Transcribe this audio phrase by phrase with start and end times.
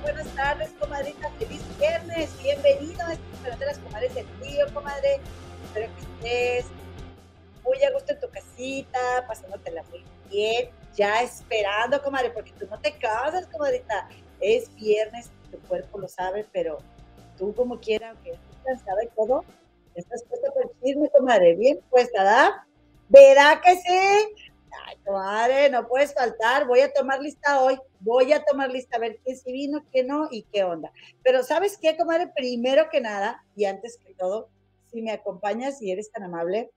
[0.00, 1.30] Buenas tardes, comadrita.
[1.38, 2.30] Feliz viernes.
[2.42, 5.20] Bienvenido a este de las comadres del río, comadre.
[5.64, 6.66] Espero que estés
[7.62, 12.80] muy a gusto en tu casita, pasándotela muy bien, ya esperando, comadre, porque tú no
[12.80, 14.08] te casas, comadrita.
[14.40, 16.78] Es viernes, tu cuerpo lo sabe, pero
[17.36, 19.44] tú como quieras, aunque estés cansada y todo,
[19.94, 21.54] estás puesta por el chisme, comadre.
[21.54, 22.66] Bien puesta, ¿da?
[23.10, 24.51] ¿Verá que sí?
[25.04, 26.66] Comadre, no puedes faltar.
[26.66, 27.78] Voy a tomar lista hoy.
[28.00, 30.92] Voy a tomar lista a ver quién sí vino, quién no y qué onda.
[31.22, 32.28] Pero ¿sabes qué, comadre?
[32.34, 34.48] Primero que nada, y antes que todo,
[34.86, 36.70] si me acompañas y eres tan amable,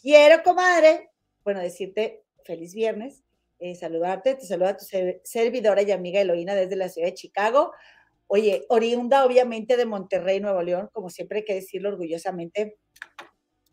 [0.00, 1.10] quiero, comadre,
[1.44, 3.22] bueno, decirte feliz viernes,
[3.58, 4.84] eh, saludarte, te saluda tu
[5.24, 7.72] servidora y amiga Eloína desde la ciudad de Chicago.
[8.28, 12.78] Oye, oriunda obviamente de Monterrey, Nuevo León, como siempre hay que decirlo orgullosamente,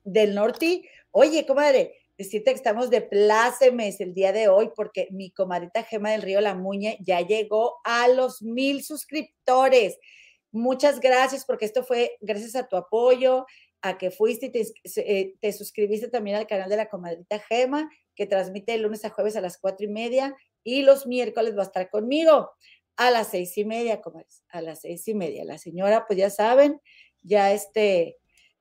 [0.04, 0.90] del norte.
[1.12, 6.12] Oye, comadre, decirte que estamos de plácemes el día de hoy porque mi comadrita Gema
[6.12, 9.98] del Río La Muñe ya llegó a los mil suscriptores.
[10.52, 13.46] Muchas gracias porque esto fue gracias a tu apoyo,
[13.82, 14.66] a que fuiste y te,
[14.98, 19.10] eh, te suscribiste también al canal de la comadrita Gema, que transmite el lunes a
[19.10, 22.52] jueves a las cuatro y media y los miércoles va a estar conmigo
[22.96, 25.44] a las seis y media, comadres, a las seis y media.
[25.46, 26.80] La señora, pues ya saben,
[27.24, 28.18] ya este,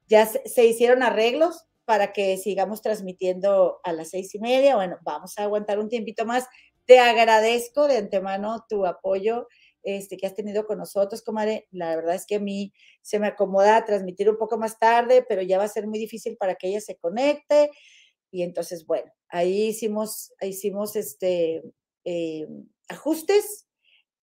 [0.08, 4.76] ya se hicieron arreglos para que sigamos transmitiendo a las seis y media.
[4.76, 6.46] Bueno, vamos a aguantar un tiempito más.
[6.84, 9.46] Te agradezco de antemano tu apoyo
[9.82, 11.66] este, que has tenido con nosotros, comadre.
[11.70, 15.42] La verdad es que a mí se me acomoda transmitir un poco más tarde, pero
[15.42, 17.70] ya va a ser muy difícil para que ella se conecte.
[18.30, 21.62] Y entonces, bueno, ahí hicimos, hicimos este,
[22.04, 22.46] eh,
[22.88, 23.66] ajustes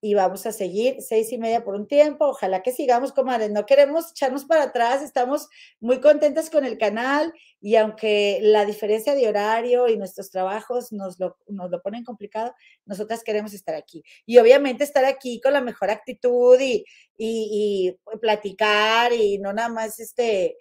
[0.02, 2.26] y vamos a seguir seis y media por un tiempo.
[2.28, 3.50] Ojalá que sigamos, comadre.
[3.50, 5.04] No queremos echarnos para atrás.
[5.04, 5.50] Estamos
[5.80, 11.20] muy contentas con el canal y aunque la diferencia de horario y nuestros trabajos nos
[11.20, 12.54] lo, nos lo ponen complicado,
[12.86, 14.04] nosotras queremos estar aquí.
[14.26, 16.86] Y obviamente estar aquí con la mejor actitud y,
[17.18, 20.58] y, platicar y no nada más este...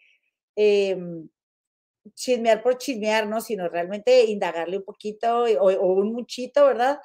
[0.56, 0.97] Eh,
[2.15, 3.41] chismear por chismear, ¿no?
[3.43, 6.99] Sino realmente indagarle un poquito o un muchito, ¿verdad?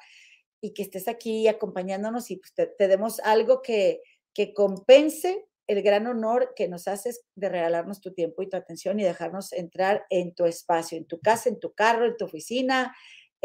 [0.64, 4.00] Y que estés aquí acompañándonos y pues te, te demos algo que,
[4.32, 8.98] que compense el gran honor que nos haces de regalarnos tu tiempo y tu atención
[8.98, 12.96] y dejarnos entrar en tu espacio, en tu casa, en tu carro, en tu oficina,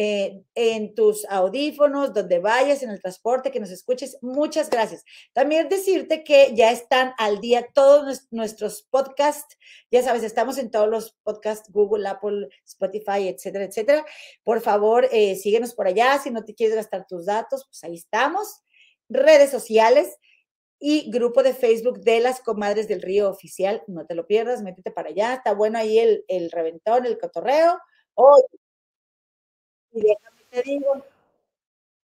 [0.01, 4.17] eh, en tus audífonos, donde vayas, en el transporte, que nos escuches.
[4.21, 5.03] Muchas gracias.
[5.33, 9.57] También decirte que ya están al día todos nuestros podcasts.
[9.91, 14.05] Ya sabes, estamos en todos los podcasts, Google, Apple, Spotify, etcétera, etcétera.
[14.45, 16.17] Por favor, eh, síguenos por allá.
[16.17, 18.61] Si no te quieres gastar tus datos, pues ahí estamos.
[19.09, 20.15] Redes sociales
[20.79, 23.83] y grupo de Facebook de las Comadres del Río Oficial.
[23.87, 25.33] No te lo pierdas, métete para allá.
[25.33, 27.77] Está bueno ahí el, el reventón, el cotorreo.
[28.13, 28.43] Hoy
[29.91, 31.05] y déjame te digo,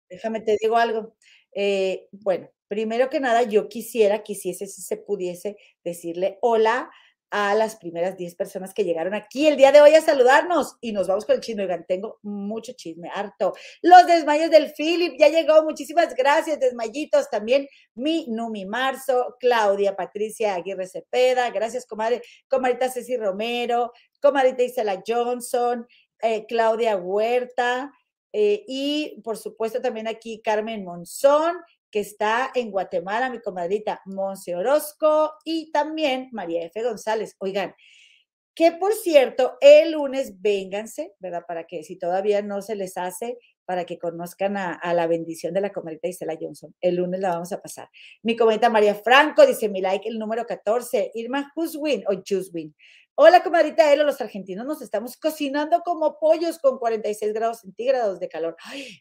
[0.08, 1.14] déjame te digo algo.
[1.54, 6.90] Eh, bueno, primero que nada, yo quisiera, quisiese, si se pudiese, decirle hola
[7.32, 10.92] a las primeras 10 personas que llegaron aquí el día de hoy a saludarnos y
[10.92, 11.66] nos vamos con el chisme.
[11.88, 13.54] Tengo mucho chisme, harto.
[13.80, 15.64] Los desmayos del Philip, ya llegó.
[15.64, 17.30] Muchísimas gracias, desmayitos.
[17.30, 21.48] También mi Numi Marzo, Claudia Patricia Aguirre Cepeda.
[21.50, 22.20] Gracias, comadre.
[22.48, 25.86] Comadita Ceci Romero, comadita Isela Johnson,
[26.22, 27.92] eh, Claudia Huerta
[28.32, 31.56] eh, y por supuesto también aquí Carmen Monzón,
[31.90, 36.82] que está en Guatemala, mi comadrita Monse Orozco y también María F.
[36.82, 37.36] González.
[37.38, 37.74] Oigan,
[38.54, 41.44] que por cierto, el lunes vénganse, ¿verdad?
[41.46, 45.60] Para que si todavía no se les hace, para que conozcan a, la bendición de
[45.60, 46.74] la comadrita Isela Johnson.
[46.80, 47.88] El lunes la vamos a pasar.
[48.22, 52.75] Mi comadrita María Franco dice mi like el número 14, Irma Huswin o Juswin.
[53.14, 58.29] Hola, comadrita Elo, los argentinos nos estamos cocinando como pollos con 46 grados centígrados de
[58.31, 58.56] calor.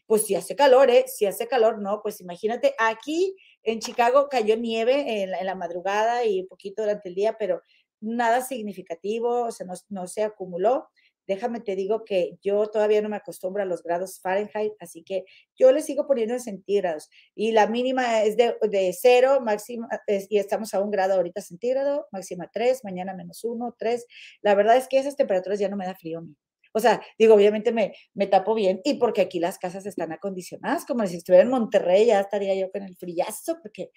[0.06, 1.06] Pues si hace calor, ¿eh?
[1.08, 5.54] Si hace calor, no, pues imagínate, aquí en Chicago cayó nieve en la, en la
[5.54, 7.62] madrugada y un poquito durante el día, pero
[8.00, 10.90] nada significativo, o sea, no, no se acumuló
[11.34, 15.24] déjame te digo que yo todavía no me acostumbro a los grados Fahrenheit, así que
[15.56, 20.26] yo le sigo poniendo en centígrados y la mínima es de, de cero, máxima, es,
[20.30, 24.06] y estamos a un grado ahorita centígrado, máxima tres, mañana menos uno, tres.
[24.42, 26.36] La verdad es que esas temperaturas ya no me da frío a mí.
[26.74, 30.86] O sea, digo, obviamente me, me tapo bien y porque aquí las casas están acondicionadas,
[30.86, 33.90] como si estuviera en Monterrey, ya estaría yo con el frillazo, porque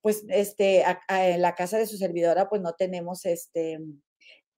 [0.00, 3.78] pues este, a, a, en la casa de su servidora pues no tenemos este,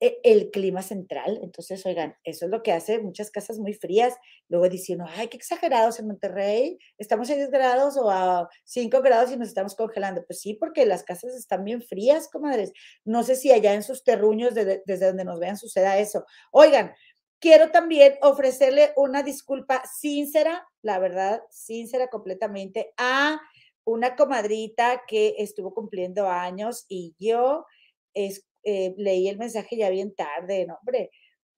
[0.01, 1.39] el clima central.
[1.43, 4.15] Entonces, oigan, eso es lo que hace muchas casas muy frías.
[4.49, 9.31] Luego diciendo, ay, qué exagerados en Monterrey, estamos a 10 grados o a 5 grados
[9.31, 10.25] y nos estamos congelando.
[10.25, 12.73] Pues sí, porque las casas están bien frías, comadres.
[13.05, 16.25] No sé si allá en sus terruños, de, desde donde nos vean, suceda eso.
[16.51, 16.93] Oigan,
[17.39, 23.39] quiero también ofrecerle una disculpa sincera, la verdad, sincera completamente, a
[23.83, 27.65] una comadrita que estuvo cumpliendo años y yo
[28.13, 31.11] es, eh, leí el mensaje ya bien tarde, no, hombre,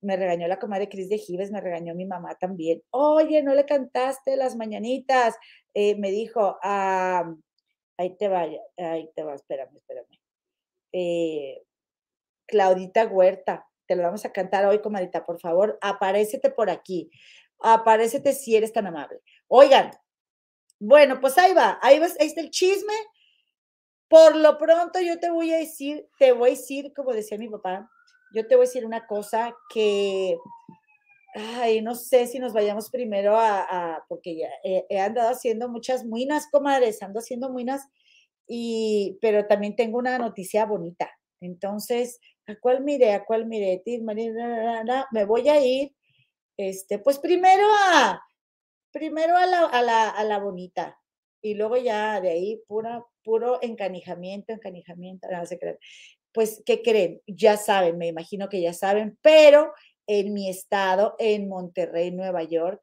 [0.04, 2.84] me regañó la comadre Cris de Gives, me regañó mi mamá también.
[2.92, 5.36] Oye, no le cantaste las mañanitas.
[5.74, 7.34] Eh, me dijo, ah,
[7.98, 10.20] ahí te vaya, ahí te va, espérame, espérame.
[10.92, 11.64] Eh,
[12.46, 17.10] Claudita Huerta, te lo vamos a cantar hoy, comadita, por favor, aparécete por aquí.
[17.60, 19.22] Aparécete si eres tan amable.
[19.48, 19.92] Oigan,
[20.80, 22.94] bueno, pues ahí va, ahí, va, ahí está el chisme.
[24.14, 27.50] Por lo pronto yo te voy a decir, te voy a decir, como decía mi
[27.50, 27.90] papá,
[28.32, 30.38] yo te voy a decir una cosa que,
[31.34, 36.48] ay, no sé si nos vayamos primero a, porque ya he, andado haciendo muchas muinas,
[36.52, 37.88] comadres, ando haciendo muinas,
[38.46, 41.10] y, pero también tengo una noticia bonita.
[41.42, 43.14] Entonces, ¿a cuál miré?
[43.14, 43.82] ¿A cuál miré?
[45.12, 45.92] Me voy a ir,
[46.56, 48.22] este, pues primero a,
[48.92, 51.00] primero a la, a la, a la bonita,
[51.44, 55.78] y luego ya de ahí pura, puro encanijamiento, encanijamiento, no sé qué
[56.34, 57.22] pues, ¿qué creen?
[57.28, 59.72] Ya saben, me imagino que ya saben, pero
[60.08, 62.82] en mi estado, en Monterrey, Nueva York,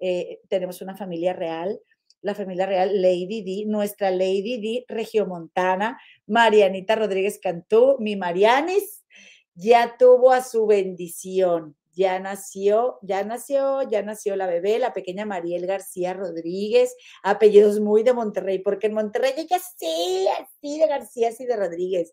[0.00, 1.80] eh, tenemos una familia real,
[2.20, 9.04] la familia real Lady D, nuestra Lady D regiomontana, Marianita Rodríguez Cantú, mi Marianis,
[9.54, 15.26] ya tuvo a su bendición ya nació, ya nació, ya nació la bebé, la pequeña
[15.26, 21.30] Mariel García Rodríguez, apellidos muy de Monterrey, porque en Monterrey ella sí, así de García,
[21.30, 22.12] así de Rodríguez.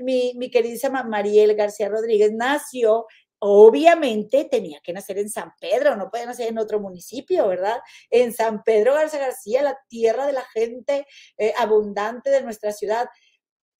[0.00, 3.06] mi, mi queridísima Mariel García Rodríguez nació
[3.44, 7.80] obviamente tenía que nacer en San Pedro, no puede nacer en otro municipio, ¿verdad?
[8.08, 11.06] En San Pedro García García, la tierra de la gente
[11.38, 13.08] eh, abundante de nuestra ciudad.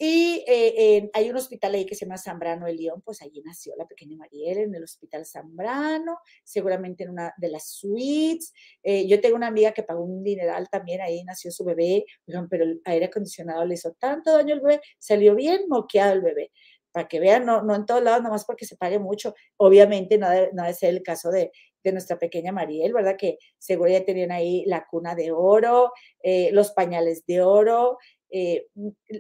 [0.05, 3.77] Y eh, hay un hospital ahí que se llama Zambrano de León, pues allí nació
[3.77, 8.53] la pequeña Mariel en el hospital Zambrano, seguramente en una de las suites.
[8.83, 12.05] Eh, yo tengo una amiga que pagó un dineral también, ahí nació su bebé,
[12.51, 16.51] pero el aire acondicionado le hizo tanto daño al bebé, salió bien moqueado el bebé.
[16.91, 19.37] Para que vean, no, no en todos lados, nomás porque se pague mucho.
[19.57, 21.53] Obviamente no debe, no ser el caso de,
[21.83, 23.17] de nuestra pequeña Mariel, ¿verdad?
[23.17, 27.99] Que seguro ya tenían ahí la cuna de oro, eh, los pañales de oro,
[28.33, 28.67] eh,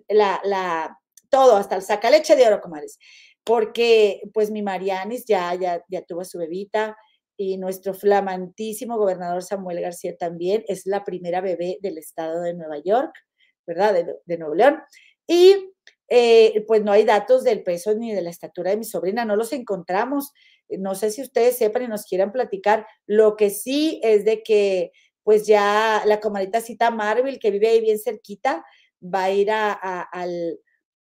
[0.08, 0.98] la, la,
[1.28, 2.98] todo, hasta el sacaleche de oro, comadres,
[3.44, 6.96] porque pues mi Marianis ya, ya, ya tuvo su bebita
[7.36, 12.78] y nuestro flamantísimo gobernador Samuel García también es la primera bebé del estado de Nueva
[12.78, 13.12] York,
[13.66, 13.94] ¿verdad?
[13.94, 14.80] De, de Nuevo León.
[15.26, 15.72] Y
[16.08, 19.34] eh, pues no hay datos del peso ni de la estatura de mi sobrina, no
[19.34, 20.32] los encontramos.
[20.68, 22.86] No sé si ustedes sepan y nos quieran platicar.
[23.06, 24.92] Lo que sí es de que
[25.22, 28.64] pues ya la comadita cita Marvel, que vive ahí bien cerquita,
[29.02, 30.58] va a ir a, al,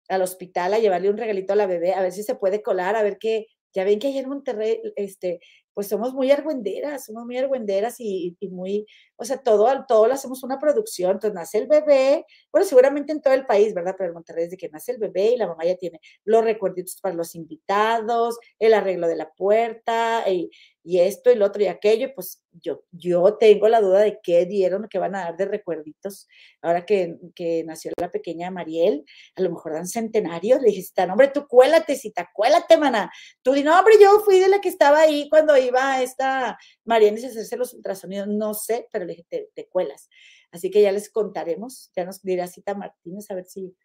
[0.08, 2.96] al, hospital a llevarle un regalito a la bebé, a ver si se puede colar,
[2.96, 5.40] a ver qué, ya ven que ayer en Monterrey, este,
[5.74, 8.86] pues somos muy argüenderas, somos muy argüenderas y, muy,
[9.20, 13.20] o sea, todo, todo lo hacemos una producción, entonces nace el bebé, bueno, seguramente en
[13.20, 13.94] todo el país, ¿verdad?
[13.98, 16.98] Pero en Monterrey desde que nace el bebé y la mamá ya tiene los recuerditos
[17.02, 20.50] para los invitados, el arreglo de la puerta y,
[20.82, 24.18] y esto y lo otro y aquello, y pues yo, yo tengo la duda de
[24.22, 26.26] qué dieron, qué van a dar de recuerditos.
[26.62, 29.04] Ahora que, que nació la pequeña Mariel,
[29.36, 30.60] a lo mejor dan centenarios.
[30.60, 30.72] Le
[31.06, 33.10] no, hombre, tú cuélate, cita, cuélate, mana.
[33.42, 37.14] Tú di, no, hombre, yo fui de la que estaba ahí cuando iba esta Mariel
[37.22, 38.28] a hacerse los ultrasonidos.
[38.28, 40.08] No sé, pero le dije, te, cuelas.
[40.50, 43.76] Así que ya les contaremos, ya nos dirá Cita Martínez, a ver si,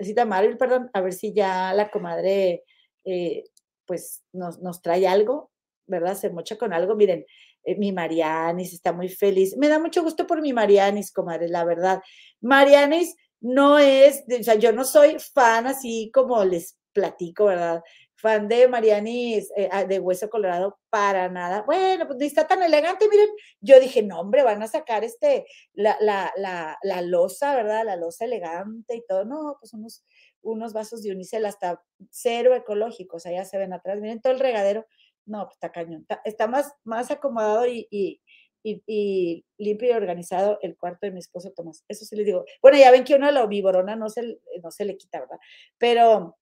[0.00, 2.64] Cita Marvel, perdón, a ver si ya la comadre,
[3.04, 3.44] eh,
[3.86, 5.50] pues nos, nos trae algo,
[5.86, 6.16] ¿verdad?
[6.16, 6.94] Se mocha con algo.
[6.96, 7.26] Miren,
[7.64, 9.56] eh, mi Marianis está muy feliz.
[9.56, 12.02] Me da mucho gusto por mi Marianis, comadre, la verdad.
[12.40, 17.82] Marianis no es, o sea, yo no soy fan así como les platico, ¿verdad?
[18.16, 21.62] Fan de Marianis eh, ah, de Hueso Colorado para nada.
[21.62, 23.28] Bueno, pues está tan elegante, miren.
[23.60, 27.84] Yo dije, no, hombre, van a sacar este, la, la, la, la losa, ¿verdad?
[27.84, 29.24] La losa elegante y todo.
[29.24, 30.04] No, pues unos,
[30.42, 34.00] unos vasos de unicel hasta cero ecológicos, allá se ven atrás.
[34.00, 34.86] Miren todo el regadero
[35.26, 36.06] no, pues está cañón.
[36.24, 38.20] Está, más, más acomodado y, y,
[38.62, 41.84] y, limpio y organizado el cuarto de mi esposo Tomás.
[41.88, 42.44] Eso sí le digo.
[42.60, 45.38] Bueno, ya ven que uno de la viborona no se, no se le quita, ¿verdad?
[45.78, 46.36] Pero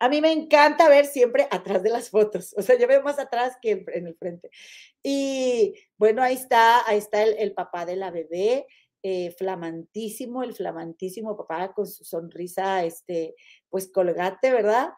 [0.00, 2.54] a mí me encanta ver siempre atrás de las fotos.
[2.56, 4.50] O sea, yo veo más atrás que en el frente.
[5.02, 8.66] Y bueno, ahí está, ahí está el, papá de la bebé.
[9.02, 13.36] Eh, flamantísimo, el flamantísimo papá con su sonrisa, este,
[13.70, 14.90] pues colgate, ¿verdad?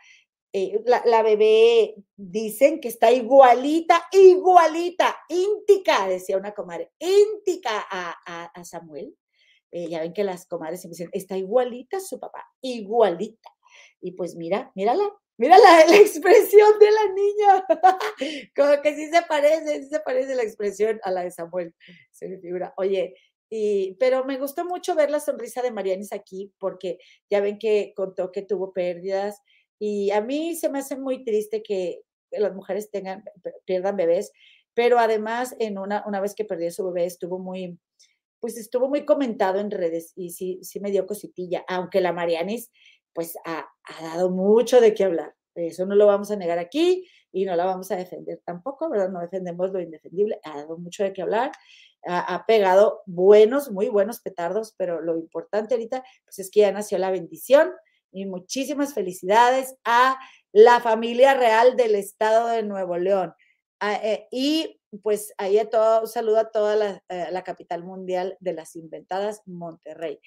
[0.52, 8.64] Eh, la, bebé dicen que está igualita, igualita, íntica, decía una comadre, íntica a, a,
[8.64, 9.14] Samuel.
[9.70, 13.50] Eh, ya ven que las comadres siempre dicen, está igualita su papá, igualita.
[14.00, 15.56] Y pues mira, mírala, Mira
[15.88, 18.50] la, expresión de la niña.
[18.54, 21.74] Como que sí se parece, sí se parece la expresión a la de Samuel.
[22.10, 22.74] Se me figura.
[22.76, 23.14] Oye,
[23.48, 26.98] y, pero me gustó mucho ver la sonrisa de Marianis aquí, porque
[27.30, 29.40] ya ven que contó que tuvo pérdidas.
[29.78, 32.02] Y a mí se me hace muy triste que
[32.32, 33.24] las mujeres tengan,
[33.64, 34.32] pierdan bebés,
[34.74, 37.78] pero además en una, una vez que perdió su bebé estuvo muy,
[38.40, 42.70] pues estuvo muy comentado en redes y sí, sí me dio cositilla, aunque la Marianis
[43.12, 45.34] pues ha, ha, dado mucho de qué hablar.
[45.54, 49.10] Eso no lo vamos a negar aquí y no la vamos a defender tampoco, ¿verdad?
[49.10, 51.52] No defendemos lo indefendible, ha dado mucho de qué hablar,
[52.06, 56.72] ha, ha pegado buenos, muy buenos petardos, pero lo importante ahorita pues es que ya
[56.72, 57.72] nació la bendición
[58.12, 60.18] y muchísimas felicidades a
[60.52, 63.34] la familia real del estado de Nuevo León.
[63.80, 68.36] Ah, eh, y pues ahí a todo, saludo a toda la, eh, la, capital mundial
[68.40, 70.20] de las inventadas, Monterrey.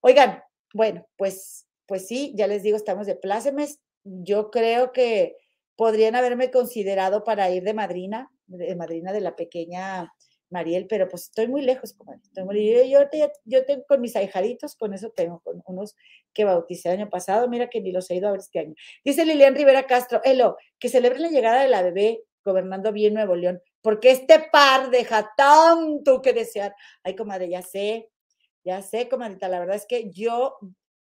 [0.00, 0.42] Oigan,
[0.74, 3.80] bueno, pues, pues sí, ya les digo, estamos de plácemes.
[4.04, 5.36] Yo creo que
[5.76, 10.12] podrían haberme considerado para ir de madrina, de madrina de la pequeña
[10.52, 14.14] Mariel, pero pues estoy muy lejos, como estoy muy, yo, yo, yo, tengo con mis
[14.14, 15.96] ahijaditos, con eso tengo, con unos
[16.32, 18.74] que bauticé el año pasado, mira que ni los he ido a ver este año.
[19.04, 23.34] Dice Lilian Rivera Castro, Elo, que celebren la llegada de la bebé gobernando bien Nuevo
[23.34, 26.74] León, porque este par deja tanto que desear.
[27.02, 28.10] Ay, comadre, ya sé,
[28.64, 30.58] ya sé, comadita, la verdad es que yo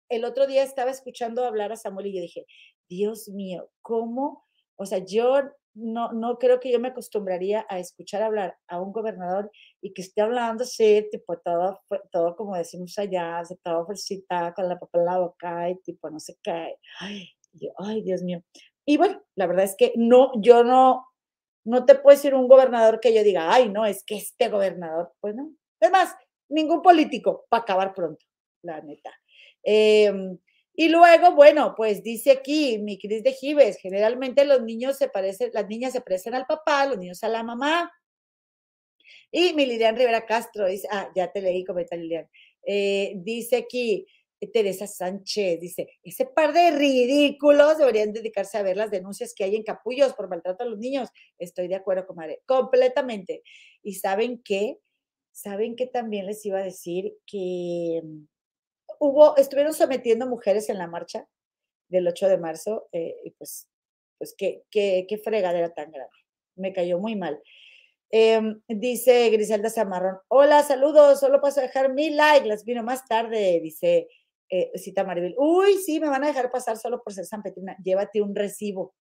[0.08, 2.46] el otro día estaba escuchando hablar a Samuel y yo dije,
[2.88, 4.44] Dios mío, ¿cómo?
[4.76, 5.42] O sea, yo
[5.74, 10.02] no, no creo que yo me acostumbraría a escuchar hablar a un gobernador y que
[10.02, 15.04] esté hablando así, tipo todo, todo como decimos allá, todo fresita, con la papá en
[15.04, 16.76] la boca y tipo no sé qué.
[17.00, 17.28] Ay,
[17.78, 18.42] ay, Dios mío.
[18.86, 21.06] Y bueno, la verdad es que no, yo no,
[21.64, 25.12] no te puedo decir un gobernador que yo diga, ay, no, es que este gobernador,
[25.20, 25.52] pues no.
[25.80, 26.14] Es más,
[26.48, 28.24] ningún político para acabar pronto,
[28.62, 29.12] la neta.
[29.68, 30.38] Eh,
[30.78, 35.50] y luego, bueno, pues dice aquí mi Cris de Gives, generalmente los niños se parecen,
[35.54, 37.90] las niñas se parecen al papá, los niños a la mamá.
[39.32, 42.28] Y mi Lilian Rivera Castro dice, ah, ya te leí, comenta Lilian.
[42.62, 44.06] Eh, dice aquí,
[44.52, 49.56] Teresa Sánchez dice, ese par de ridículos deberían dedicarse a ver las denuncias que hay
[49.56, 51.08] en capullos por maltrato a los niños.
[51.38, 53.42] Estoy de acuerdo, comadre, completamente.
[53.82, 54.78] Y saben qué,
[55.32, 58.02] saben que también les iba a decir que
[59.00, 61.26] hubo, estuvieron sometiendo mujeres en la marcha
[61.88, 63.68] del 8 de marzo, eh, y pues,
[64.18, 66.12] pues qué, qué, qué, fregadera tan grande.
[66.56, 67.40] Me cayó muy mal.
[68.10, 73.04] Eh, dice Griselda Zamarrón, hola, saludos, solo paso a dejar mi like, las vino más
[73.06, 74.08] tarde, dice
[74.48, 75.34] eh, Cita Maribel.
[75.38, 77.76] Uy, sí, me van a dejar pasar solo por ser San Petrina.
[77.82, 78.94] Llévate un recibo,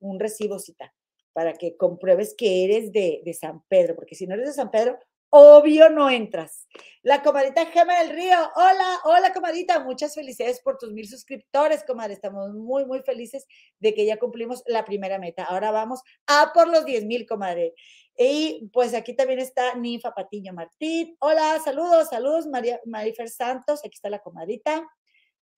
[0.00, 0.94] un recibo, Cita,
[1.32, 4.70] para que compruebes que eres de, de San Pedro, porque si no eres de San
[4.70, 4.98] Pedro,
[5.36, 6.66] obvio no entras.
[7.02, 12.14] La comadita Gema del Río, hola, hola comadita, muchas felicidades por tus mil suscriptores, comadre.
[12.14, 13.46] Estamos muy, muy felices
[13.78, 15.44] de que ya cumplimos la primera meta.
[15.44, 17.74] Ahora vamos a por los diez mil, comadre.
[18.18, 21.16] Y pues aquí también está Ninfa Patiño Martín.
[21.20, 24.88] Hola, saludos, saludos, María Marifer Santos, aquí está la comadita.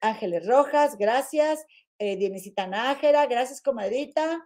[0.01, 1.65] Ángeles Rojas, gracias.
[1.99, 4.45] Eh, Dionisita Nájera, gracias, comadrita.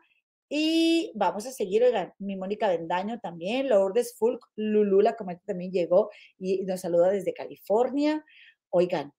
[0.55, 6.11] Y vamos a seguir, oigan, mi Mónica Bendaño también, Lourdes Fulk, Lulula, como también llegó
[6.39, 8.23] y nos saluda desde California.
[8.69, 9.15] Oigan,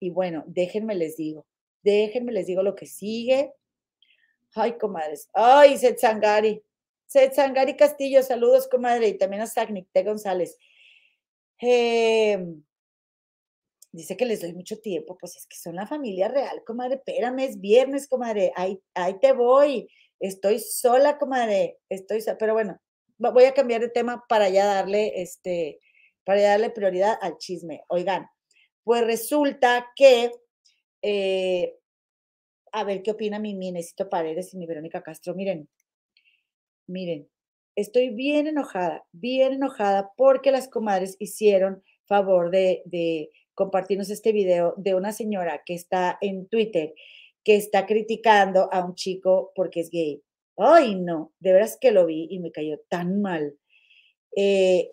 [0.00, 1.44] y bueno, déjenme les digo,
[1.82, 3.52] déjenme les digo lo que sigue.
[4.54, 5.28] Ay, comadres.
[5.34, 6.62] Ay, Setsangari.
[7.04, 9.08] Setsangari Castillo, saludos, comadre.
[9.08, 10.02] Y también a Sagnic T.
[10.02, 10.56] González.
[11.60, 12.42] Eh,
[13.94, 15.16] dice que les doy mucho tiempo.
[15.18, 16.96] Pues es que son la familia real, comadre.
[16.96, 18.52] Espérame, es viernes, comadre.
[18.56, 19.88] Ahí, ahí te voy.
[20.20, 22.22] Estoy sola, comadre, estoy.
[22.38, 22.78] Pero bueno,
[23.18, 25.80] voy a cambiar de tema para ya darle, este,
[26.24, 27.82] para ya darle prioridad al chisme.
[27.88, 28.26] Oigan,
[28.82, 30.30] pues resulta que,
[31.02, 31.76] eh,
[32.72, 35.34] a ver qué opina mi Minecito Paredes y mi Verónica Castro.
[35.34, 35.68] Miren,
[36.88, 37.28] miren,
[37.76, 44.74] estoy bien enojada, bien enojada porque las comadres hicieron favor de, de compartirnos este video
[44.76, 46.94] de una señora que está en Twitter
[47.44, 50.22] que está criticando a un chico porque es gay.
[50.56, 53.56] Ay, no, de veras que lo vi y me cayó tan mal.
[54.34, 54.92] Eh,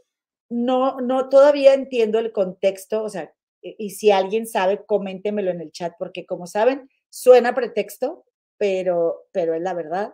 [0.49, 5.71] no, no, todavía entiendo el contexto, o sea, y si alguien sabe, coméntemelo en el
[5.71, 8.25] chat, porque como saben, suena pretexto,
[8.57, 10.13] pero, pero es la verdad.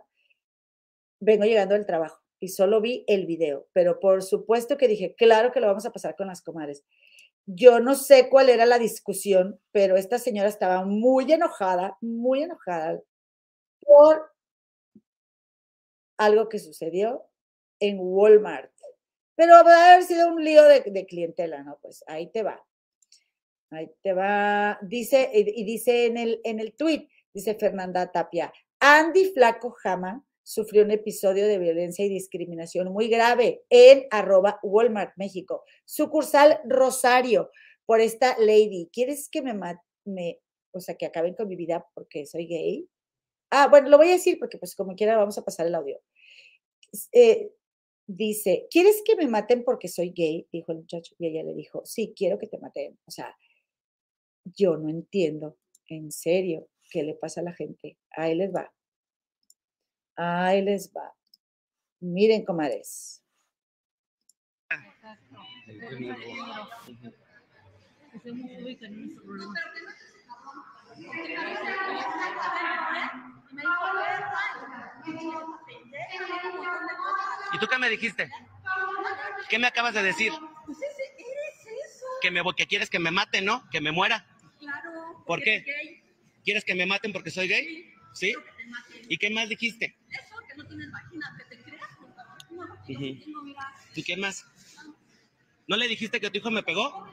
[1.20, 5.52] Vengo llegando del trabajo y solo vi el video, pero por supuesto que dije, claro
[5.52, 6.84] que lo vamos a pasar con las comadres.
[7.50, 13.02] Yo no sé cuál era la discusión, pero esta señora estaba muy enojada, muy enojada
[13.80, 14.34] por
[16.18, 17.24] algo que sucedió
[17.80, 18.72] en Walmart.
[19.36, 21.80] Pero va a haber sido un lío de, clientela, ¿no?
[21.82, 22.66] Pues ahí te va.
[23.70, 24.78] Ahí te va.
[24.82, 30.84] Dice, y, dice en el, en el tweet, dice Fernanda Tapia, Andy Flaco Jama sufrió
[30.84, 35.66] un episodio de violencia y discriminación muy grave en arroba Walmart México.
[35.84, 37.52] Sucursal Rosario
[37.86, 38.90] por esta lady.
[38.94, 39.54] ¿Quieres que me,
[40.06, 40.40] me,
[40.72, 42.88] o sea, que acaben con mi vida porque soy gay?
[43.52, 46.00] Ah, bueno, lo voy a decir porque pues como quiera vamos a pasar el audio.
[47.12, 47.52] Eh,
[48.08, 50.48] dice, ¿quieres que me maten porque soy gay?
[50.54, 52.98] Dijo el muchacho y ella le dijo, sí, quiero que te maten.
[53.06, 53.36] O sea,
[54.46, 55.58] yo no entiendo,
[55.90, 57.98] en serio, qué le pasa a la gente.
[58.12, 58.74] Ahí les va.
[60.18, 61.14] Ahí les va.
[62.00, 63.24] Miren, comadres.
[77.54, 78.30] ¿Y tú qué me dijiste?
[79.50, 80.34] ¿Qué me acabas de decir?
[82.22, 83.70] Que, me, que quieres que me maten, ¿no?
[83.70, 84.26] Que me muera.
[84.60, 85.24] Claro.
[85.28, 85.64] ¿Por qué?
[86.44, 87.94] ¿Quieres que me maten porque soy gay?
[88.14, 88.34] ¿Sí?
[89.10, 89.96] ¿Y qué más dijiste?
[90.58, 91.90] No tienes vagina, que te creas.
[91.98, 92.38] por favor.
[92.52, 92.84] No, no, Ujú.
[92.86, 93.74] no tengo, mira.
[93.96, 94.46] ¿Y qué más?
[95.68, 97.08] ¿No le dijiste que tu hijo me pegó?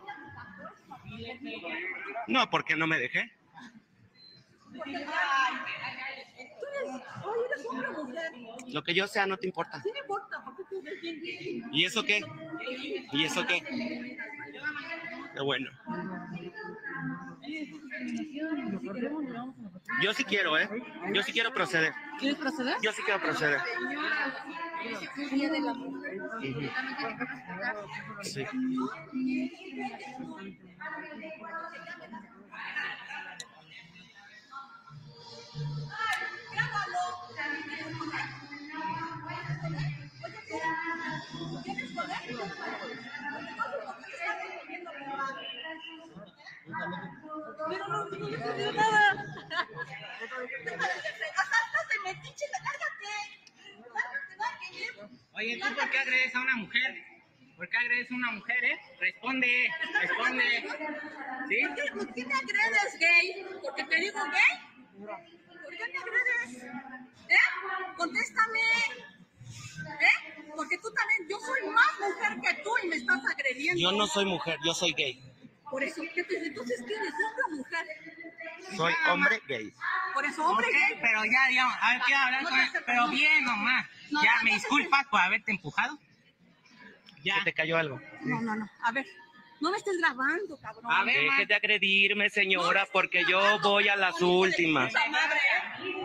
[2.26, 3.30] No, porque no me dejé.
[4.76, 5.54] Porque, ay,
[6.23, 6.23] tú
[6.84, 8.32] eres, oye, eres hombre o mujer.
[8.68, 9.82] Lo que yo sea no te importa.
[9.82, 11.62] Sí me importa, porque tú ves bien gay.
[11.72, 12.20] ¿Y eso qué?
[13.12, 14.18] ¿Y eso qué?
[15.34, 15.70] Qué bueno.
[20.02, 20.68] Yo sí quiero, ¿eh?
[21.12, 21.92] Yo sí quiero proceder.
[22.18, 22.76] ¿Quieres proceder?
[22.82, 23.60] Yo sí quiero proceder.
[28.22, 28.44] Sí.
[47.68, 49.24] Pero no, no nada.
[55.32, 57.04] Oye, ¿tú por qué agredes a una mujer?
[57.56, 58.80] ¿Por qué agredes a una mujer, eh?
[59.00, 59.68] Responde,
[60.00, 60.64] responde.
[60.66, 60.78] ¿Por
[61.74, 63.46] qué, por qué me agredes, gay?
[63.62, 64.58] ¿Porque te digo gay?
[64.98, 66.64] ¿Por qué me agredes?
[67.28, 67.36] ¿Eh?
[67.96, 69.13] Contéstame.
[70.00, 70.44] ¿Eh?
[70.56, 73.80] Porque tú también, yo soy más mujer que tú y me estás agrediendo.
[73.80, 75.20] Yo no soy mujer, yo soy gay.
[75.70, 77.12] Por eso, ¿qué te, entonces, ¿qué eres?
[77.12, 77.86] ¿Hombre o mujer?
[78.76, 79.72] Soy hombre gay.
[80.12, 80.98] Por eso, hombre gay.
[81.00, 83.86] pero ya, digamos, a ver, quiero hablar No con él, pero bien nomás.
[84.10, 85.98] No, ya, no me disculpas por haberte empujado.
[87.24, 87.38] Ya.
[87.38, 88.00] ¿Se te cayó algo?
[88.20, 88.68] No, no, no.
[88.82, 89.06] A ver,
[89.60, 90.92] no me estés grabando, cabrón.
[90.92, 94.92] A ver, Deje de agredirme, señora, porque yo voy a las últimas.
[94.92, 95.38] Madre.
[95.82, 96.04] ¿eh?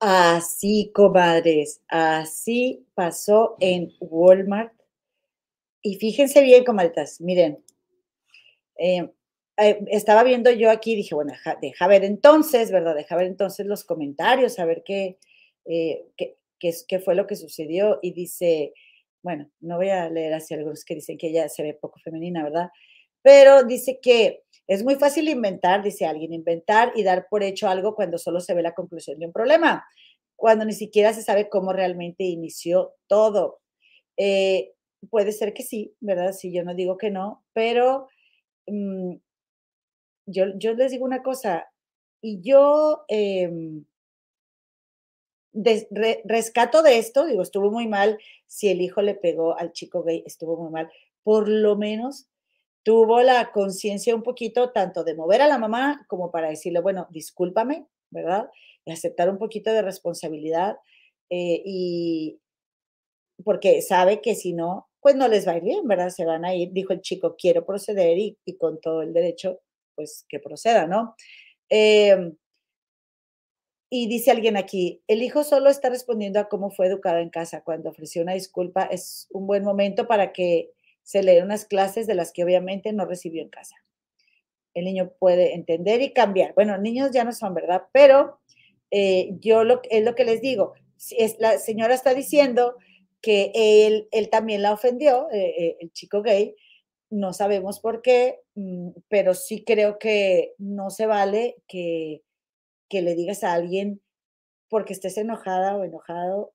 [0.00, 4.72] Así, comadres, así pasó en Walmart.
[5.82, 7.64] Y fíjense bien, comadres, miren,
[8.76, 9.10] eh,
[9.56, 12.94] eh, estaba viendo yo aquí, dije, bueno, deja, ver entonces, ¿verdad?
[12.94, 15.18] Deja ver entonces los comentarios, a ver qué,
[15.64, 17.98] eh, qué, qué, qué fue lo que sucedió.
[18.00, 18.72] Y dice,
[19.28, 22.42] bueno, no voy a leer así algunos que dicen que ella se ve poco femenina,
[22.42, 22.70] ¿verdad?
[23.20, 27.94] Pero dice que es muy fácil inventar, dice alguien, inventar y dar por hecho algo
[27.94, 29.84] cuando solo se ve la conclusión de un problema,
[30.34, 33.60] cuando ni siquiera se sabe cómo realmente inició todo.
[34.16, 34.72] Eh,
[35.10, 36.32] puede ser que sí, ¿verdad?
[36.32, 38.08] Sí, yo no digo que no, pero
[38.66, 39.16] mm,
[40.24, 41.68] yo, yo les digo una cosa,
[42.22, 43.84] y yo em,
[46.24, 50.22] rescato de esto, digo, estuvo muy mal, si el hijo le pegó al chico gay,
[50.26, 50.90] estuvo muy mal,
[51.22, 52.28] por lo menos
[52.82, 57.06] tuvo la conciencia un poquito tanto de mover a la mamá como para decirle, bueno,
[57.10, 58.50] discúlpame, ¿verdad?
[58.84, 60.78] Y aceptar un poquito de responsabilidad
[61.30, 62.40] eh, y
[63.44, 66.08] porque sabe que si no, pues no les va a ir bien, ¿verdad?
[66.10, 69.60] Se van a ir, dijo el chico, quiero proceder y, y con todo el derecho,
[69.94, 71.14] pues que proceda, ¿no?
[71.68, 72.36] Em,
[73.90, 77.62] y dice alguien aquí, el hijo solo está respondiendo a cómo fue educado en casa.
[77.62, 80.72] Cuando ofreció una disculpa es un buen momento para que
[81.02, 83.76] se le den unas clases de las que obviamente no recibió en casa.
[84.74, 86.52] El niño puede entender y cambiar.
[86.54, 87.84] Bueno, niños ya no son, ¿verdad?
[87.92, 88.40] Pero
[88.90, 90.74] eh, yo lo, es lo que les digo.
[91.16, 92.76] Es, la señora está diciendo
[93.22, 96.54] que él, él también la ofendió, eh, eh, el chico gay.
[97.08, 102.22] No sabemos por qué, mm, pero sí creo que no se vale que,
[102.88, 104.00] que le digas a alguien
[104.68, 106.52] porque estés enojada o enojado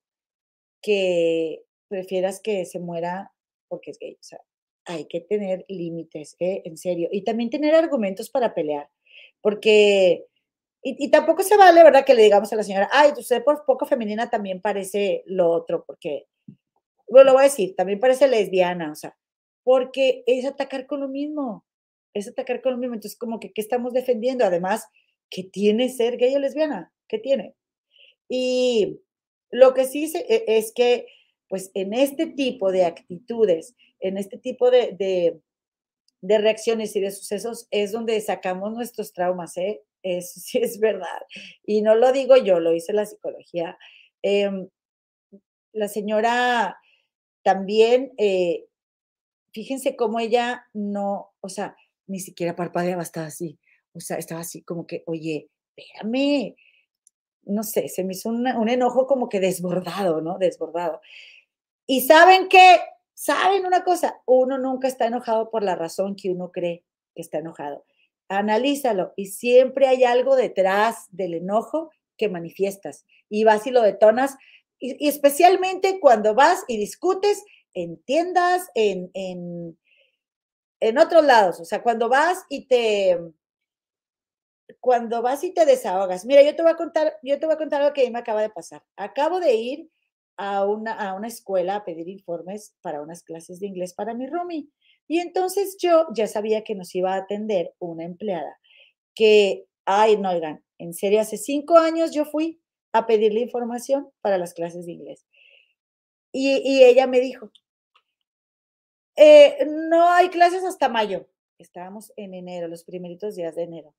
[0.81, 3.31] que prefieras que se muera
[3.69, 4.13] porque es gay.
[4.15, 4.39] O sea,
[4.85, 6.61] hay que tener límites, ¿eh?
[6.65, 7.09] en serio.
[7.11, 8.89] Y también tener argumentos para pelear,
[9.41, 10.25] porque
[10.83, 12.05] Y, tampoco se vale, ¿verdad?
[12.05, 15.85] Que le digamos a la señora, ay, usted por poco femenina también parece lo otro,
[15.87, 16.27] porque,
[17.09, 19.15] bueno, lo voy a decir, también parece lesbiana, o sea,
[19.63, 21.65] porque es atacar con lo mismo,
[22.13, 22.95] es atacar con lo mismo.
[22.95, 24.45] Entonces, como que, ¿qué estamos defendiendo?
[24.45, 24.87] Además,
[25.33, 26.93] ¿qué tiene ser gay o lesbiana?
[27.07, 27.55] ¿Qué tiene?
[28.29, 29.01] Y
[29.49, 31.07] lo que sí e, es que,
[31.49, 35.41] pues, en este tipo de actitudes, en este tipo de,
[36.21, 39.81] de, reacciones y de sucesos, es donde sacamos nuestros traumas, ¿eh?
[40.03, 41.21] Eso sí es verdad.
[41.65, 43.77] Y no lo digo yo, lo dice la psicología.
[44.21, 44.69] Em,
[45.73, 46.77] la señora
[47.43, 48.67] también, eh,
[49.51, 53.59] fíjense cómo ella no, o sea, ni siquiera parpadeaba, estaba así.
[53.93, 56.55] O sea, estaba así como que, oye, espérame.
[57.45, 60.37] No sé, se me hizo un enojo como que desbordado, ¿no?
[60.37, 61.01] Desbordado.
[61.85, 62.79] Y saben qué,
[63.13, 67.39] saben una cosa, uno nunca está enojado por la razón que uno cree que está
[67.39, 67.85] enojado
[68.37, 74.35] analízalo y siempre hay algo detrás del enojo que manifiestas y vas y lo detonas
[74.79, 79.77] y, especialmente cuando vas y discutes en tiendas, en, en,
[80.79, 83.17] en otros lados, o sea, cuando vas y te
[84.79, 86.25] cuando vas y te desahogas.
[86.25, 88.41] Mira, yo te voy a contar, yo te voy a contar algo que me acaba
[88.41, 88.83] de pasar.
[88.95, 89.89] Acabo de ir
[90.37, 94.27] a una, a una escuela a pedir informes para unas clases de inglés para mi
[94.27, 94.67] roomie.
[95.07, 98.57] Y entonces yo ya sabía que nos iba a atender una empleada
[99.15, 102.61] que, ay, no, oigan, en serio, hace cinco años yo fui
[102.93, 105.25] a pedirle información para las clases de inglés.
[106.31, 107.51] Y, ella me dijo,
[109.15, 111.27] eh, no hay clases hasta mayo.
[111.59, 113.93] Estábamos en enero, los primeritos días de enero.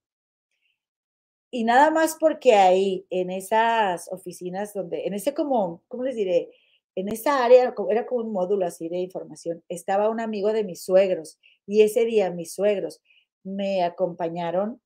[1.54, 6.50] Y nada más porque ahí, en esas oficinas donde, en ese como, ¿cómo les diré?
[6.96, 10.82] en esa área, era como un módulo así de información, estaba un amigo de mis
[10.84, 13.00] suegros y ese día mis suegros
[13.44, 14.80] me acompañaron.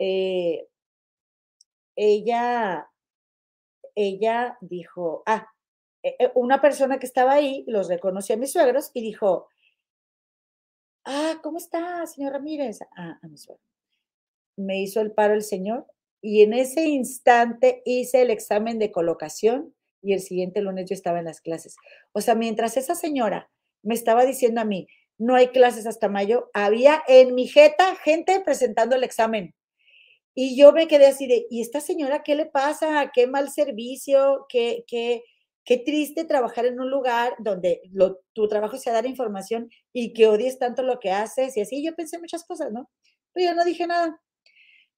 [0.00, 0.66] Eh,
[1.94, 2.90] ella,
[3.94, 5.52] ella dijo, ah,
[6.02, 9.46] e, e, una persona que estaba ahí los reconoció a mis suegros y dijo,
[11.04, 12.80] ah, ¿cómo está, señor Ramírez?
[12.96, 13.71] Ah, a mi suegro.
[14.64, 15.86] Me hizo el paro el señor
[16.20, 21.18] y en ese instante hice el examen de colocación y el siguiente lunes yo estaba
[21.18, 21.76] en las clases.
[22.12, 23.50] O sea, mientras esa señora
[23.82, 24.86] me estaba diciendo a mí,
[25.18, 29.54] no hay clases hasta mayo, había en mi jeta gente presentando el examen.
[30.34, 33.10] Y yo me quedé así de, ¿y esta señora qué le pasa?
[33.12, 34.46] ¿Qué mal servicio?
[34.48, 35.22] ¿Qué, qué,
[35.64, 37.82] qué triste trabajar en un lugar donde
[38.32, 41.56] tu trabajo sea dar información y que odies tanto lo que haces?
[41.56, 42.88] Y así yo pensé muchas cosas, ¿no?
[43.32, 44.20] Pero yo no dije nada.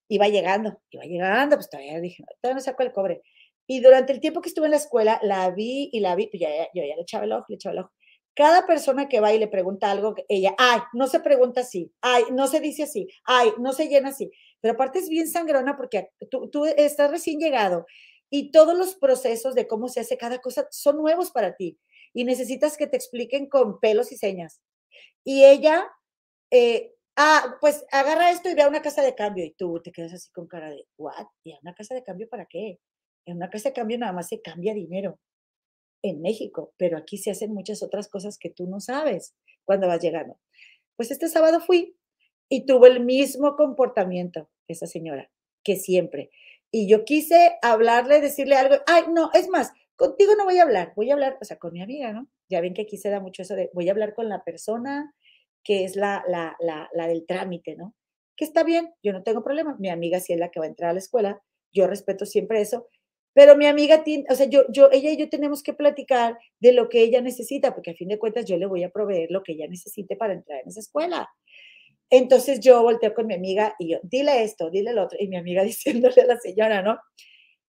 [0.09, 3.23] Iba llegando, iba llegando, pues todavía dije, todavía no saco el cobre.
[3.67, 6.41] Y durante el tiempo que estuve en la escuela, la vi y la vi, pues
[6.41, 7.93] ya, yo ya le echaba el ojo, le echaba el ojo.
[8.35, 12.25] Cada persona que va y le pregunta algo, ella, ay, no se pregunta así, ay,
[12.33, 14.31] no se dice así, ay, no se llena así.
[14.61, 17.87] Pero aparte es bien sangrona porque tú, tú estás recién llegado
[18.31, 21.79] y todos los procesos de cómo se hace cada cosa son nuevos para ti
[22.13, 24.61] y necesitas que te expliquen con pelos y señas.
[25.25, 25.87] Y ella,
[26.51, 29.93] eh, ah, pues agarra esto y ve a una casa de cambio y tú te
[29.93, 31.27] quedas así con cara de, ¿what?
[31.45, 32.81] ¿Y a una casa de cambio para qué?
[33.27, 35.19] En una casa de cambio nada más se cambia dinero
[36.03, 40.03] en México, pero aquí se hacen muchas otras cosas que tú no sabes cuando vas
[40.03, 40.39] llegando.
[40.97, 41.97] Pues este sábado fui
[42.49, 45.31] y tuvo el mismo comportamiento esa señora
[45.65, 46.31] que siempre.
[46.71, 50.93] Y yo quise hablarle, decirle algo, ay, no, es más, contigo no voy a hablar,
[50.95, 52.29] voy a hablar, o sea, con mi amiga, ¿no?
[52.51, 55.15] Ya ven que aquí se da mucho eso de, voy a hablar con la persona
[55.65, 57.95] que es la, la, la, la del trámite, ¿no?
[58.37, 60.69] Que está bien, yo no tengo problema, mi amiga sí es la que va a
[60.69, 62.89] entrar a la escuela, yo respeto siempre eso,
[63.35, 66.89] pero mi amiga, o sea, yo, yo, ella y yo tenemos que platicar de lo
[66.89, 69.53] que ella necesita, porque a fin de cuentas yo le voy a proveer lo que
[69.53, 71.29] ella necesite para entrar en esa escuela.
[72.11, 75.37] Entonces yo volteo con mi amiga y yo, dile esto, dile lo otro, y mi
[75.37, 76.99] amiga diciéndole a la señora, ¿no?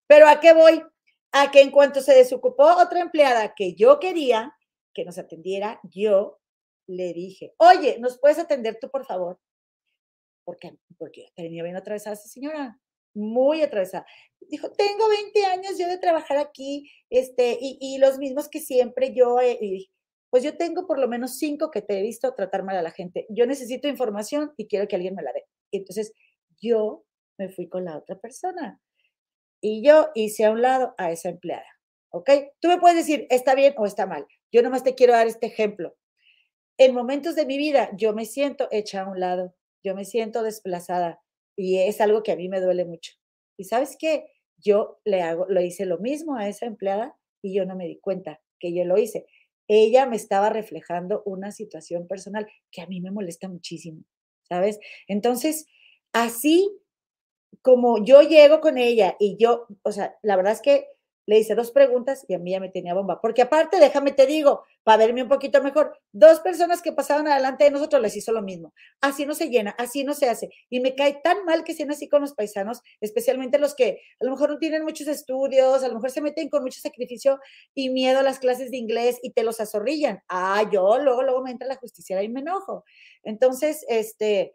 [0.08, 0.84] Pero ¿a qué voy?
[1.32, 4.54] A que en cuanto se desocupó otra empleada que yo quería
[4.94, 6.40] que nos atendiera, yo
[6.88, 9.40] le dije, oye, ¿nos puedes atender tú, por favor?
[10.44, 12.80] Porque, porque tenía bien atravesada esa señora
[13.16, 14.06] muy atravesada.
[14.42, 19.38] Dijo, tengo 20 años yo de trabajar aquí, este, y, los mismos que siempre yo,
[20.30, 22.92] pues yo tengo por lo menos cinco que te he visto tratar mal a la
[22.92, 23.26] gente.
[23.30, 25.46] Yo necesito información y quiero que alguien me la dé.
[25.72, 26.14] Entonces,
[26.62, 27.06] yo
[27.40, 28.82] me fui con la otra persona
[29.62, 31.66] y yo hice a un lado a esa empleada.
[32.12, 32.30] ¿Ok?
[32.62, 34.26] Tú me puedes decir, está bien o está mal.
[34.52, 35.96] Yo nomás te quiero dar este ejemplo.
[36.78, 40.44] En momentos de mi vida, yo me siento hecha a un lado, yo me siento
[40.44, 41.22] desplazada,
[41.56, 43.14] y es algo que a mí me duele mucho.
[43.58, 47.66] Y sabes qué, yo le hago, lo hice lo mismo a esa empleada y yo
[47.66, 49.26] no me di cuenta que yo lo hice.
[49.68, 54.04] Ella me estaba reflejando una situación personal que a mí me molesta muchísimo,
[54.48, 54.80] ¿sabes?
[55.08, 55.68] Entonces,
[56.14, 56.70] así
[57.62, 60.88] como yo llego con ella y yo, o sea, la verdad es que
[61.26, 63.20] le hice dos preguntas y a mí ya me tenía bomba.
[63.22, 67.64] Porque aparte, déjame te digo, para verme un poquito mejor, dos personas que pasaban adelante
[67.64, 68.74] de nosotros les hizo lo mismo.
[69.02, 70.50] Así no se llena, así no se hace.
[70.70, 74.26] Y me cae tan mal que sean así con los paisanos, especialmente los que a
[74.26, 77.40] lo mejor no tienen muchos estudios, a lo mejor se meten con mucho sacrificio
[77.74, 80.22] y miedo a las clases de inglés y te los azorrillan.
[80.30, 82.84] Ah, yo luego, luego me entra la justicia y me enojo.
[83.24, 84.54] Entonces, este,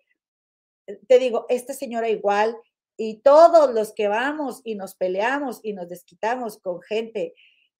[1.09, 2.57] te digo, esta señora igual,
[3.03, 7.33] y todos los que vamos y nos peleamos y nos desquitamos con gente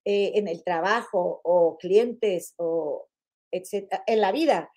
[0.07, 3.07] eh, en el trabajo o clientes o
[3.51, 4.73] etcétera, en la vida,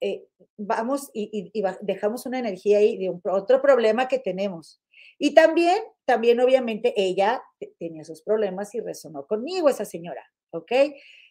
[0.00, 0.24] eh,
[0.56, 4.80] vamos y, dejamos una energía ahí de un, otro problema que tenemos.
[5.18, 7.42] Y también, también obviamente ella
[7.78, 10.72] tenía sus problemas y resonó conmigo esa señora, ¿ok?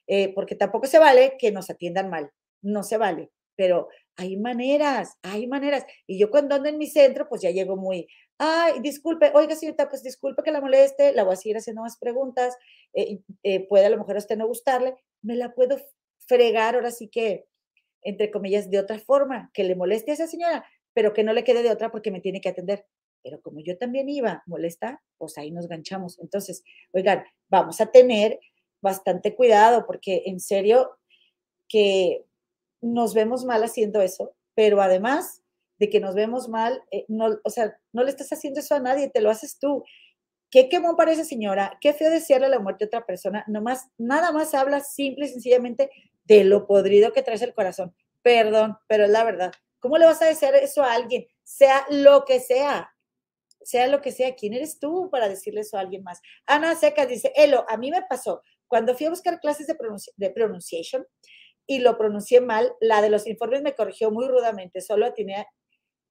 [0.06, 2.30] Eh, porque tampoco se vale que nos atiendan mal,
[2.62, 5.84] no se vale, pero hay maneras, hay maneras.
[6.06, 9.90] Y yo cuando ando en mi centro, pues ya llego muy, ay, disculpe, oiga, señorita,
[9.90, 12.56] pues disculpe que la moleste, la voy a seguir haciendo más preguntas,
[12.94, 15.78] eh, eh, puede a lo mejor a usted no gustarle, me la puedo
[16.28, 17.46] fregar ahora sí que,
[18.02, 21.44] entre comillas, de otra forma, que le moleste a esa señora, pero que no le
[21.44, 22.86] quede de otra porque me tiene que atender.
[23.24, 26.20] Pero como yo también iba molesta, pues ahí nos ganchamos.
[26.20, 28.40] Entonces, oigan, vamos a tener
[28.82, 30.98] bastante cuidado porque en serio
[31.68, 32.24] que
[32.82, 35.44] nos vemos mal haciendo eso, pero además
[35.78, 38.80] de que nos vemos mal, eh, no, o sea, no le estás haciendo eso a
[38.80, 39.84] nadie, te lo haces tú.
[40.50, 44.32] Qué quemón para esa señora, qué feo desearle la muerte a otra persona, nomás, nada
[44.32, 45.90] más habla simple y sencillamente
[46.24, 47.94] de lo podrido que traes el corazón.
[48.22, 49.52] Perdón, pero es la verdad.
[49.80, 51.28] ¿Cómo le vas a desear eso a alguien?
[51.44, 52.96] Sea lo que sea,
[53.66, 56.22] sea lo que sea, ¿quién eres tú para decirle eso a alguien más?
[56.46, 59.76] Ana Secas dice, Elo, a mí me pasó, cuando fui a buscar clases de,
[60.18, 61.06] de pronunciation
[61.68, 65.48] y lo pronuncié mal, la de los informes me corrigió muy rudamente, solo tenía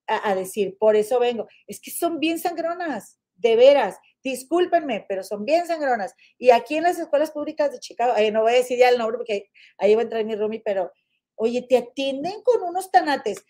[0.06, 1.48] a, decir, por eso vengo.
[1.66, 3.98] Es que son bien sangronas, de veras.
[4.22, 6.14] Discúlpenme, pero son bien sangronas.
[6.38, 9.18] Y aquí en las escuelas públicas de Chicago, no voy a decir ya el nombre
[9.18, 10.92] porque ahí va a entrar mi roomie, pero
[11.36, 13.44] oye, te atienden con unos tanates.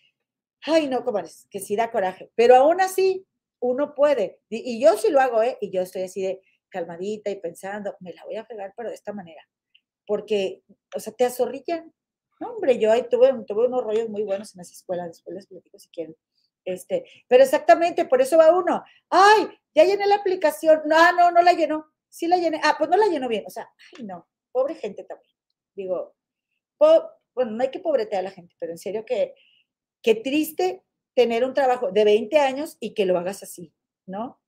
[0.62, 2.30] Ay, no, comadres, que sí da coraje.
[2.34, 3.26] Pero aún así,
[3.60, 4.40] uno puede.
[4.48, 5.58] Y, yo sí lo hago, ¿eh?
[5.60, 8.94] Y yo estoy así de calmadita y pensando, me la voy a pegar, pero de
[8.94, 9.42] esta manera.
[10.06, 10.62] Porque,
[10.94, 11.92] o sea, te azorrillan.
[12.40, 15.46] No, hombre, yo ahí tuve, tuve unos rollos muy buenos en las escuelas, después les
[15.46, 16.16] platico si quieren.
[16.64, 18.84] Este, pero exactamente, por eso va uno.
[19.10, 20.82] Ay, ya llené la aplicación.
[20.86, 21.86] No, ah, no, no la llenó.
[22.08, 22.60] Sí la llené.
[22.62, 23.44] Ah, pues no la llenó bien.
[23.46, 24.26] O sea, ay, no.
[24.52, 25.34] Pobre gente también.
[25.74, 26.14] Digo,
[27.34, 29.34] bueno, no hay que pobretear a la gente, pero en serio que,
[30.02, 30.82] qué triste
[31.14, 33.72] tener un trabajo de 20 años y que lo hagas así,
[34.06, 34.40] ¿no?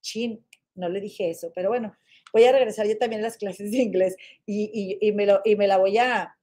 [0.00, 1.94] Chin, no le dije eso, pero bueno,
[2.32, 5.56] voy a regresar yo también a las clases de inglés y, y, me, lo, y
[5.56, 6.38] me la voy a,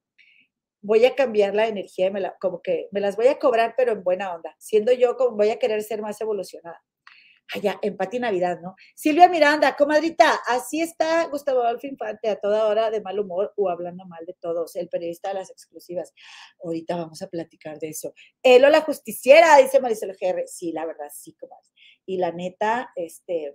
[0.80, 3.92] voy a cambiar la energía, me la, como que me las voy a cobrar, pero
[3.92, 6.82] en buena onda, siendo yo como voy a querer ser más evolucionada.
[7.54, 8.74] Allá, empate y Navidad, ¿no?
[8.94, 13.70] Silvia Miranda, comadrita, así está Gustavo Adolfo Infante a toda hora de mal humor o
[13.70, 16.12] hablando mal de todos, el periodista de las exclusivas.
[16.62, 18.12] Ahorita vamos a platicar de eso.
[18.42, 20.42] Él o la justiciera, dice Marisol GR.
[20.46, 21.68] Sí, la verdad, sí, comadre.
[22.04, 23.54] Y la neta, este,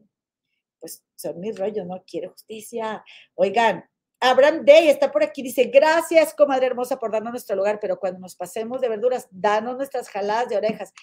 [0.80, 2.04] pues son mis rollos, ¿no?
[2.04, 3.06] Quiere justicia.
[3.36, 3.86] Oigan,
[4.26, 8.22] Abraham Day está por aquí, dice, gracias, comadre hermosa, por darnos nuestro lugar, pero cuando
[8.22, 10.94] nos pasemos de verduras, danos nuestras jaladas de orejas.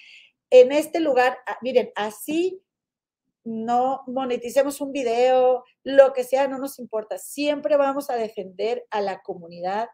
[0.48, 2.62] En este lugar, ah, miren, así
[3.44, 7.18] no moneticemos un video, lo que sea, no nos importa.
[7.18, 9.90] Siempre vamos a defender a la comunidad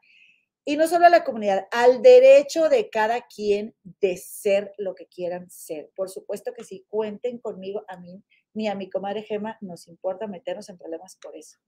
[0.65, 5.09] y no solo a la comunidad, al derecho de cada quien de ser lo que
[5.09, 5.91] quieran ser.
[5.97, 8.23] Por supuesto que si cuenten conmigo, a mí
[8.55, 11.59] ni a mi comadre Gema nos importa meternos en problemas por eso.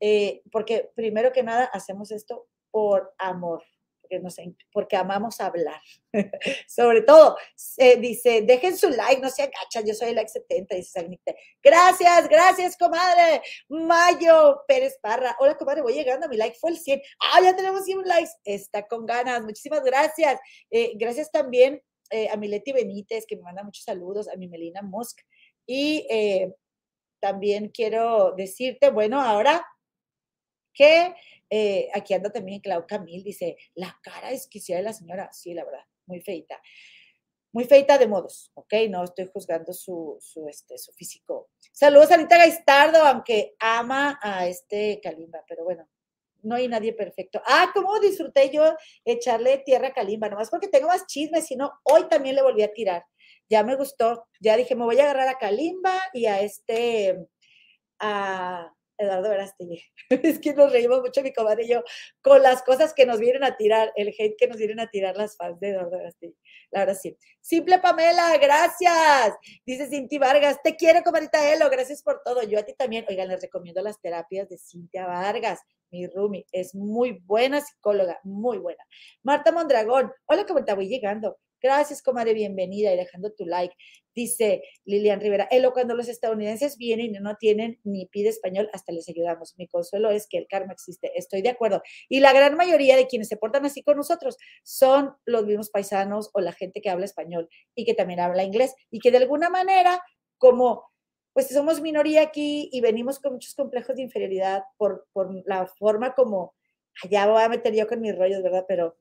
[0.00, 3.62] Eh, porque primero que nada hacemos esto por amor,
[4.00, 4.36] porque, nos,
[4.72, 5.80] porque amamos hablar.
[6.68, 7.36] Sobre todo,
[7.98, 11.36] dice, dejen su like, no se agachan, yo soy el like 70, dice Sagnite.
[11.62, 13.42] Gracias, gracias, comadre.
[13.68, 15.36] Mayo Pérez Parra.
[15.38, 17.02] Hola, comadre, voy llegando, mi like fue el 100.
[17.20, 18.32] Ah, ya tenemos 100 likes.
[18.44, 19.42] Está con ganas.
[19.42, 20.40] Muchísimas gracias.
[20.70, 24.80] Eh, gracias también eh, a Mileti Benítez, que me manda muchos saludos, a mi Melina
[24.80, 25.20] Musk.
[25.66, 26.06] Y
[27.20, 29.64] también quiero decirte, bueno, ahora
[30.72, 31.14] que
[31.50, 35.64] eh, aquí anda también Clau Camil, dice, la cara exquisita de la señora, sí, la
[35.64, 36.60] verdad, muy feita.
[37.52, 38.72] Muy feita de modos, ¿ok?
[38.88, 41.50] No estoy juzgando su, su, este, su físico.
[41.72, 45.88] Saludos a Anita Gaistardo, aunque ama a este Kalimba, pero bueno,
[46.42, 47.42] no hay nadie perfecto.
[47.44, 52.08] Ah, cómo disfruté yo echarle tierra a Kalimba, nomás porque tengo más chismes, sino hoy
[52.08, 53.04] también le volví a tirar.
[53.48, 57.26] Ya me gustó, ya dije, me voy a agarrar a Kalimba y a este,
[57.98, 59.82] a Eduardo Verástegui.
[60.10, 61.82] Es que nos reímos mucho mi comadre y yo
[62.22, 65.16] con las cosas que nos vienen a tirar, el hate que nos vienen a tirar
[65.16, 66.36] las fans de Eduardo Verástegui.
[66.70, 67.16] La verdad sí.
[67.40, 69.34] Simple Pamela, gracias.
[69.64, 72.42] Dice Cinti Vargas, te quiero, comadita Elo, gracias por todo.
[72.42, 73.04] Yo a ti también.
[73.08, 75.60] Oigan, les recomiendo las terapias de Cintia Vargas
[75.90, 78.82] mi Rumi, es muy buena psicóloga, muy buena.
[79.22, 81.38] Marta Mondragón, hola, ¿cómo te voy llegando?
[81.62, 83.74] Gracias, comadre, bienvenida y dejando tu like.
[84.14, 88.92] Dice Lilian Rivera, Elo, cuando los estadounidenses vienen y no tienen ni pide español, hasta
[88.92, 89.54] les ayudamos.
[89.58, 91.12] Mi consuelo es que el karma existe.
[91.14, 91.82] Estoy de acuerdo.
[92.08, 96.30] Y la gran mayoría de quienes se portan así con nosotros son los mismos paisanos
[96.32, 99.50] o la gente que habla español y que también habla inglés y que de alguna
[99.50, 100.02] manera,
[100.38, 100.90] como
[101.34, 106.14] pues somos minoría aquí y venimos con muchos complejos de inferioridad por, por la forma
[106.14, 106.54] como,
[107.04, 108.64] allá voy a meter yo con mis rollos, ¿verdad?
[108.66, 108.96] Pero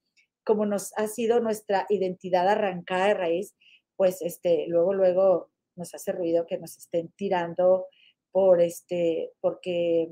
[0.50, 3.56] como nos ha sido nuestra identidad arrancada de raíz,
[3.96, 7.86] pues este, luego, luego nos hace ruido que nos estén tirando
[8.32, 10.10] por este, porque,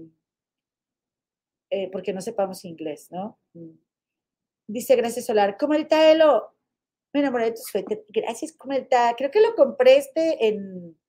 [1.71, 3.39] eh, porque no sepamos inglés, ¿no?
[3.54, 3.80] Mm.
[4.67, 6.56] Dice Gracias Solar, Comelita Elo,
[7.15, 8.06] me enamoré de tu suéter.
[8.10, 9.15] Gracias, Comelita.
[9.17, 11.00] Creo que lo compré este en,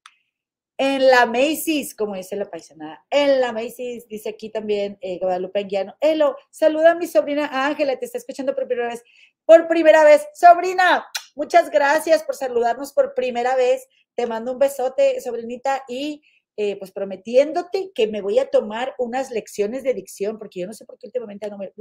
[0.78, 3.04] en la Macy's, como dice la paisanada.
[3.10, 5.96] En la Macy's, dice aquí también eh, Guadalupe Anguiano.
[6.00, 9.02] Elo, saluda a mi sobrina Ángela, te está escuchando por primera vez.
[9.44, 10.26] Por primera vez.
[10.34, 13.88] Sobrina, muchas gracias por saludarnos por primera vez.
[14.14, 16.22] Te mando un besote, sobrinita, y
[16.56, 20.72] eh, pues prometiéndote que me voy a tomar unas lecciones de dicción, porque yo no
[20.74, 21.72] sé por qué últimamente no me...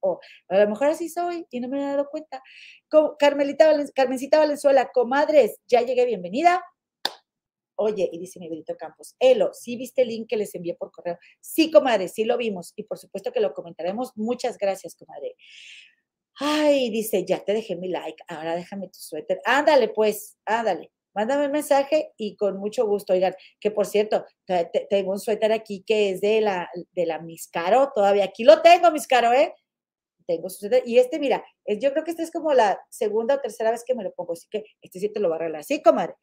[0.00, 2.42] O a lo mejor así soy y no me he dado cuenta.
[3.18, 6.62] Carmelita Carmencita Valenzuela, comadres, ya llegué, bienvenida.
[7.82, 11.16] Oye, y dice mi Campos, Elo, ¿sí viste el link que les envié por correo?
[11.40, 14.12] Sí, comadre, sí lo vimos y por supuesto que lo comentaremos.
[14.16, 15.34] Muchas gracias, comadre.
[16.38, 19.40] Ay, dice, ya te dejé mi like, ahora déjame tu suéter.
[19.46, 20.92] Ándale, pues, ándale.
[21.14, 23.14] Mándame un mensaje y con mucho gusto.
[23.14, 24.26] Oigan, que por cierto,
[24.90, 28.90] tengo un suéter aquí que es de la, de la Miscaro, todavía aquí lo tengo,
[28.90, 29.54] Miscaro, ¿eh?
[30.26, 30.82] Tengo su suéter.
[30.86, 33.94] Y este, mira, yo creo que esta es como la segunda o tercera vez que
[33.94, 35.64] me lo pongo, así que este sí te lo va a arreglar.
[35.64, 36.14] Sí, comadre.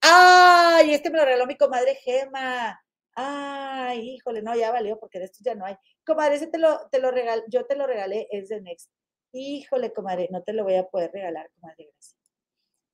[0.00, 0.94] ¡Ay!
[0.94, 2.80] Este me lo regaló mi comadre Gema.
[3.14, 5.76] Ay, híjole, no, ya valió porque de estos ya no hay.
[6.06, 8.90] Comadre, ese te lo, te lo regalé, yo te lo regalé, es de Next.
[9.32, 12.16] Híjole, comadre, no te lo voy a poder regalar, comadre, gracias.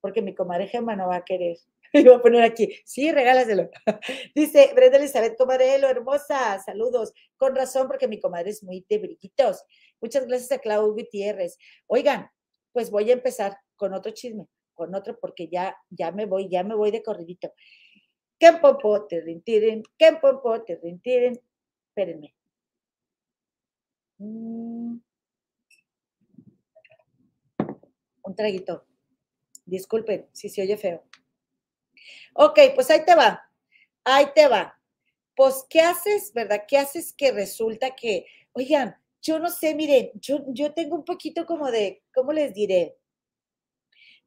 [0.00, 1.56] Porque mi comadre Gema no va a querer.
[1.92, 3.70] Y voy a poner aquí, sí, regálaselo.
[4.34, 7.12] Dice Brenda Elizabeth, comadre, lo hermosa, saludos.
[7.36, 9.64] Con razón, porque mi comadre es muy de brillitos.
[10.00, 11.56] Muchas gracias a Claudio Gutiérrez.
[11.86, 12.28] Oigan,
[12.72, 16.62] pues voy a empezar con otro chisme con otro porque ya, ya me voy, ya
[16.62, 17.52] me voy de corridito.
[18.38, 19.82] ¿Qué popo te rintiren?
[19.98, 21.40] ¿Qué popo te rintiren?
[21.88, 22.34] Espérenme.
[24.18, 24.98] Mm.
[28.22, 28.84] Un traguito.
[29.64, 31.02] Disculpen si se oye feo.
[32.34, 33.50] Ok, pues ahí te va.
[34.04, 34.78] Ahí te va.
[35.34, 36.64] Pues, ¿qué haces, verdad?
[36.68, 41.46] ¿Qué haces que resulta que, oigan, yo no sé, miren, yo, yo tengo un poquito
[41.46, 42.96] como de, ¿cómo les diré?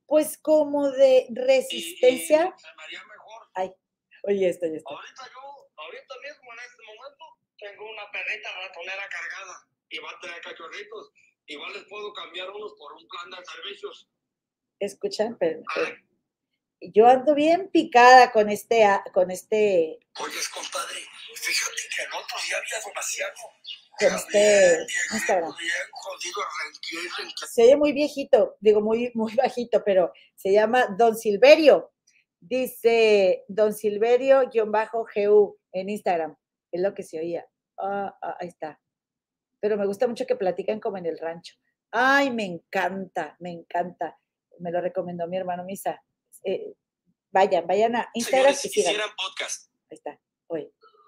[0.09, 2.45] Pues como de resistencia.
[2.45, 3.49] mejor.
[3.53, 3.71] Ay,
[4.23, 4.89] oye, esto, ya está.
[4.89, 7.25] Ahorita yo, ahorita mismo en este momento,
[7.59, 11.11] tengo una perrita ratonera cargada y va a tener cachorritos.
[11.45, 14.09] Igual les puedo cambiar unos por un plan de servicios.
[14.79, 15.61] Escuchan, pero,
[16.81, 19.99] yo ando bien picada con este, con este.
[20.19, 23.33] Oye, compadre, fíjate que el otro día había demasiado
[23.99, 25.53] este Instagram.
[27.49, 31.91] Se oye muy viejito, digo muy, muy bajito, pero se llama Don Silverio.
[32.39, 36.35] Dice Don Silverio-GU en Instagram.
[36.71, 37.45] Es lo que se oía.
[37.77, 38.79] Ah, ah, ahí está.
[39.59, 41.55] Pero me gusta mucho que platican como en el rancho.
[41.91, 44.17] Ay, me encanta, me encanta.
[44.59, 46.01] Me lo recomendó mi hermano Misa.
[46.43, 46.73] Eh,
[47.31, 48.53] vayan, vayan a Instagram.
[48.53, 49.71] si podcast.
[49.89, 50.19] Ahí está.
[50.47, 50.71] Oye.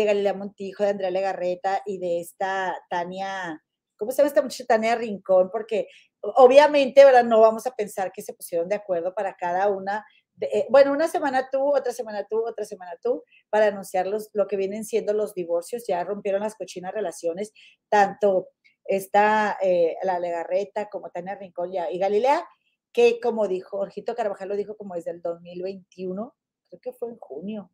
[0.00, 3.62] de Galilea Montijo, de Andrea Legarreta y de esta Tania,
[3.96, 4.64] ¿cómo se llama esta muchacha?
[4.66, 5.88] Tania Rincón, porque
[6.20, 7.24] obviamente, ¿verdad?
[7.24, 10.04] No vamos a pensar que se pusieron de acuerdo para cada una.
[10.40, 14.46] Eh, bueno, una semana tú, otra semana tú, otra semana tú, para anunciar los, lo
[14.46, 15.84] que vienen siendo los divorcios.
[15.86, 17.52] Ya rompieron las cochinas relaciones,
[17.88, 18.48] tanto
[18.84, 22.46] esta, eh, la Legarreta como Tania Rincón y Galilea,
[22.92, 26.34] que como dijo, Orjito Carvajal lo dijo como desde el 2021,
[26.68, 27.70] creo que fue en junio,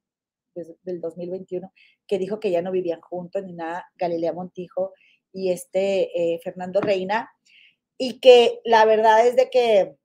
[0.55, 1.73] del 2021,
[2.07, 4.93] que dijo que ya no vivían juntos ni nada, Galilea Montijo
[5.33, 7.31] y este eh, Fernando Reina,
[7.99, 9.97] y que la verdad es de que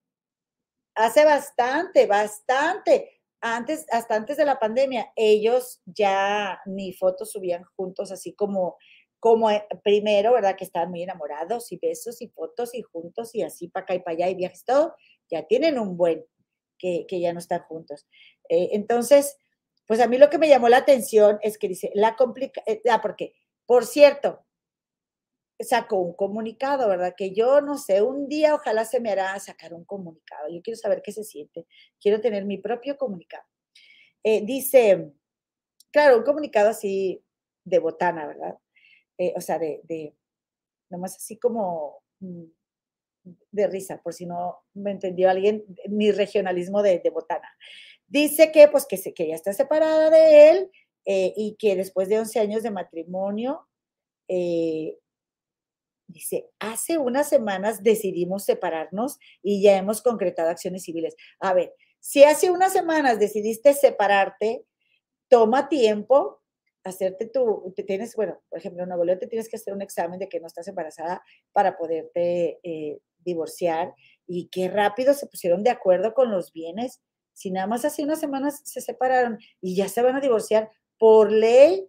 [0.96, 8.12] hace bastante, bastante, antes, hasta antes de la pandemia, ellos ya ni fotos subían juntos,
[8.12, 8.78] así como,
[9.20, 10.56] como eh, primero, ¿verdad?
[10.58, 14.00] Que estaban muy enamorados y besos y fotos y juntos y así para acá y
[14.00, 14.96] para allá y viajes, todo,
[15.30, 16.26] ya tienen un buen
[16.78, 18.08] que, que ya no están juntos.
[18.50, 19.38] Eh, entonces,
[19.90, 22.80] pues a mí lo que me llamó la atención es que dice, la complica, eh,
[22.92, 23.34] ah, porque,
[23.66, 24.46] por cierto,
[25.60, 27.16] sacó un comunicado, ¿verdad?
[27.18, 30.48] Que yo no sé, un día ojalá se me hará sacar un comunicado.
[30.52, 31.66] Yo quiero saber qué se siente.
[32.00, 33.44] Quiero tener mi propio comunicado.
[34.24, 35.12] Eh, dice,
[35.92, 37.26] claro, un comunicado así
[37.66, 38.60] de botana, ¿verdad?
[39.18, 40.14] Eh, o sea, de,
[40.92, 42.44] nomás así como mm,
[43.54, 47.50] de risa, por si no me entendió alguien, mi regionalismo de botana.
[48.10, 50.72] Dice que, pues, que, se, que ya está separada de él
[51.06, 53.68] eh, y que después de 11 años de matrimonio,
[54.28, 54.98] eh,
[56.10, 61.16] Dice, hace unas semanas decidimos separarnos y ya hemos concretado acciones civiles.
[61.40, 64.66] A ver, si hace unas semanas decidiste separarte,
[65.28, 66.42] toma tiempo,
[66.84, 69.84] hacerte tu, te tienes, bueno, por ejemplo, en Nuevo León te tienes que hacer un
[69.84, 73.94] examen de que no estás embarazada para poderte eh, divorciar
[74.26, 77.02] y qué rápido se pusieron de acuerdo con los bienes.
[77.34, 81.32] Si nada más hace unas semanas se separaron y ya se van a divorciar, por
[81.32, 81.88] ley,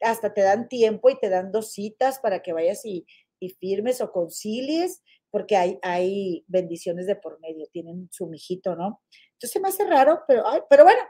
[0.00, 3.06] hasta te dan tiempo y te dan dos citas para que vayas y,
[3.40, 9.02] y firmes o concilies, porque hay, hay bendiciones de por medio, tienen su mijito, ¿no?
[9.32, 11.00] Entonces me hace raro, pero, pero bueno,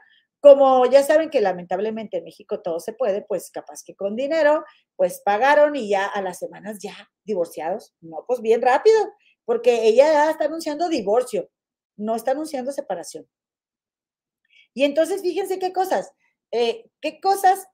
[0.40, 4.64] como ya saben que lamentablemente en México todo se puede, pues capaz que con dinero,
[4.97, 7.95] pues pagaron y ya a las semanas ya divorciados.
[8.01, 8.97] No, pues bien rápido,
[9.45, 11.49] porque ella ya está anunciando divorcio,
[11.97, 13.28] no está anunciando separación.
[14.74, 16.12] Y entonces fíjense qué cosas,
[16.51, 17.66] eh, qué cosas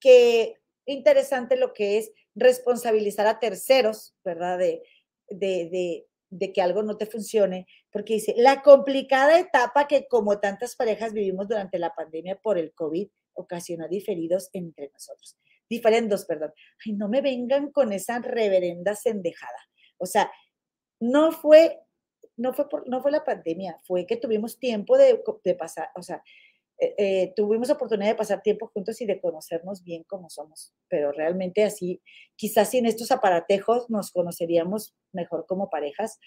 [0.00, 0.56] que
[0.86, 4.58] interesante lo que es responsabilizar a terceros, ¿verdad?
[4.58, 4.82] De,
[5.28, 10.76] de, de, que algo no te funcione, porque dice, la complicada etapa que como tantas
[10.76, 15.36] parejas vivimos durante la pandemia por el COVID ocasionó diferidos entre nosotros.
[15.68, 16.52] Diferendos, perdón.
[16.84, 19.58] Ay, no me vengan con esa reverenda sendejada.
[19.98, 20.30] O sea,
[20.98, 21.80] no fue,
[22.36, 26.02] no fue, por, no fue la pandemia, fue que tuvimos tiempo de, de pasar, o
[26.02, 26.22] sea,
[26.78, 31.12] eh, eh, tuvimos oportunidad de pasar tiempo juntos y de conocernos bien como somos, pero
[31.12, 32.00] realmente así,
[32.36, 36.18] quizás sin estos aparatejos nos conoceríamos mejor como parejas,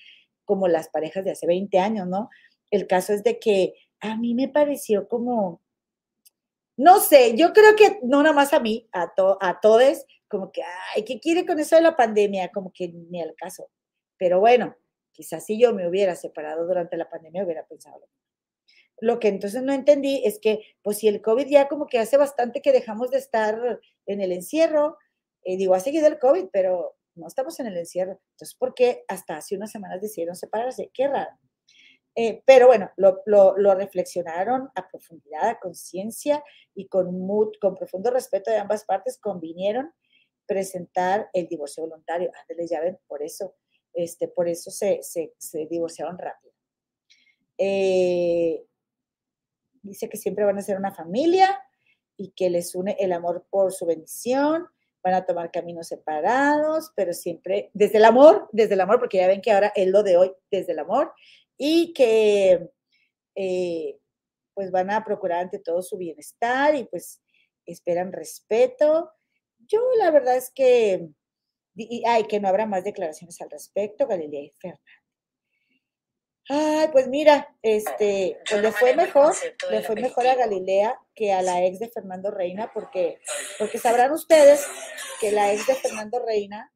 [0.46, 2.30] como las parejas de hace 20 años, ¿no?
[2.70, 5.62] El caso es de que a mí me pareció como,
[6.78, 10.62] no sé, yo creo que no nada más a mí, a, a todos, como que,
[10.96, 12.50] ay, ¿qué quiere con eso de la pandemia?
[12.50, 13.70] Como que ni al caso.
[14.18, 14.76] Pero bueno,
[15.14, 18.24] quizás si yo me hubiera separado durante la pandemia, hubiera pensado lo mismo.
[19.00, 22.18] Lo que entonces no entendí es que, pues si el COVID ya como que hace
[22.18, 24.98] bastante que dejamos de estar en el encierro,
[25.44, 28.20] eh, digo, ha seguido el COVID, pero no estamos en el encierro.
[28.32, 30.90] Entonces, ¿por qué hasta hace unas semanas decidieron separarse?
[30.94, 31.38] Qué raro.
[32.16, 36.44] Eh, pero bueno, lo, lo, reflexionaron a profundidad, a conciencia
[36.76, 39.92] y con, mood, con profundo respeto de ambas partes, convinieron
[40.46, 42.32] presentar el divorcio voluntario.
[42.42, 43.56] Ándeles, ya ven, por eso,
[43.94, 46.54] este, por eso se, se, se divorciaron rápido.
[47.58, 48.66] Eh,
[49.82, 51.62] dice que siempre van a ser una familia
[52.18, 54.68] y que les une el amor por su bendición,
[55.04, 59.28] van a tomar caminos separados, pero siempre desde el amor, desde el amor, porque ya
[59.28, 61.14] ven que ahora es lo de hoy, desde el amor,
[61.58, 62.70] y que
[63.36, 64.00] eh,
[64.54, 67.22] pues van a procurar ante todo su bienestar y pues
[67.66, 69.12] esperan respeto.
[69.60, 71.10] Yo la verdad es que,
[71.76, 75.04] y, ay, que no habrá más declaraciones al respecto, Galilea y Fernanda.
[76.50, 79.34] Ay, pues mira, este, pues le fue mejor,
[79.72, 83.20] le fue mejor a Galilea que a la ex de Fernando Reina, porque,
[83.58, 84.66] porque sabrán ustedes
[85.22, 86.70] que la ex de Fernando Reina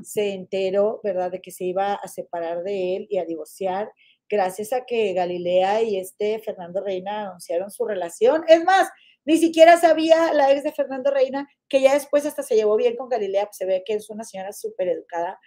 [0.00, 3.92] se enteró, ¿verdad?, de que se iba a separar de él y a divorciar,
[4.28, 8.44] gracias a que Galilea y este Fernando Reina anunciaron su relación.
[8.46, 8.88] Es más,
[9.24, 12.96] ni siquiera sabía la ex de Fernando Reina, que ya después hasta se llevó bien
[12.96, 15.38] con Galilea, pues se ve que es una señora súper educada,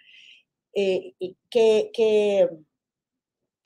[0.74, 2.48] eh, y que, que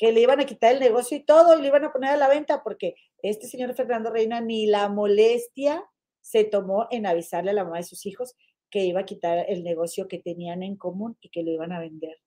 [0.03, 2.17] que le iban a quitar el negocio y todo y le iban a poner a
[2.17, 5.85] la venta porque este señor Fernando Reina ni la molestia
[6.21, 8.35] se tomó en avisarle a la mamá de sus hijos
[8.69, 11.79] que iba a quitar el negocio que tenían en común y que lo iban a
[11.79, 12.19] vender.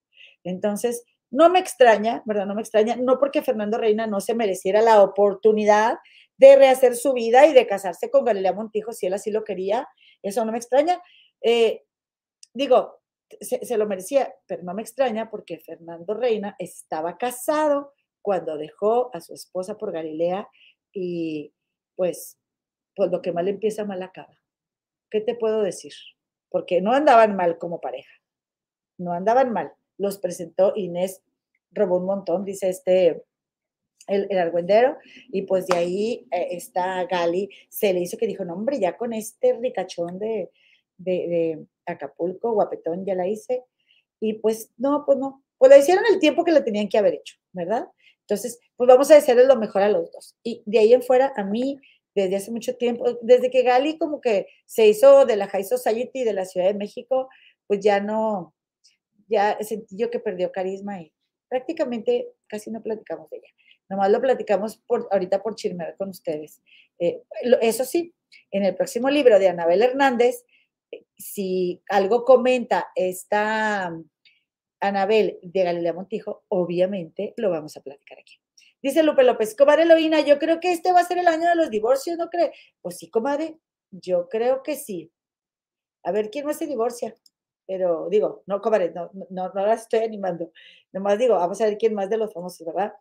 [0.45, 2.45] Entonces, no me extraña, ¿verdad?
[2.45, 5.97] No me extraña, no porque Fernando Reina no se mereciera la oportunidad
[6.37, 9.87] de rehacer su vida y de casarse con Galilea Montijo si él así lo quería,
[10.21, 11.01] eso no me extraña.
[11.41, 11.83] Eh,
[12.53, 12.99] digo,
[13.39, 19.21] se, lo merecía, pero no me extraña porque Fernando Reina estaba casado cuando dejó a
[19.21, 20.47] su esposa por Galilea
[20.91, 21.53] y
[21.95, 22.37] pues
[22.95, 24.39] pues lo que mal empieza, mal acaba.
[25.11, 25.93] ¿Qué te puedo decir?
[26.49, 28.11] Porque no andaban mal como pareja,
[28.97, 29.73] no andaban mal.
[29.97, 31.21] Los presentó Inés,
[31.71, 33.23] robó un montón, dice este,
[34.07, 34.97] el, el argüendero,
[35.31, 38.97] y pues de ahí eh, está Gali, se le hizo que dijo, no hombre, ya
[38.97, 40.51] con este ricachón de,
[40.97, 43.63] de, de Acapulco, guapetón, ya la hice,
[44.19, 47.15] y pues no, pues no, pues la hicieron el tiempo que la tenían que haber
[47.15, 47.87] hecho, ¿verdad?
[48.21, 50.35] Entonces, pues vamos a desearles lo mejor a los dos.
[50.43, 51.79] Y de ahí en fuera, a mí,
[52.15, 56.23] desde hace mucho tiempo, desde que Gali como que se hizo de la High Society
[56.23, 57.29] de la Ciudad de México,
[57.67, 58.55] pues ya no,
[59.27, 61.13] ya sentí yo que perdió carisma y
[61.49, 63.49] prácticamente casi no platicamos de ella.
[63.89, 66.61] Nomás lo platicamos por, ahorita por chismear con ustedes.
[66.99, 67.23] Eh,
[67.61, 68.13] eso sí,
[68.51, 70.43] en el próximo libro de Anabel Hernández,
[70.91, 73.93] eh, si algo comenta esta
[74.79, 78.39] Anabel de Galilea Montijo, obviamente lo vamos a platicar aquí.
[78.81, 81.55] Dice Lupe López, comadre Eloína, yo creo que este va a ser el año de
[81.55, 82.51] los divorcios, ¿no cree?
[82.81, 83.57] Pues sí, comadre,
[83.89, 85.11] yo creo que sí.
[86.03, 87.15] A ver, ¿quién más se divorcia?
[87.65, 90.51] Pero digo, no, comadre, no, no, no las estoy animando.
[90.93, 92.93] Nomás digo, vamos a ver quién más de los famosos, ¿verdad?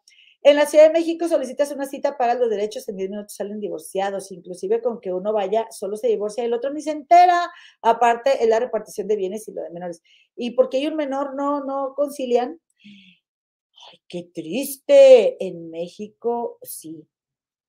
[0.45, 3.61] En la Ciudad de México solicitas una cita, pagas los derechos, en 10 minutos salen
[3.61, 7.51] divorciados, inclusive con que uno vaya, solo se divorcia y el otro ni se entera.
[7.80, 10.03] Aparte, es la repartición de bienes y lo de menores.
[10.36, 12.61] ¿Y por qué hay un menor no, no concilian?
[12.84, 15.42] Ay, qué triste.
[15.42, 17.09] En México, sí.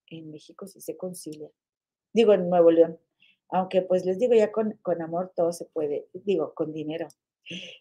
[0.07, 1.49] En México sí se concilia.
[2.11, 2.99] Digo, en Nuevo León.
[3.51, 6.09] Aunque pues les digo, ya con, con amor todo se puede.
[6.11, 7.07] Digo, con dinero.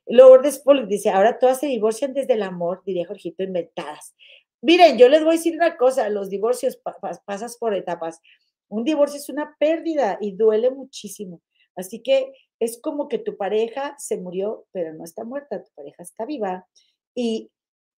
[0.07, 4.15] Lourdes Poli dice, ahora todas se divorcian desde el amor, diría Jorgito, inventadas.
[4.65, 8.21] Miren, yo les voy a decir una cosa, los divorcios pa- pa- pasas por etapas.
[8.69, 11.43] Un divorcio es una pérdida y duele muchísimo.
[11.77, 16.03] Así que es como que tu pareja se murió, pero no está muerta, tu pareja
[16.03, 16.67] está viva.
[17.15, 17.51] Y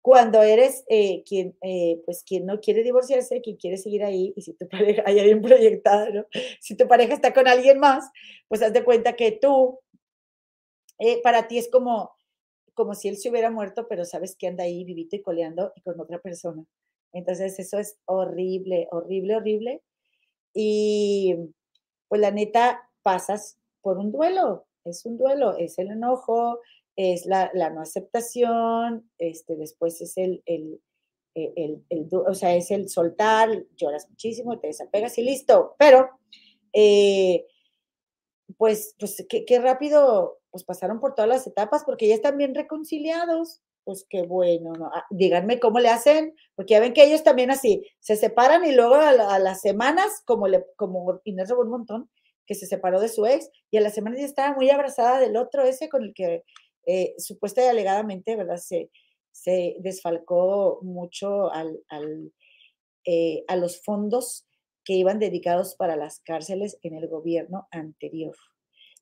[0.03, 4.43] cuando eres eh, quien, eh, pues quien no quiere divorciarse, quien quiere seguir ahí, y
[4.43, 6.27] si tu pareja, hay bien proyectada, ¿no?
[6.61, 8.09] Si tu pareja está con alguien más,
[8.49, 9.79] pues haz de cuenta que tú,
[10.99, 12.16] eh, para ti es como,
[12.77, 15.83] como si él se hubiera muerto, pero sabes que anda ahí vivito y coleando y
[15.83, 16.65] con otra persona.
[17.15, 19.83] Entonces eso es horrible, horrible, horrible.
[20.55, 21.35] Y
[22.09, 26.61] pues la neta pasas por un duelo, es un duelo, es el enojo,
[26.97, 30.81] es la, no aceptación, este, después es el, el,
[31.35, 35.77] el, el- el du- o sea, es el soltar, lloras muchísimo, te desapegas y listo.
[35.79, 36.11] Pero,
[36.73, 37.47] eh,
[38.59, 43.61] pues, pues qué rápido, pues pasaron por todas las etapas porque ya están bien reconciliados.
[43.85, 44.87] Pues qué bueno, ¿no?
[44.95, 48.73] Ah, díganme cómo le hacen, porque ya ven que ellos también así se separan y
[48.73, 52.11] luego a, la- a las semanas, como, le, como Inés robó un montón,
[52.47, 55.37] que se separó de su ex y a las semanas ya estaba muy abrazada del
[55.37, 56.43] otro ese con el que
[56.87, 58.57] eh, supuesta y alegadamente, ¿verdad?
[58.57, 58.91] Se,
[59.33, 62.33] se desfalcó mucho al, al,
[63.07, 64.47] eh, a los fondos
[64.85, 68.37] que iban dedicados para las cárceles en el gobierno anterior.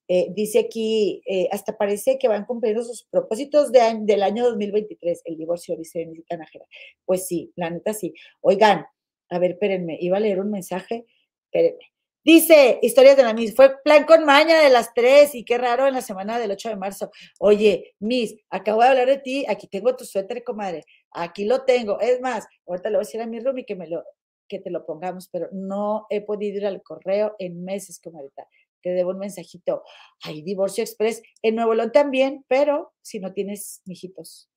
[0.09, 5.37] Eh, dice aquí, eh, hasta parece que van cumpliendo sus propósitos del año 2023, el
[5.37, 6.67] divorcio, dice Nájera.
[7.05, 8.13] Pues sí, la neta sí.
[8.41, 8.87] Oigan,
[9.31, 11.07] a ver, espérenme, iba a leer un mensaje,
[11.47, 11.95] espérenme.
[12.25, 15.87] Dice, historias de la Miss, fue plan con maña de las tres y qué raro
[15.87, 17.11] en la semana del 8 de marzo.
[17.39, 22.01] Oye, Miss, acabo de hablar de ti, aquí tengo tu suéter, comadre, aquí lo tengo.
[22.01, 24.03] Es más, ahorita le voy a decir a mi Rumi que me lo,
[24.49, 28.47] que te lo pongamos, pero no he podido ir al correo en meses, comadita.
[28.85, 29.83] Te debo un mensajito.
[30.25, 34.51] Hay divorcio express en Nuevo León también, pero si no tienes mijitos.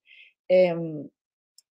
[0.50, 1.10] Em,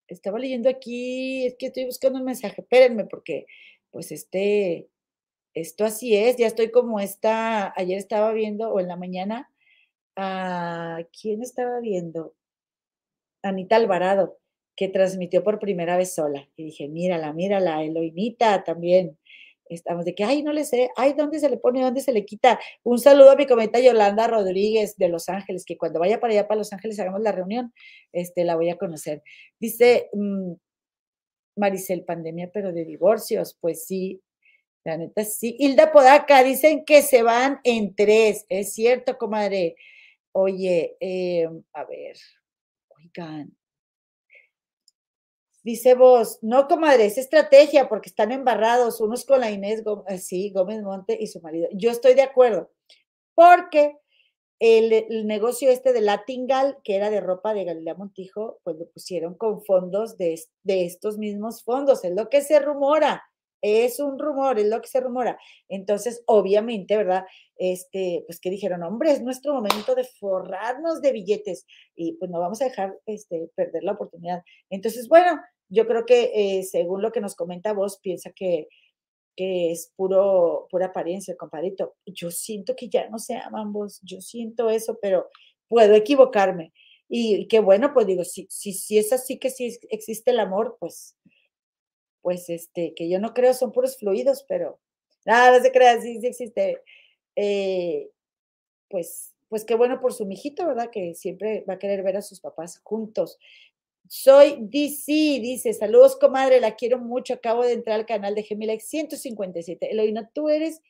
[0.08, 3.45] estaba leyendo aquí, es que estoy buscando un mensaje, espérenme, porque
[3.91, 4.88] pues este,
[5.53, 9.51] esto así es, ya estoy como esta, ayer estaba viendo, o en la mañana,
[10.16, 12.36] a quién estaba viendo,
[13.43, 14.39] Anita Alvarado,
[14.78, 16.47] que transmitió por primera vez sola.
[16.56, 19.18] Y dije, mírala, mírala, Eloinita también.
[19.68, 22.26] Estamos de que, ay, no le sé, ay, ¿dónde se le pone, dónde se le
[22.26, 22.59] quita?
[22.84, 26.47] Un saludo a mi cometa Yolanda Rodríguez de Los Ángeles, que cuando vaya para allá,
[26.47, 27.74] para Los Ángeles, hagamos la reunión,
[28.11, 29.24] este, la voy a conocer.
[29.59, 30.53] Dice mm,
[31.55, 34.22] Maricel, pandemia, pero de divorcios, pues sí,
[34.84, 35.55] la neta sí.
[35.59, 39.76] Hilda Podaca, dicen que se van en tres, es cierto, comadre.
[40.32, 42.18] Oye, eh, a ver,
[42.89, 43.55] oigan,
[45.66, 50.51] Dice vos, no, comadre, es estrategia porque están embarrados unos con la Inés Gómez, sí,
[50.51, 51.68] Gómez Monte y su marido.
[51.74, 52.70] Yo estoy de acuerdo,
[53.34, 53.97] porque
[54.59, 59.34] el, negocio este de Latingal, que era de ropa de Galilea Montijo, pues lo pusieron
[59.34, 63.24] con fondos de, de estos mismos fondos, es lo que se rumora,
[63.63, 65.39] es un rumor, es lo que se rumora.
[65.68, 67.26] Entonces, obviamente, ¿verdad?
[67.57, 72.39] Este, pues que dijeron, hombre, es nuestro momento de forrarnos de billetes y pues no
[72.39, 74.43] vamos a dejar este, perder la oportunidad.
[74.70, 78.68] Entonces, bueno, yo creo que eh, según lo que nos comenta vos, piensa que,
[79.36, 81.95] que es puro, pura apariencia, compadrito.
[82.05, 85.30] Yo siento que ya no se aman vos, yo siento eso, pero
[85.68, 86.74] puedo equivocarme.
[87.07, 90.78] Y, qué bueno, pues digo, si, si, si es así que sí existe el amor,
[90.80, 91.16] pues,
[92.22, 94.80] pues este, que yo no creo son puros fluidos, pero
[95.26, 96.82] nada, se crea, sí, sí existe.
[97.36, 98.09] Eh,
[98.89, 100.89] pues, pues qué bueno por su mijito, ¿verdad?
[100.91, 103.38] Que siempre va a querer ver a sus papás juntos.
[104.08, 108.78] Soy DC, dice, saludos comadre, la quiero mucho, acabo de entrar al canal de Gemila
[108.78, 109.91] 157.
[109.91, 110.82] Eloína, tú eres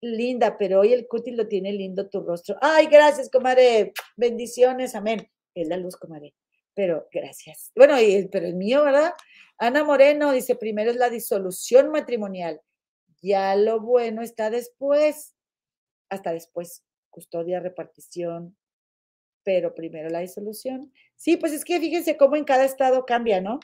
[0.00, 2.56] linda, pero hoy el cutis lo tiene lindo tu rostro.
[2.60, 5.26] Ay, gracias, comadre, bendiciones, amén.
[5.54, 6.34] Es la luz, comadre,
[6.74, 7.72] pero gracias.
[7.74, 9.14] Bueno, y, pero el mío, ¿verdad?
[9.58, 12.60] Ana Moreno dice, primero es la disolución matrimonial,
[13.22, 15.34] ya lo bueno está después,
[16.10, 18.56] hasta después, custodia, repartición,
[19.44, 20.92] pero primero la disolución.
[21.16, 23.60] Sí, pues es que fíjense cómo en cada estado cambia, ¿no?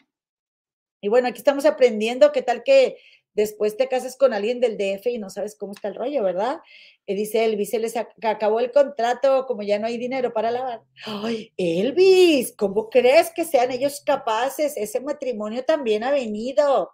[1.00, 2.98] Y bueno, aquí estamos aprendiendo qué tal que
[3.32, 6.60] después te casas con alguien del DF y no sabes cómo está el rollo, ¿verdad?
[7.06, 10.82] Y dice Elvis, se les acabó el contrato, como ya no hay dinero para lavar.
[11.06, 14.76] Ay, Elvis, ¿cómo crees que sean ellos capaces?
[14.76, 16.90] Ese matrimonio también ha venido.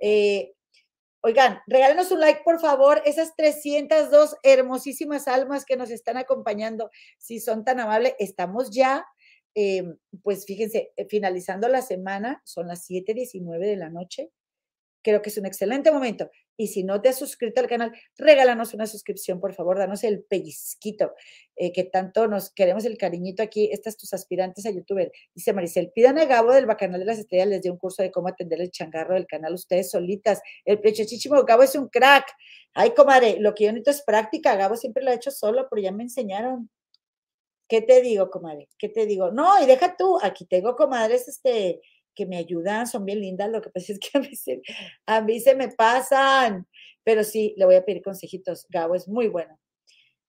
[0.00, 0.52] Eh,
[1.22, 7.40] Oigan, regálenos un like, por favor, esas 302 hermosísimas almas que nos están acompañando, si
[7.40, 9.04] son tan amables, estamos ya,
[9.54, 14.30] em, pues fíjense, eh, finalizando la semana, son las 7:19 de la noche,
[15.02, 16.30] creo que es un excelente momento.
[16.56, 20.22] Y si no te has suscrito al canal, regálanos una suscripción, por favor, danos el
[20.24, 21.14] pellizquito,
[21.56, 23.70] eh, que tanto nos queremos el cariñito aquí.
[23.72, 25.10] Estas tus aspirantes a youtuber.
[25.34, 28.10] Dice Maricel, pidan a Gabo del Bacanal de las Estrellas, les dio un curso de
[28.10, 30.42] cómo atender el changarro del canal ustedes solitas.
[30.66, 32.26] El prechochichimo Gabo es un crack.
[32.74, 34.54] Ay, comadre, lo que yo necesito es práctica.
[34.56, 36.68] Gabo siempre lo ha hecho solo, pero ya me enseñaron.
[37.70, 38.68] ¿Qué te digo, comadre?
[38.76, 39.30] ¿Qué te digo?
[39.30, 41.80] No, y deja tú, aquí tengo comadres, este,
[42.16, 44.60] que me ayudan, son bien lindas, lo que pasa es que a mí se,
[45.06, 46.66] a mí se me pasan,
[47.04, 49.56] pero sí, le voy a pedir consejitos, Gabo es muy bueno.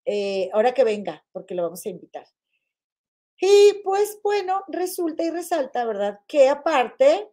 [0.05, 2.27] Eh, ahora que venga, porque lo vamos a invitar.
[3.39, 6.19] Y pues bueno, resulta y resalta, ¿verdad?
[6.27, 7.27] Que aparte,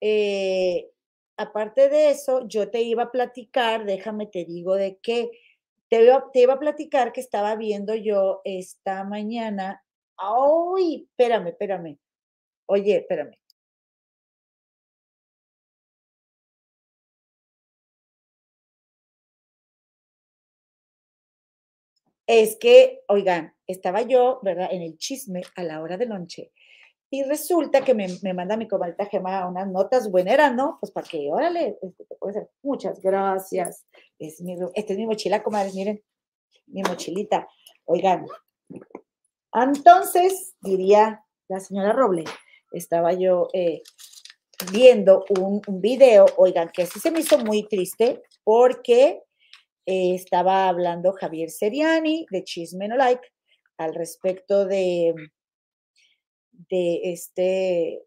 [0.00, 0.90] eh,
[1.36, 5.30] aparte de eso, yo te iba a platicar, déjame te digo de qué,
[6.32, 9.82] te iba, a platicar que estaba viendo yo esta mañana.
[10.16, 11.06] ¡Ay!
[11.10, 11.98] Espérame, espérame.
[12.66, 13.36] Oye, espérame.
[22.26, 26.52] es que, oigan, estaba yo, ¿verdad?, en el chisme a la hora de noche.
[27.14, 30.78] Y resulta que me, manda mi comadita Gema unas notas buenas, ¿no?
[30.80, 33.84] Pues para que, órale, este, muchas gracias.
[34.18, 36.02] Es mi, este es mi mochila, comadres, miren,
[36.68, 37.46] mi mochilita.
[37.84, 38.24] Oigan,
[39.52, 42.24] entonces, diría la señora Roble,
[42.72, 43.82] estaba yo eh,
[44.72, 49.20] viendo un, un, video, oigan, que sí se me hizo muy triste porque
[49.84, 53.28] eh, estaba hablando Javier Seriani de Chisme No Like
[53.76, 55.14] al respecto de,
[56.68, 58.02] de este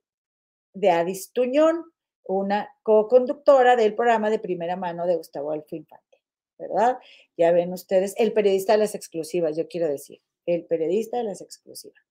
[0.73, 1.85] de Adis Tuñón,
[2.23, 6.21] una co-conductora del programa de primera mano de Gustavo Alfo Infante,
[6.57, 6.97] ¿verdad?
[7.37, 11.41] Ya ven ustedes, el periodista de las exclusivas, yo quiero decir, el periodista de las
[11.41, 12.03] exclusivas.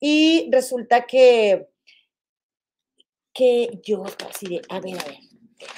[0.00, 1.68] Y resulta que,
[3.32, 5.18] que yo así de, a ver, a ver,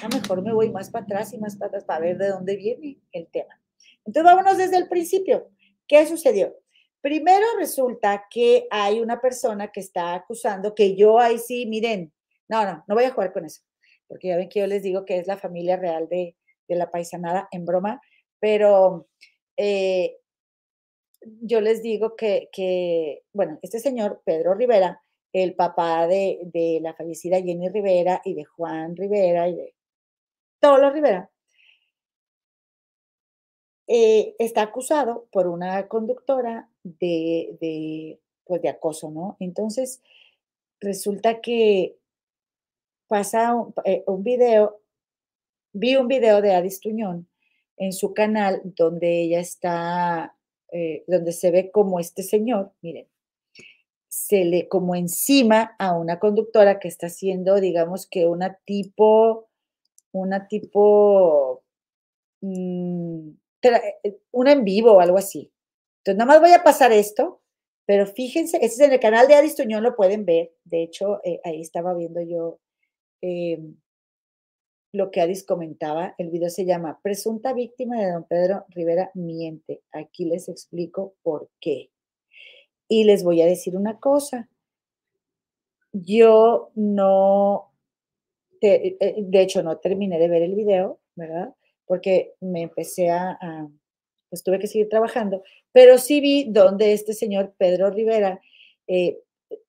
[0.01, 2.55] a mejor me voy más para atrás y más para atrás para ver de dónde
[2.55, 3.61] viene el tema.
[4.05, 5.49] Entonces, vámonos desde el principio.
[5.87, 6.57] ¿Qué sucedió?
[7.01, 12.11] Primero resulta que hay una persona que está acusando que yo ahí sí, miren,
[12.49, 13.61] no, no, no voy a jugar con eso,
[14.07, 16.35] porque ya ven que yo les digo que es la familia real de,
[16.69, 18.01] la paisanada en broma,
[18.39, 19.07] pero
[19.55, 20.17] eh,
[21.21, 26.93] yo les digo que, que, bueno, este señor, Pedro Rivera, el papá de, de, la
[26.93, 29.75] fallecida Jenny Rivera y de Juan Rivera y de
[30.59, 31.29] Tolo Rivera,
[33.87, 36.69] eh, está acusado por una conductora
[36.99, 39.37] de, de, pues de acoso, ¿no?
[39.39, 40.01] Entonces,
[40.79, 41.97] resulta que
[43.07, 44.81] pasa un, eh, video,
[45.73, 47.27] vi un video de Adis Tuñón
[47.77, 50.35] en su canal donde ella está,
[50.71, 53.07] eh, donde se ve como este señor, miren,
[54.07, 59.47] se le como encima a una conductora que está haciendo, digamos que una tipo,
[60.11, 61.63] una tipo,
[62.41, 63.29] mm,
[64.03, 65.51] eh, una en vivo o algo así.
[66.07, 67.41] Entonces, nada más voy a pasar esto,
[67.85, 70.53] pero fíjense, este es en el canal de Adis Tuñón, lo pueden ver.
[70.63, 72.59] De hecho, eh, ahí estaba viendo yo
[73.21, 73.75] em,
[74.93, 76.15] lo que Adis comentaba.
[76.17, 79.81] El video se llama Presunta víctima de don Pedro Rivera miente.
[79.91, 81.91] Aquí les explico por qué.
[82.87, 84.49] Y les voy a decir una cosa.
[85.91, 87.73] Yo no,
[88.61, 91.53] eh, de hecho, no terminé de ver el video, ¿verdad?
[91.87, 93.39] porque me empecé a,
[94.29, 98.41] pues tuve que seguir trabajando, pero sí vi donde este señor Pedro Rivera
[98.87, 99.19] eh,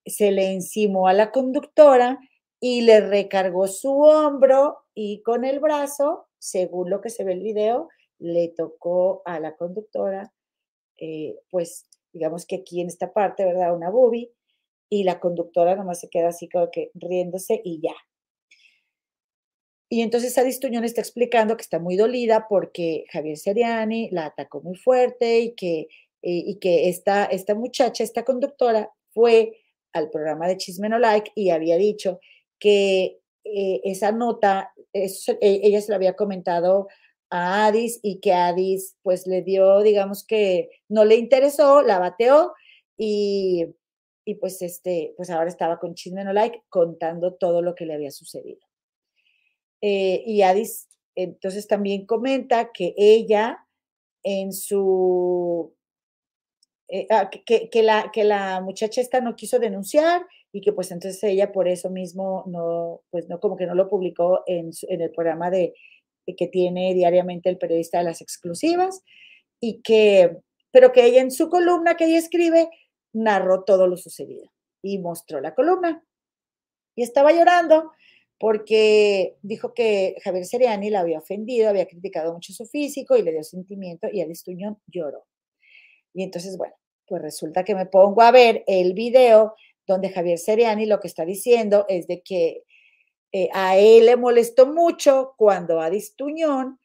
[0.05, 2.19] se le encimó a la conductora
[2.59, 7.41] y le recargó su hombro y con el brazo, según lo que se ve el
[7.41, 7.89] video,
[8.19, 10.33] le tocó a la conductora,
[10.97, 13.73] eh, pues digamos que aquí en esta parte, ¿verdad?
[13.75, 14.31] Una boobie,
[14.89, 17.93] y la conductora nomás se queda así como que riéndose y ya.
[19.89, 24.61] Y entonces Adis Tuñón está explicando que está muy dolida porque Javier Seriani la atacó
[24.61, 25.87] muy fuerte y que,
[26.21, 29.57] y, y que esta, esta muchacha, esta conductora, fue
[29.93, 32.19] al programa de Chisme No Like y había dicho
[32.59, 35.09] que eh, esa nota, e,
[35.41, 36.87] ella se lo había comentado
[37.29, 42.53] a Adis y que Adis pues le dio, digamos que no le interesó, la bateó
[42.97, 43.67] y,
[44.25, 47.93] y pues este, pues ahora estaba con Chisme No Like contando todo lo que le
[47.93, 48.68] había sucedido.
[49.81, 53.65] Eh, y Adis entonces también comenta que ella
[54.23, 55.73] en su
[56.87, 60.91] eh, ah, que, que, la, que la muchacha esta no quiso denunciar y que pues
[60.91, 65.01] entonces ella por eso mismo no, pues no, como que no lo publicó en, en
[65.01, 65.73] el programa de,
[66.37, 69.03] que tiene diariamente el periodista de las exclusivas
[69.59, 70.37] y que,
[70.71, 72.69] pero que ella en su columna que ella escribe
[73.13, 74.51] narró todo lo sucedido
[74.81, 76.03] y mostró la columna.
[76.95, 77.91] Y estaba llorando
[78.39, 83.33] porque dijo que Javier Seriani la había ofendido, había criticado mucho su físico y le
[83.33, 85.25] dio sentimiento y Tuñón lloró.
[86.13, 86.73] Y entonces, bueno,
[87.05, 91.25] pues resulta que me pongo a ver el video donde Javier Seriani lo que está
[91.25, 92.63] diciendo es de que
[93.33, 96.79] eh, a él le molestó mucho cuando Adis Tuñón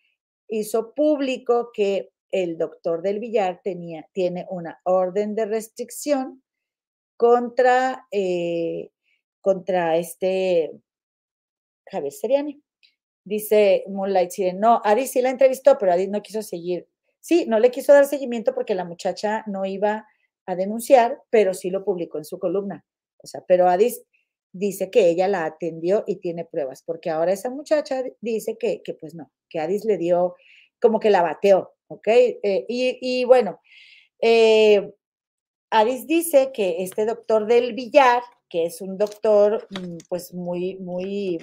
[0.48, 6.42] hizo público que el doctor del Villar tenía, tiene una orden de restricción
[7.16, 8.90] contra, eh,
[9.40, 10.72] contra este
[11.90, 12.62] Javier Seriani.
[13.24, 16.86] Dice Moonlight Siren, no, Adis sí la entrevistó, pero Adis no quiso seguir
[17.24, 20.06] Sí, no le quiso dar seguimiento porque la muchacha no iba
[20.44, 22.84] a denunciar, pero sí lo publicó en su columna.
[23.22, 24.04] O sea, pero Adis
[24.52, 28.92] dice que ella la atendió y tiene pruebas, porque ahora esa muchacha dice que, que
[28.92, 30.34] pues no, que Adis le dio,
[30.78, 32.08] como que la bateó, ¿ok?
[32.08, 33.58] Eh, y, y, bueno,
[34.20, 34.92] eh,
[35.70, 41.38] Adis dice que este doctor del Villar, que es un doctor mm, pues muy, muy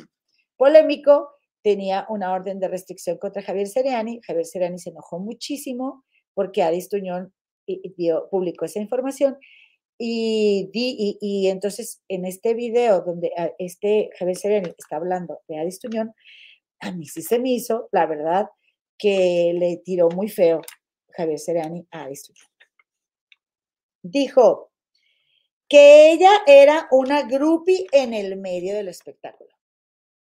[0.61, 1.31] polémico,
[1.63, 4.21] tenía una orden de restricción contra Javier Seriani.
[4.21, 6.05] Javier Seriani se enojó muchísimo
[6.35, 7.33] porque Adis Tuñón
[7.97, 9.39] dio, publicó esa información.
[9.97, 15.79] Y, y, entonces en este video donde ah, este Javier Seriani está hablando de Adis
[15.79, 16.13] Tuñón,
[16.79, 18.45] a mí sí se me hizo, la verdad,
[18.99, 20.61] que le tiró muy feo
[21.09, 22.47] Javier Seriani a Adis Tuñón.
[24.03, 24.71] Dijo
[25.67, 29.50] que ella era una groupie en el medio del espectáculo.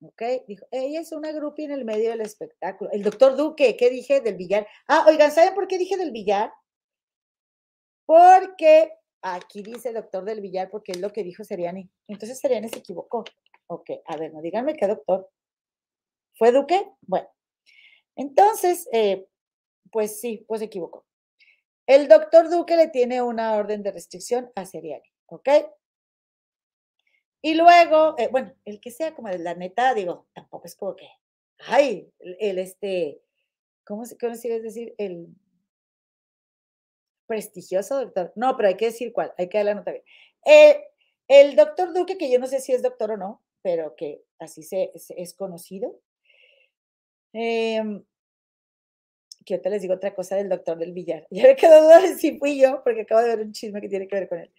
[0.01, 0.21] ¿Ok?
[0.47, 2.91] Dijo, ella es una grupi en el medio del espectáculo.
[2.91, 4.67] El doctor Duque, ¿qué dije del billar?
[4.87, 6.53] Ah, oigan, ¿saben por qué dije del billar?
[8.05, 11.89] Porque aquí dice doctor del billar, porque es lo que dijo Seriani.
[12.07, 13.25] Entonces Seriani se equivocó.
[13.67, 15.29] Ok, a ver, no díganme qué doctor.
[16.37, 16.89] ¿Fue Duque?
[17.01, 17.27] Bueno,
[18.15, 19.27] entonces, eh,
[19.91, 21.05] pues sí, pues se equivocó.
[21.87, 25.49] El doctor Duque le tiene una orden de restricción a Seriani, ¿ok?
[27.41, 31.07] Y luego, eh, bueno, el que sea como la neta, digo, tampoco es como que,
[31.67, 33.21] ay, el, este,
[33.85, 34.95] ¿cómo se, se decir?
[34.97, 35.27] El
[37.27, 38.31] prestigioso doctor.
[38.35, 40.03] No, pero hay que decir cuál, hay que dar la nota bien.
[40.45, 40.83] Eh,
[41.27, 44.63] el doctor Duque, que yo no sé si es doctor o no, pero que así
[44.63, 45.99] se, es conocido.
[47.33, 48.01] Eh,
[49.47, 51.25] que ahorita les digo otra cosa del doctor del billar.
[51.31, 54.07] Ya me quedó duda si fui yo, porque acabo de ver un chisme que tiene
[54.07, 54.51] que ver con él.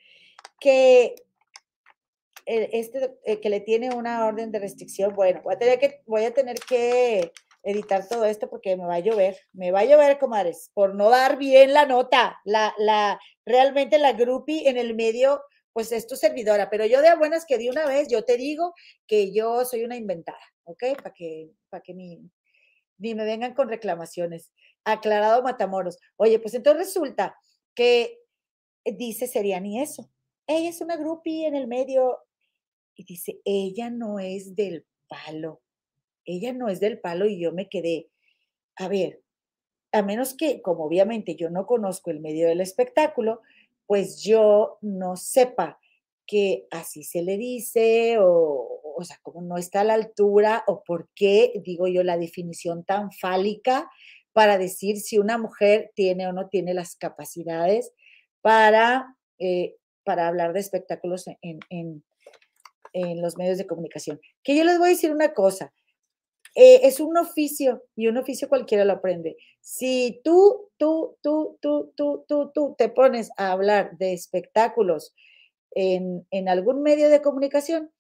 [0.59, 1.14] Que
[2.49, 6.25] este, eh, que le tiene una orden de restricción, bueno, voy a tener que, voy
[6.25, 7.31] a tener que
[7.63, 11.11] editar todo esto porque me va a llover, me va a llover, comadres, por no
[11.11, 15.43] dar bien la nota, la, la, realmente la grupi en el medio,
[15.73, 18.73] pues es tu servidora, pero yo de buenas que di una vez, yo te digo
[19.07, 20.85] que yo soy una inventada, ¿ok?
[21.03, 22.21] Para que, para que ni,
[22.99, 24.53] ni me vengan con reclamaciones.
[24.85, 25.99] Aclarado Matamoros.
[26.17, 27.37] Oye, pues entonces resulta
[27.75, 28.19] que
[28.85, 30.11] dice Seriani eso.
[30.47, 32.19] Ella es una grupi en el medio,
[32.99, 35.63] y dice, ella no es del palo,
[36.27, 38.11] ella no es del palo y yo me quedé,
[38.77, 39.23] a ver,
[39.93, 43.41] a menos que, como obviamente yo no conozco el medio del espectáculo,
[43.87, 45.79] pues yo no sepa
[46.27, 50.83] que así se le dice o, o sea, como no está a la altura o
[50.83, 53.89] por qué, digo yo, la definición tan fálica
[54.33, 57.93] para decir si una mujer tiene o no tiene las capacidades
[58.41, 62.05] para, eh, para hablar de espectáculos en, en,
[63.17, 64.21] los medios de comunicación.
[64.43, 65.73] Que yo les voy a decir una cosa.
[66.55, 69.37] eh, es un oficio y un oficio cualquiera lo aprende.
[69.61, 75.15] Si tú, tú, tú, tú, tú, tú, tú te pones a hablar de espectáculos
[75.73, 77.91] en, en algún medio de comunicación,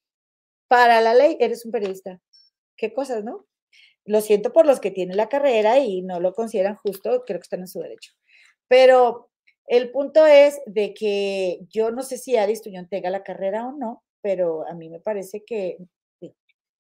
[0.68, 2.20] para la ley eres un periodista.
[2.76, 3.46] Qué cosas, ¿no?
[4.04, 7.44] Lo siento por los que tienen la carrera y no lo consideran justo, creo que
[7.44, 8.12] están en su derecho.
[8.68, 9.30] Pero
[9.66, 14.02] el punto es de que yo no sé si Adis tenga la carrera o no,
[14.20, 15.78] pero a mí me parece que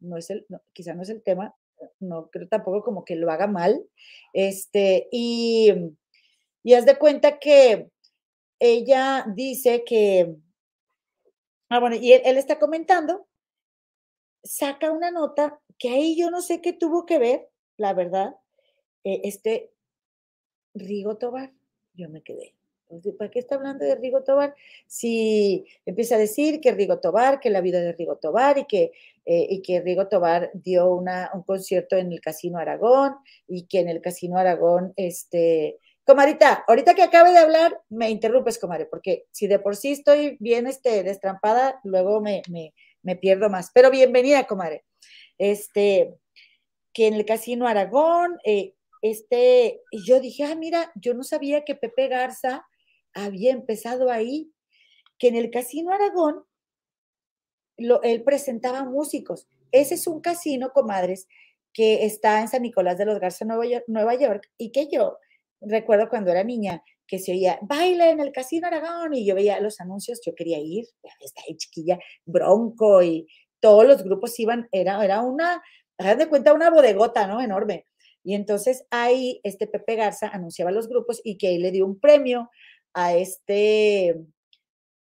[0.00, 1.54] no es el, quizá no es el tema,
[2.00, 3.84] no creo tampoco como que lo haga mal.
[4.32, 5.72] Este, y,
[6.62, 7.90] y haz de cuenta que
[8.60, 10.36] ella dice que,
[11.68, 13.28] ah, bueno, y él, está comentando,
[14.42, 18.34] saca una nota que ahí yo no sé qué tuvo que ver, la verdad,
[19.04, 19.72] eh, este
[20.74, 21.52] Rigo Tobar,
[21.94, 22.57] yo me quedé.
[23.18, 24.54] ¿Para qué está hablando de Rigo Tobar?
[24.86, 28.92] Si empieza a decir que Rigo Tobar, que la vida de Rigo Tobar y que,
[29.26, 33.16] eh, y que Rigo Tobar dio una, un concierto en el Casino Aragón
[33.46, 35.78] y que en el Casino Aragón, este,
[36.08, 40.38] Comarita, ahorita que acabe de hablar, me interrumpes, comadre, porque si de por sí estoy
[40.40, 42.72] bien este, destrampada, luego me, me,
[43.02, 43.70] me pierdo más.
[43.74, 44.86] Pero bienvenida, comadre.
[45.36, 46.14] Este,
[46.94, 48.72] que en el Casino Aragón, eh,
[49.02, 52.66] este, y yo dije, ah, mira, yo no sabía que Pepe Garza
[53.14, 54.52] había empezado ahí,
[55.18, 56.44] que en el Casino Aragón
[57.76, 59.48] lo, él presentaba músicos.
[59.72, 61.26] Ese es un casino, comadres,
[61.72, 65.18] que está en San Nicolás de los Garza, Nueva York, Nueva York, y que yo
[65.60, 69.60] recuerdo cuando era niña que se oía baile en el Casino Aragón y yo veía
[69.60, 70.84] los anuncios, yo quería ir,
[71.20, 73.26] está ahí chiquilla, Bronco y
[73.60, 75.62] todos los grupos iban, era, era una,
[75.96, 77.40] hagan de cuenta, una bodegota, ¿no?
[77.40, 77.86] Enorme.
[78.22, 81.98] Y entonces ahí este Pepe Garza anunciaba los grupos y que ahí le dio un
[81.98, 82.50] premio
[82.94, 84.16] a este,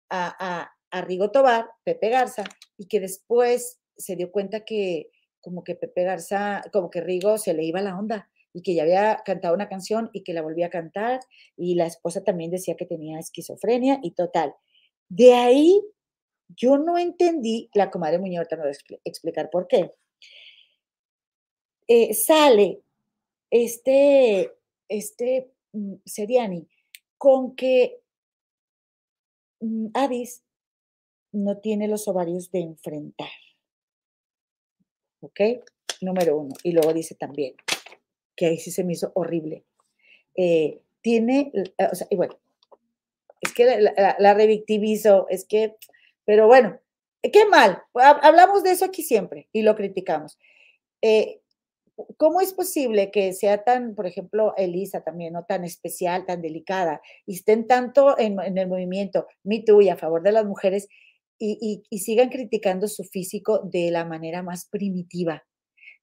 [0.09, 2.43] a, a, Rigo Tobar, Pepe Garza,
[2.77, 5.11] y que después se dio cuenta que
[5.41, 8.83] como que Pepe Garza, como que Rigo se le iba la onda y que ya
[8.83, 11.19] había cantado una canción y que la volvía a cantar
[11.55, 14.55] y la esposa también decía que tenía esquizofrenia y total.
[15.09, 15.81] De ahí
[16.49, 19.93] yo no entendí, la comadre Muñoz me va a explicar por qué.
[21.88, 22.81] Eh, sale
[23.49, 24.51] este,
[24.89, 26.67] este mm, Seriani
[27.18, 28.01] con que
[29.59, 30.43] mm, Addis
[31.32, 33.30] no tiene los ovarios de enfrentar.
[35.22, 35.39] ¿Ok?
[36.01, 36.55] Número uno.
[36.63, 37.55] Y luego dice también,
[38.36, 39.65] que ahí sí se me hizo horrible.
[40.36, 41.51] Eh, tiene,
[41.91, 42.38] o sea, y bueno,
[43.41, 43.65] es que
[44.20, 45.76] la, revictimizo, es que,
[46.26, 46.80] pero bueno,
[47.22, 47.84] qué mal.
[47.93, 50.38] Hablamos de eso aquí siempre y lo criticamos.
[51.01, 51.41] Eh,
[52.17, 57.01] ¿Cómo es posible que sea tan, por ejemplo, Elisa también, no tan especial, tan delicada,
[57.25, 60.87] y estén tanto en, el movimiento Me Too y a favor de las mujeres
[61.39, 65.43] y, sigan criticando su físico de la manera más primitiva?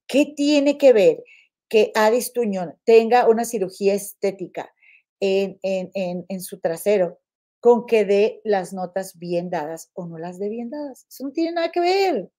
[0.06, 1.22] ¿Qué tiene que ver
[1.68, 4.72] que Adis Tuñón tenga una cirugía estética
[5.20, 7.20] en, en su trasero
[7.60, 11.06] con que dé las notas bien dadas o no las dé bien dadas?
[11.08, 12.30] Eso no tiene nada que ver.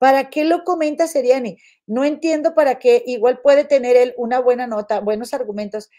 [0.00, 1.58] ¿Para qué lo comenta Seriani?
[1.86, 3.02] No entiendo para qué.
[3.04, 5.90] Igual puede tener él una buena nota, buenos argumentos,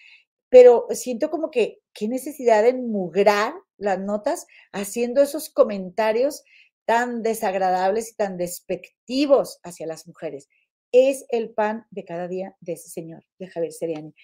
[0.49, 6.43] pero siento como que qué necesidad de enmugrar las notas haciendo esos comentarios
[6.85, 10.49] tan desagradables y tan despectivos hacia las mujeres.
[10.91, 14.15] Es el pan de cada día de ese señor, de Javier Seriani.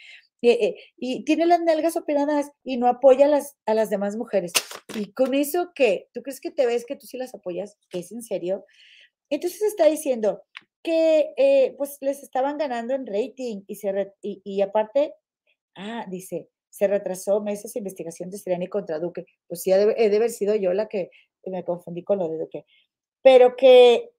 [0.42, 4.54] Eh, y tiene las nalgas operadas y no apoya a las, a las demás mujeres.
[4.96, 6.10] Y con eso, ¿qué?
[6.14, 7.78] ¿Tú crees que te ves que tú sí las apoyas?
[7.92, 8.66] ¿Es en serio?
[9.30, 10.44] Entonces está diciendo
[10.84, 15.14] que eh, pues les estaban ganando en rating y, se y, aparte,
[15.76, 19.26] ah, dice, se retrasó meses de investigación de Seriani contra Duque.
[19.48, 21.10] Pues sí, he de, haber sido yo la que
[21.46, 22.66] me confundí con lo de Duque.
[23.22, 24.12] Pero que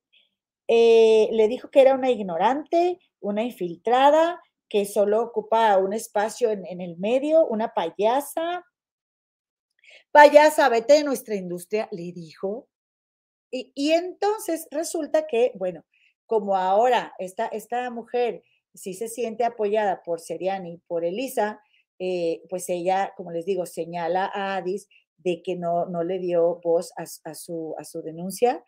[0.66, 6.66] eh, le dijo que era una ignorante, una infiltrada, que solo ocupa un espacio en,
[6.66, 8.62] en el medio, una payasa.
[10.10, 12.68] Payasa, vete de nuestra industria, le dijo.
[13.50, 15.84] Y, entonces resulta que, bueno,
[16.26, 18.42] como ahora esta, esta mujer
[18.74, 21.60] sí se siente apoyada por Seriani y por Elisa,
[21.98, 26.60] eh, pues ella, como les digo, señala a Adis de que no, no le dio
[26.62, 28.62] voz a, su, a su denuncia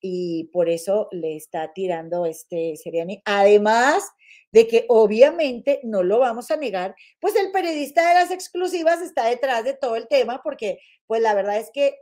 [0.00, 3.22] y por eso le está tirando este Seriani.
[3.24, 4.04] Además
[4.52, 9.26] de que obviamente no lo vamos a negar, pues el periodista de las exclusivas está
[9.26, 11.98] detrás de todo el tema porque pues la verdad es que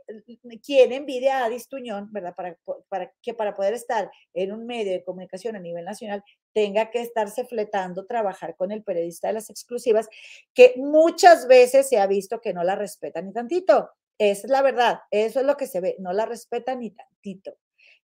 [0.63, 2.33] quien envidia a Adis Tuñón, ¿verdad?
[2.35, 2.57] Para,
[2.89, 6.23] para que para poder estar en un medio de comunicación a nivel nacional
[6.53, 10.07] tenga que estarse fletando, trabajar con el periodista de las exclusivas,
[10.53, 13.91] que muchas veces se ha visto que no la respetan ni tantito.
[14.17, 17.57] Esa es la verdad, eso es lo que se ve, no la respetan ni tantito.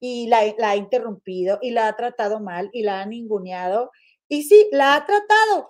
[0.01, 3.91] Y la, la ha interrumpido y la ha tratado mal y la ha ninguneado
[4.29, 5.69] Y sí, la ha tratado.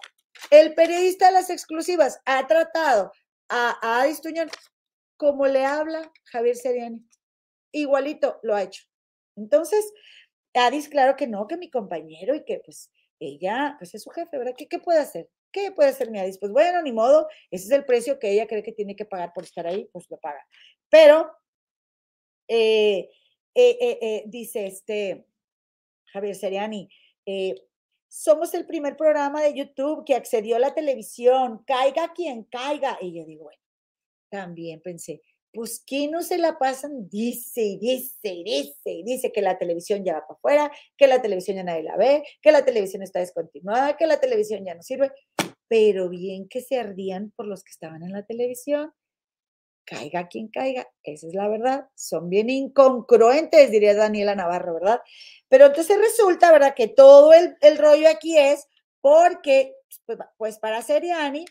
[0.50, 3.12] El periodista de las exclusivas ha tratado
[3.48, 4.48] a, a Adis Tuñón
[5.16, 7.04] como le habla Javier Seriani.
[7.72, 8.84] Igualito lo ha hecho.
[9.36, 9.92] Entonces,
[10.54, 14.38] Adis, claro que no, que mi compañero y que pues ella, pues es su jefe,
[14.38, 14.54] ¿verdad?
[14.56, 15.28] ¿Qué, qué puede hacer?
[15.52, 16.38] ¿Qué puede hacer mi Adis?
[16.38, 19.32] Pues bueno, ni modo, ese es el precio que ella cree que tiene que pagar
[19.34, 20.46] por estar ahí, pues lo paga.
[20.88, 21.30] Pero,
[22.48, 23.10] eh,
[23.56, 25.26] eh, eh, eh, dice este
[26.12, 26.88] Javier Seriani,
[27.24, 27.54] eh,
[28.06, 32.98] somos el primer programa de YouTube que accedió a la televisión, caiga quien caiga.
[33.00, 33.60] Y yo digo, bueno,
[34.30, 37.08] también pensé, pues ¿qué no se la pasan?
[37.08, 41.06] Dice y dice y dice y dice que la televisión ya va para afuera, que
[41.06, 44.74] la televisión ya nadie la ve, que la televisión está descontinuada, que la televisión ya
[44.74, 45.12] no sirve,
[45.66, 48.92] pero bien que se ardían por los que estaban en la televisión.
[49.86, 51.88] Caiga quien caiga, esa es la verdad.
[51.94, 55.00] Son bien incongruentes, diría Daniela Navarro, ¿verdad?
[55.48, 56.74] Pero entonces resulta, ¿verdad?
[56.74, 58.66] Que todo el, el rollo aquí es
[59.00, 61.44] porque, pues, pues para Seriani,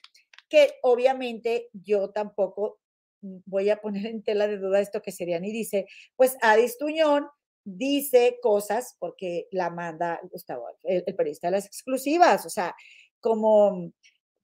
[0.49, 2.79] que obviamente yo tampoco
[3.21, 7.27] voy a poner en tela de duda esto que Seriani dice, pues Adis Tuñón
[7.63, 12.75] dice cosas porque la manda Gustavo, el, el periodista de las exclusivas, o sea,
[13.19, 13.91] como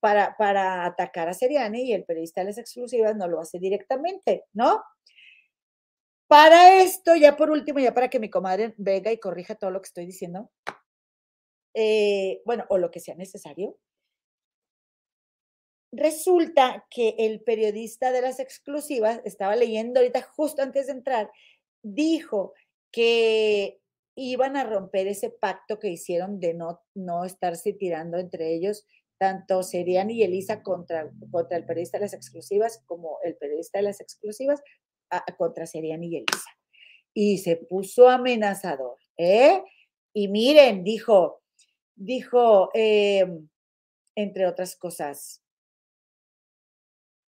[0.01, 4.45] para, para atacar a Seriani y el periodista de las exclusivas no lo hace directamente,
[4.51, 4.83] ¿no?
[6.27, 9.81] Para esto, ya por último, ya para que mi comadre venga y corrija todo lo
[9.81, 10.49] que estoy diciendo,
[11.73, 13.77] eh, bueno, o lo que sea necesario,
[15.91, 21.29] resulta que el periodista de las exclusivas, estaba leyendo ahorita justo antes de entrar,
[21.83, 22.53] dijo
[22.91, 23.79] que
[24.15, 28.85] iban a romper ese pacto que hicieron de no, no estarse tirando entre ellos,
[29.21, 33.83] tanto Serian y Elisa contra, contra el periodista de las exclusivas como el periodista de
[33.83, 34.63] las exclusivas
[35.37, 36.49] contra Serian y Elisa.
[37.13, 39.63] Y se puso amenazador, ¿eh?
[40.11, 41.43] Y miren, dijo,
[41.93, 43.47] dijo, em,
[44.15, 45.43] entre otras cosas,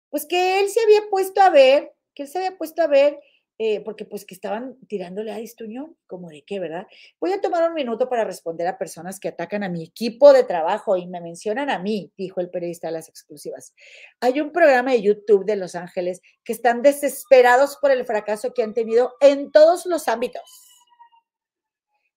[0.09, 3.19] pues que él se había puesto a ver, que él se había puesto a ver,
[3.65, 6.89] eh, porque pues que estaban tirándole a Distuñón, como de qué, ¿verdad?
[7.21, 10.43] Voy a tomar un minuto para responder a personas que atacan a mi equipo de
[10.43, 13.73] trabajo y me mencionan a mí, dijo el periodista de las exclusivas.
[14.19, 18.65] Hay un programa de YouTube de Los Ángeles que están desesperados por el fracaso que
[18.65, 20.43] han tenido en todos los ámbitos.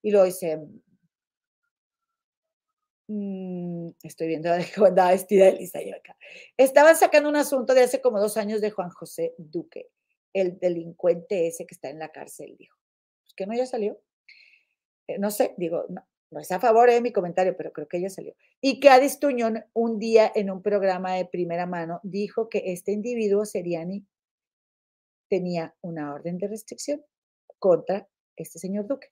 [0.01, 0.59] Y luego dice,
[3.07, 6.17] Mm, estoy viendo cómo andaba vestida Elisa yo acá.
[6.57, 9.89] Estaban sacando un asunto de hace como dos años de Juan José Duque,
[10.35, 12.77] el delincuente ese que está en la cárcel, dijo.
[13.23, 13.99] Pues que no ya salió.
[15.07, 18.09] Eh, no sé, digo, no, es a favor de mi comentario, pero creo que ya
[18.09, 18.35] salió.
[18.59, 22.91] Y que Adis Tuñón un día en un programa de primera mano dijo que este
[22.91, 24.05] individuo, Seriani,
[25.29, 27.03] tenía una orden de restricción
[27.57, 29.07] contra este señor Duque.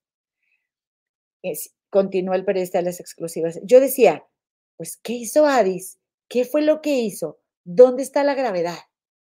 [1.41, 3.61] Es, continuó el periodista de las exclusivas.
[3.63, 4.27] Yo decía,
[4.75, 5.99] pues, ¿qué hizo Adis?
[6.27, 7.39] ¿Qué fue lo que hizo?
[7.63, 8.77] ¿Dónde está la gravedad?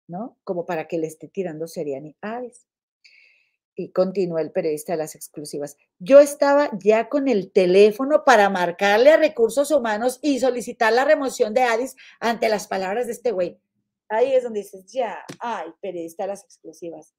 [0.09, 0.37] ¿No?
[0.43, 2.65] Como para que le esté tirando Seriani a Adis.
[3.75, 5.77] Y continuó el periodista de las exclusivas.
[5.99, 11.53] Yo estaba ya con el teléfono para marcarle a recursos humanos y solicitar la remoción
[11.53, 13.61] de Adis ante las palabras de este güey.
[14.09, 17.13] Ahí es donde dices, ya, ay, periodista de las exclusivas.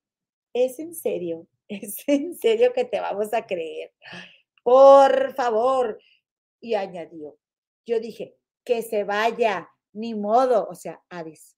[0.53, 1.47] ¿Es en serio?
[1.69, 3.93] ¿Es en serio que te vamos a creer?
[4.63, 5.99] por favor.
[6.61, 7.39] Y añadió,
[7.87, 11.57] yo dije, que se vaya, ni modo, o sea, Adis.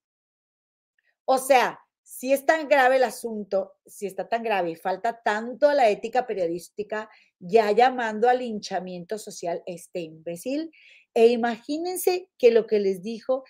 [1.25, 5.69] O sea, si es tan grave el asunto, si está tan grave y falta tanto
[5.69, 7.09] a la ética periodística,
[7.39, 10.71] ya llamando al linchamiento social este imbécil.
[11.13, 13.43] E imagínense que lo que les dijo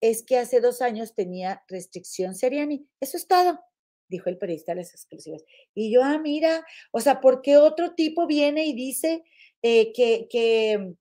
[0.00, 2.86] es que hace dos años tenía restricción Seriani.
[3.00, 3.60] Eso es todo
[4.10, 5.42] dijo el periodista de las exclusivas.
[5.74, 9.22] Y yo, ah, mira, o sea, ¿por qué otro tipo viene y dice
[9.62, 10.94] eh, que, que,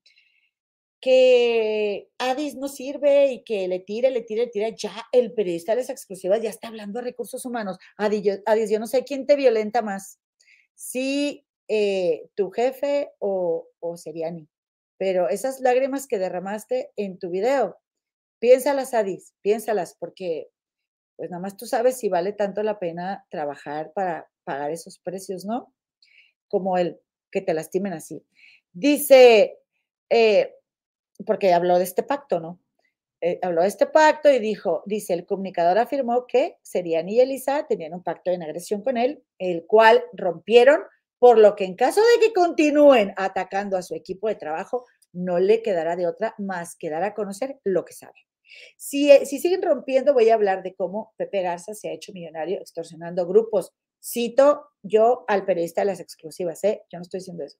[1.01, 4.69] que Adis no sirve y que le tire, le tire, le tira?
[4.69, 7.77] Ya el periodista de las exclusivas ya está hablando de recursos humanos.
[7.97, 8.33] Adis, yo,
[8.69, 10.19] yo no sé quién te violenta más,
[10.75, 14.47] si eh, tu jefe o, o Seriani.
[14.97, 17.77] Pero esas lágrimas que derramaste en tu video,
[18.39, 20.49] piénsalas, Adis, piénsalas, porque
[21.15, 25.43] pues nada más tú sabes si vale tanto la pena trabajar para pagar esos precios,
[25.43, 25.73] ¿no?
[26.47, 26.97] Como el
[27.29, 28.25] que te lastimen así.
[28.71, 29.59] Dice,
[30.09, 30.55] eh,
[31.25, 32.59] porque habló de este pacto, ¿no?
[33.21, 37.65] Eh, habló de este pacto y dijo, dice, el comunicador afirmó que Seriani y Elisa
[37.67, 40.81] tenían un pacto de agresión con él, el cual rompieron,
[41.17, 45.39] por lo que en caso de que continúen atacando a su equipo de trabajo, no
[45.39, 48.13] le quedará de otra más que dar a conocer lo que sabe.
[48.77, 52.59] Si, si, siguen rompiendo, voy a hablar de cómo Pepe Garza se ha hecho millonario
[52.59, 53.73] extorsionando grupos.
[54.01, 56.83] Cito yo al periodista de las exclusivas, ¿eh?
[56.89, 57.57] Yo no estoy diciendo eso.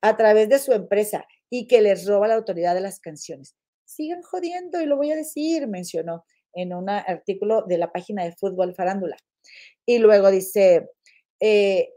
[0.00, 3.54] A través de su empresa y que les roba la autoridad de las canciones.
[3.84, 8.32] Sigan jodiendo y lo voy a decir, mencionó en un artículo de la página de
[8.32, 9.16] Fútbol Farándula.
[9.86, 10.88] Y luego dice
[11.40, 11.92] eh,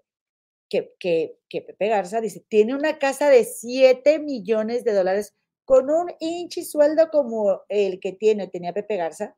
[0.69, 5.33] que, Pepe Garza dice, tiene una casa de 7 millones de dólares
[5.65, 9.35] con un hinchi sueldo como el que tiene, tenía Pepe Garza,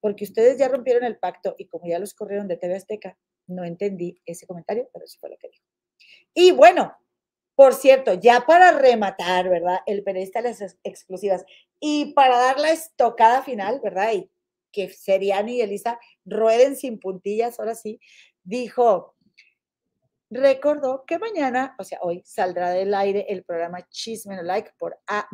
[0.00, 3.64] porque ustedes ya rompieron el pacto y como ya los corrieron de TV Azteca, no
[3.64, 5.64] entendí ese comentario, pero eso fue lo que dijo.
[6.34, 6.92] Y bueno,
[7.54, 9.80] por cierto, ya para rematar, ¿verdad?
[9.86, 11.44] El periodista de las exclusivas
[11.80, 14.12] y para dar la estocada final, ¿verdad?
[14.12, 14.30] Y
[14.72, 18.00] que Seriani y Elisa rueden sin puntillas, ahora sí,
[18.42, 19.14] dijo,
[20.30, 24.98] recordó que mañana, o sea, hoy saldrá del aire el programa Chisme No Like por
[25.06, 25.28] A.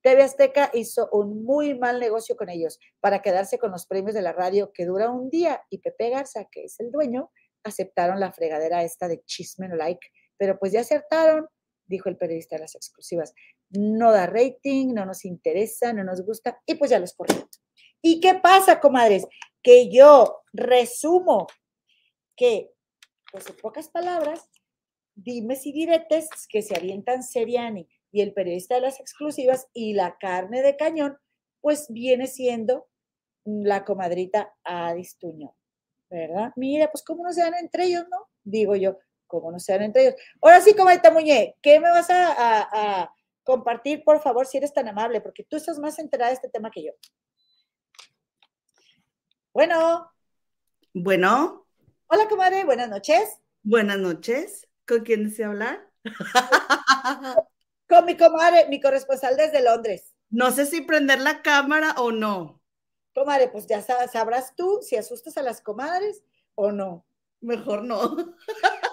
[0.00, 4.22] TV Azteca hizo un muy mal negocio con ellos para quedarse con los premios de
[4.22, 7.30] la radio que dura un día y Pepe Garza, que es el dueño,
[7.62, 10.08] aceptaron la fregadera esta de chisme no like,
[10.42, 11.46] pero pues ya acertaron,
[11.86, 13.32] dijo el periodista de las exclusivas.
[13.70, 17.48] No da rating, no nos interesa, no nos gusta y pues ya los corrieron.
[18.02, 19.24] ¿Y qué pasa, comadres?
[19.62, 21.46] Que yo resumo
[22.34, 22.72] que,
[23.30, 24.50] pues en pocas palabras,
[25.14, 30.18] dime si diretes que se avientan Seriani y el periodista de las exclusivas y la
[30.18, 31.18] carne de cañón,
[31.60, 32.88] pues viene siendo
[33.44, 35.52] la comadrita Adis Tuñón,
[36.10, 36.52] ¿verdad?
[36.56, 38.26] Mira, pues cómo no se dan entre ellos, ¿no?
[38.42, 38.98] Digo yo,
[39.32, 40.14] cómo no se dan entre ellos.
[40.42, 43.10] Ahora sí, comadrita Muñe, ¿qué me vas a,
[43.44, 45.22] compartir, por favor, si eres tan amable?
[45.22, 46.92] Porque tú estás más enterada de este tema que yo.
[49.54, 50.12] Bueno.
[50.92, 51.66] Bueno.
[52.08, 53.40] Hola, comadre, buenas noches.
[53.62, 54.68] Buenas noches.
[54.86, 55.90] ¿Con quién desea hablar?
[57.88, 60.12] Con mi comadre, mi corresponsal desde Londres.
[60.28, 62.60] No sé si prender la cámara o no.
[63.14, 66.22] Comadre, pues ya sabrás tú si asustas a las comadres
[66.54, 67.06] o no.
[67.40, 68.16] Mejor no.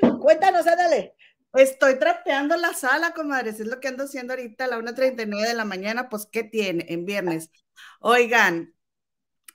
[0.20, 1.14] Cuéntanos, ándale.
[1.54, 3.60] Estoy trapeando la sala, comadres.
[3.60, 6.08] Es lo que ando haciendo ahorita a la 1.39 de la mañana.
[6.08, 7.50] Pues, ¿qué tiene en viernes?
[8.00, 8.74] Oigan,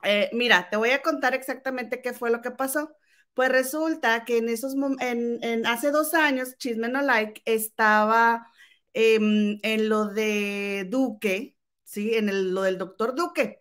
[0.03, 2.95] eh, mira, te voy a contar exactamente qué fue lo que pasó.
[3.33, 8.47] Pues resulta que en esos en, hace dos años, Chisme No Like estaba
[8.93, 12.13] em, en lo de Duque, ¿sí?
[12.15, 13.59] En lo del doctor Duque.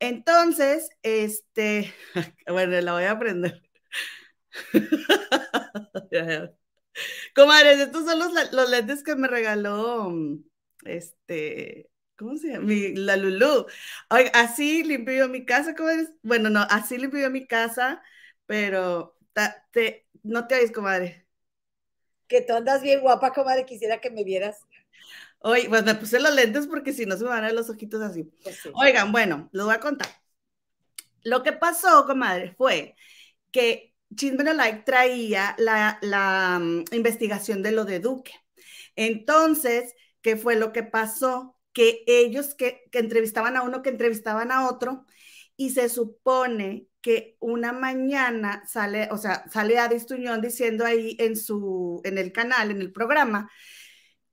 [0.00, 1.94] Entonces, este,
[2.48, 3.62] bueno, la voy a aprender.
[7.34, 10.12] Comadres, estos son los, los lentes que me regaló,
[10.84, 12.70] este, ¿cómo se llama?
[12.96, 13.66] la Lulu.
[14.10, 16.10] Oiga, así limpio yo mi casa, comadres.
[16.22, 18.02] Bueno, no, así limpio yo mi casa
[18.46, 19.16] pero
[19.72, 21.26] te, no te oís, comadre.
[22.28, 24.58] Que tú andas bien guapa, comadre, quisiera que me vieras.
[25.40, 27.70] Oye, pues me puse los lentes porque si no se me van a ver los
[27.70, 28.24] ojitos así.
[28.42, 30.08] Pues Oigan, bueno, les voy a contar.
[31.24, 32.96] Lo que pasó, comadre, fue
[33.50, 38.32] que Chisme Like traía la, la mm, investigación de lo de Duque.
[38.96, 41.56] Entonces, ¿qué fue lo que pasó?
[41.72, 45.06] Que ellos que, que entrevistaban a uno, que entrevistaban a otro,
[45.56, 51.36] y se supone que una mañana sale, o sea, sale Adis Tuñón diciendo ahí en
[51.36, 53.50] su, en el canal, en el programa,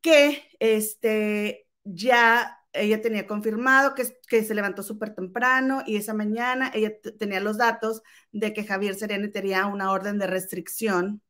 [0.01, 6.71] que este, ya ella tenía confirmado que, que se levantó súper temprano y esa mañana
[6.73, 8.01] ella tenía los datos
[8.31, 11.21] de que Javier Serena tenía una orden de restricción,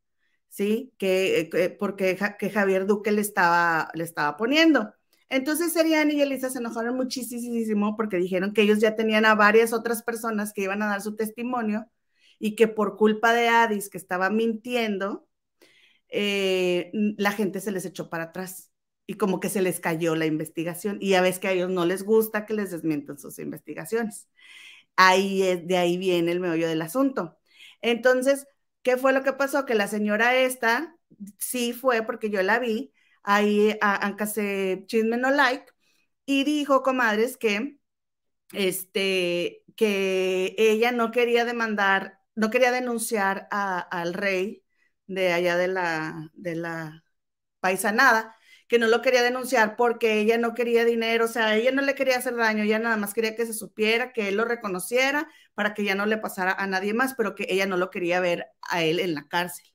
[0.49, 0.93] ¿sí?
[0.97, 4.93] Que, porque que Javier Duque le estaba, le estaba poniendo.
[5.29, 9.73] Entonces Seriani y Elisa se enojaron muchísimo porque dijeron que ellos ya tenían a varias
[9.73, 11.87] otras personas que iban a dar su testimonio
[12.39, 15.27] y que por culpa de Adis, que estaba mintiendo,
[16.09, 18.68] eh, la gente se les echó para atrás
[19.09, 20.99] y como que se les cayó la investigación.
[21.01, 24.29] Y ya ves que a ellos no les gusta que les desmientan sus investigaciones.
[24.97, 27.39] Ahí de ahí viene el meollo del asunto.
[27.81, 28.47] Entonces,
[28.83, 29.65] ¿qué fue lo que pasó?
[29.65, 30.95] Que la señora esta,
[31.39, 35.65] sí fue porque yo la vi, ahí aunque se chisme no like,
[36.27, 37.79] y dijo, comadres, que,
[38.53, 44.63] este, que ella no quería demandar, no quería denunciar al rey
[45.07, 47.03] de allá de la, de la
[47.59, 48.35] paisanada,
[48.69, 51.95] que no lo quería denunciar porque ella no quería dinero, o sea, ella no le
[51.95, 55.73] quería hacer daño, ella nada más quería que se supiera, que él lo reconociera para
[55.73, 58.47] que ya no le pasara a nadie más, pero que ella no lo quería ver
[58.61, 59.65] a él en la cárcel.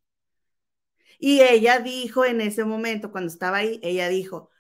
[1.19, 4.51] Y ella dijo en ese momento, cuando estaba ahí, ella dijo,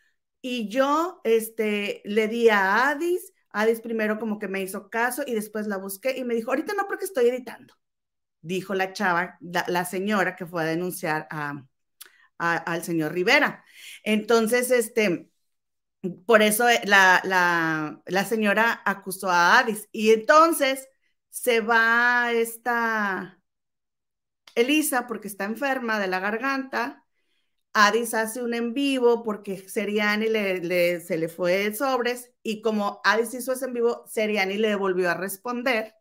[0.41, 5.35] y yo este, le di a Adis, Adis primero como que me hizo caso y
[5.35, 7.75] después la busqué y me dijo, ahorita no porque estoy editando,
[8.41, 11.65] dijo la chava, la, señora que fue a denunciar a,
[12.39, 13.64] al señor Rivera.
[14.05, 15.31] Entonces, este,
[16.27, 17.23] por eso eh, la,
[18.07, 20.89] la, señora acusó a Adis y entonces
[21.31, 23.41] se va esta
[24.55, 27.05] Elisa, porque está enferma de la garganta,
[27.73, 33.01] Adis hace un en vivo porque Seriani le, se le fue el sobres y como
[33.05, 35.95] Adis hizo ese en vivo, Seriani le volvió a responder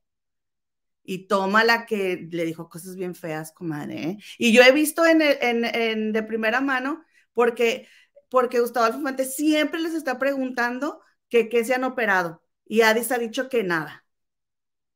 [1.04, 4.04] y toma la que le dijo cosas bien feas, comadre.
[4.04, 4.18] ¿eh?
[4.38, 7.04] Y yo he visto en, en, de primera mano
[7.34, 7.88] porque,
[8.30, 13.18] porque Gustavo Alfamante siempre les está preguntando que qué se han operado y Adis ha
[13.18, 14.06] dicho que nada,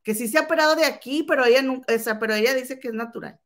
[0.04, 2.94] que sí se ha operado de aquí, pero ella, nunca, pero ella dice que es
[2.94, 3.40] natural.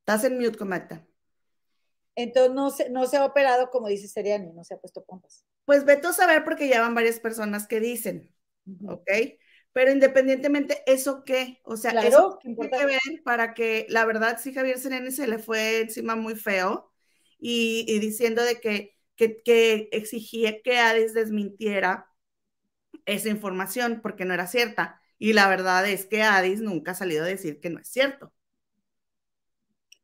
[0.00, 1.06] Estás en mute, comadre.
[2.16, 5.44] Entonces no se, no se ha operado como dice Seriani, no se ha puesto pompas.
[5.64, 8.34] Pues vete a saber porque ya van varias personas que dicen,
[8.86, 9.08] ¿ok?
[9.72, 11.60] Pero independientemente, ¿eso qué?
[11.64, 15.38] O sea, eso tiene que ver para que, la verdad, sí, Javier Sereni se le
[15.38, 16.90] fue encima muy feo
[17.38, 22.10] y, diciendo de que, que, exigía que Hades desmintiera
[23.06, 25.00] esa información porque no era cierta.
[25.18, 28.32] Y la verdad es que Hades nunca ha salido a decir que no es cierto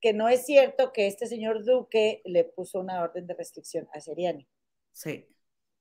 [0.01, 4.01] que no es cierto que este señor Duque le puso una orden de restricción a
[4.01, 4.47] Seriani.
[4.93, 5.27] Sí.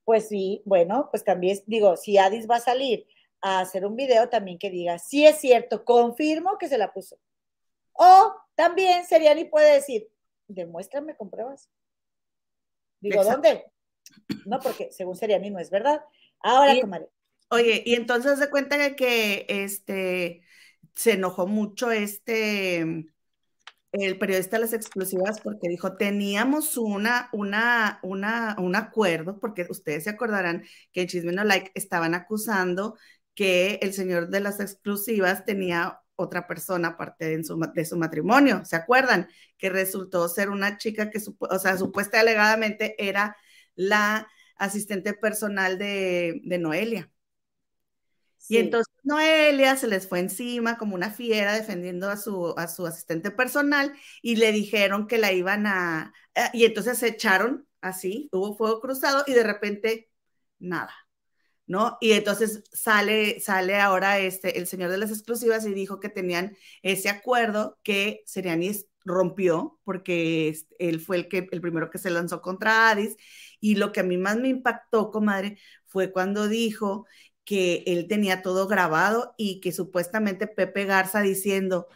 [0.04, 3.06] Pues sí, bueno, pues también digo, si Adis va a salir
[3.42, 7.18] a hacer un video, también que diga, sí es cierto, confirmo que se la puso.
[7.94, 10.08] O también Seriani puede decir,
[10.48, 11.70] demuéstrame con pruebas.
[13.00, 13.66] Digo, ¿dónde?
[14.46, 16.02] No, porque según Seriani no es verdad.
[16.40, 17.08] Ahora, comadre.
[17.50, 20.42] Oye, y entonces de cuenta que, que este
[20.94, 23.06] se enojó mucho este
[23.92, 30.04] el periodista de las exclusivas porque dijo, teníamos una, una, una, un acuerdo, porque ustedes
[30.04, 32.98] se acordarán que en Chisme No Like estaban acusando
[33.36, 38.64] que el señor de las exclusivas tenía otra persona aparte de su, de su matrimonio,
[38.66, 39.28] ¿se acuerdan?
[39.58, 43.36] Que resultó ser una chica que, o sea, supuesta alegadamente era
[43.76, 47.12] la asistente personal de, de Noelia.
[48.48, 52.86] Y entonces Noelia se les fue encima como una fiera defendiendo a su, a su
[52.86, 56.14] asistente personal y le dijeron que la iban a...
[56.36, 60.10] Eh, y entonces se echaron así, hubo fuego cruzado y de repente
[60.60, 60.94] nada,
[61.68, 61.98] ¿no?
[62.02, 66.56] Y entonces sale, sale ahora este, el señor de las exclusivas y dijo que tenían
[66.84, 72.42] ese acuerdo que Serianis rompió porque él fue el, que, el primero que se lanzó
[72.42, 73.16] contra Adis
[73.60, 77.06] y lo que a mí más me impactó, comadre, fue cuando dijo
[77.46, 81.88] que él tenía todo grabado y que supuestamente Pepe Garza diciendo,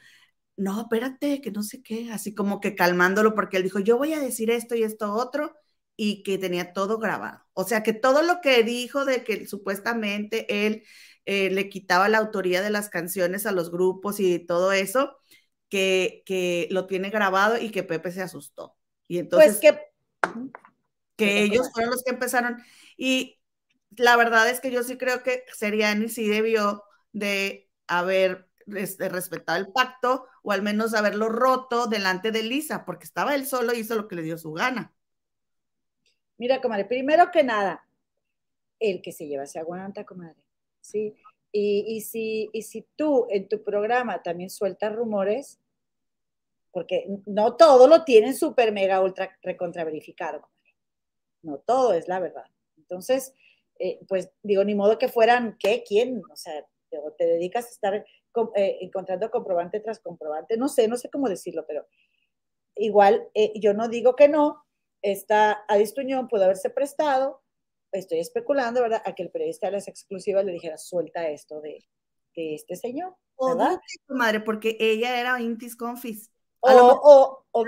[0.58, 4.14] no, espérate, que no sé qué, así como que calmándolo porque él dijo, yo voy
[4.14, 5.54] a decir esto y esto otro
[6.02, 7.46] y que tenía todo grabado.
[7.52, 10.84] O sea, que todo lo que dijo de que supuestamente él
[11.26, 15.18] eh, le quitaba la autoría de las canciones a los grupos y todo eso,
[15.68, 18.78] que, que lo tiene grabado y que Pepe se asustó.
[19.10, 19.60] Y pues entonces...
[19.60, 20.40] Pues que...
[21.18, 22.64] Que ellos fueron los que empezaron.
[22.96, 23.42] Y
[23.98, 29.60] la verdad es que yo sí creo que Seriani sí debió de haber este, respetado
[29.60, 33.80] el pacto o al menos haberlo roto delante de Lisa, porque estaba él solo y
[33.80, 34.94] hizo lo que le dio su gana.
[36.40, 37.86] Mira, comadre, primero que nada,
[38.80, 40.42] el que se lleva se aguanta, comadre.
[40.82, 41.14] Sí.
[41.52, 45.60] Y, si, y si tú en tu programa también sueltas rumores,
[46.72, 50.76] porque no todo lo tienen súper mega ultra recontra verificado, comadre.
[51.42, 52.46] No todo es la verdad.
[52.78, 53.34] Entonces,
[53.78, 55.84] eh, pues digo, ni modo que fueran, ¿qué?
[55.86, 56.22] ¿Quién?
[56.32, 56.66] O sea,
[57.18, 58.06] te dedicas a estar
[58.56, 61.86] eh, encontrando comprobante tras comprobante, no sé, no sé cómo decirlo, pero
[62.76, 64.64] igual eh, yo no digo que no,
[65.02, 67.42] esta Adis Tuñón pudo haberse prestado,
[67.92, 71.86] estoy especulando, ¿verdad?, a que el periodista de las exclusivas le dijera, suelta esto de,
[72.36, 73.16] este señor.
[73.36, 73.58] O
[74.08, 76.32] madre, porque ella era Intis Confis.
[76.62, 77.66] O, o, o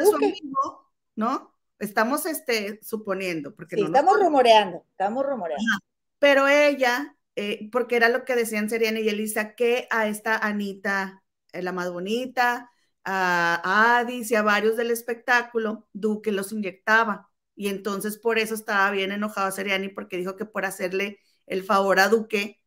[1.16, 1.54] ¿no?
[1.80, 3.54] Estamos este, suponiendo.
[3.54, 5.82] Porque sí, estamos rumoreando, estamos rumoreando
[6.22, 11.24] pero ella, eh, porque era lo que decían Seriana y Elisa, que a esta Anita,
[11.52, 12.71] eh, la más bonita,
[13.04, 17.30] a, Adis y a varios del espectáculo, Duque los inyectaba.
[17.56, 22.00] Y entonces por eso estaba bien enojado Seriani porque dijo que por hacerle el favor
[22.00, 22.62] a Duque,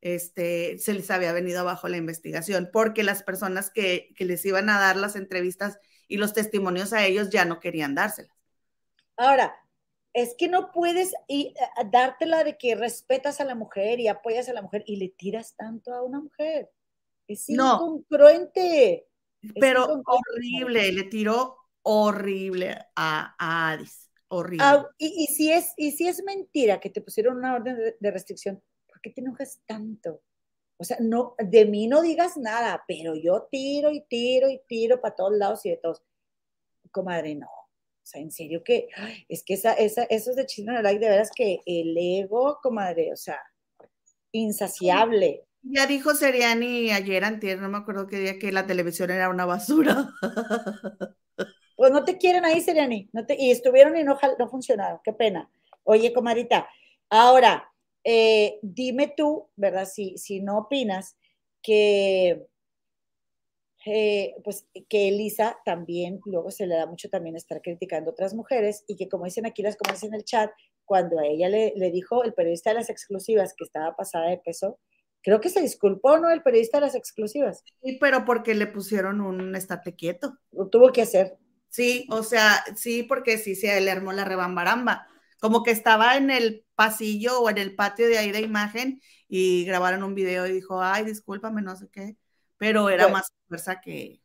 [0.00, 4.70] este, se les había venido abajo la investigación, porque las personas que, que les iban
[4.70, 8.36] a dar las entrevistas y los testimonios a ellos ya no querían dárselas.
[9.16, 9.56] Ahora,
[10.12, 14.48] es que no puedes y, eh, dártela de que respetas a la mujer y apoyas
[14.48, 16.70] a la mujer y le tiras tanto a una mujer.
[17.26, 19.07] Es incongruente.
[19.60, 24.08] Pero horrible, le tiró horrible a, a Adis.
[24.30, 24.64] Horrible.
[24.98, 29.00] y, si es, y si es mentira que te pusieron una orden de, restricción, ¿por
[29.00, 30.22] qué te enojas tanto?
[30.76, 35.00] O sea, no, de mí no digas nada, pero yo tiro y tiro y tiro
[35.00, 36.02] para todos lados y de todos.
[36.90, 37.46] Comadre, no.
[37.46, 38.88] O sea, en serio que,
[39.28, 43.16] es que esa, esa, esos de Chino like, de veras que el ego, comadre, o
[43.16, 43.40] sea,
[44.32, 45.47] insaciable.
[45.62, 49.44] Ya dijo Seriani ayer, antier, no me acuerdo qué día, que la televisión era una
[49.44, 50.08] basura.
[51.76, 53.08] Pues no te quieren ahí, Seriani.
[53.12, 55.00] No te, y estuvieron y no, no funcionaron.
[55.04, 55.48] Qué pena.
[55.84, 56.68] Oye, comadita,
[57.08, 57.70] ahora,
[58.04, 59.86] eh, dime tú, ¿verdad?
[59.86, 61.16] Si, si no opinas
[61.62, 62.46] que,
[63.86, 68.34] eh, pues, que Elisa también, luego se le da mucho también estar criticando a otras
[68.34, 70.50] mujeres y que como dicen aquí las comadres en el chat,
[70.84, 74.38] cuando a ella le, le dijo el periodista de las exclusivas que estaba pasada de
[74.38, 74.78] peso,
[75.22, 76.30] creo que se disculpó, ¿no?
[76.30, 77.64] El periodista de las exclusivas.
[77.82, 80.38] Sí, pero porque le pusieron un estate quieto.
[80.52, 81.38] Lo tuvo que hacer.
[81.68, 85.06] Sí, o sea, sí, porque sí se le armó la rebambaramba.
[85.40, 89.64] Como que estaba en el pasillo o en el patio de ahí de imagen y
[89.64, 92.16] grabaron un video y dijo, ay, discúlpame, no sé qué,
[92.56, 94.20] pero era más fuerza que...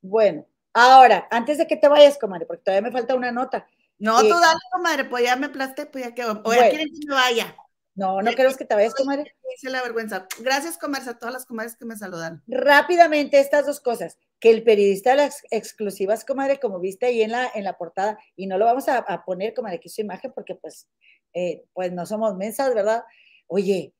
[0.00, 3.66] Bueno, ahora, antes de que te vayas, comadre, porque todavía me falta una nota.
[3.98, 6.24] No, tú dale, comadre, pues ya me aplasté, pues ya que...
[6.24, 7.56] O ya quieren que me vaya.
[7.98, 9.34] No, no queremos que te vayas, comadre.
[9.50, 10.28] Dice la vergüenza.
[10.38, 12.44] Gracias, comadre, a todas las comadres que me saludan.
[12.46, 14.16] Rápidamente, estas dos cosas.
[14.38, 18.16] Que el periodista de las exclusivas, comadre, como viste ahí en la, en la portada,
[18.36, 20.88] y no lo vamos a, poner, comadre, aquí su imagen, porque pues,
[21.34, 23.02] eh, pues no somos mensas, ¿verdad?
[23.48, 23.92] Oye,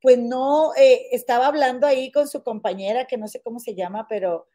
[0.00, 4.06] pues no, eh, estaba hablando ahí con su compañera, que no sé cómo se llama,
[4.08, 4.48] pero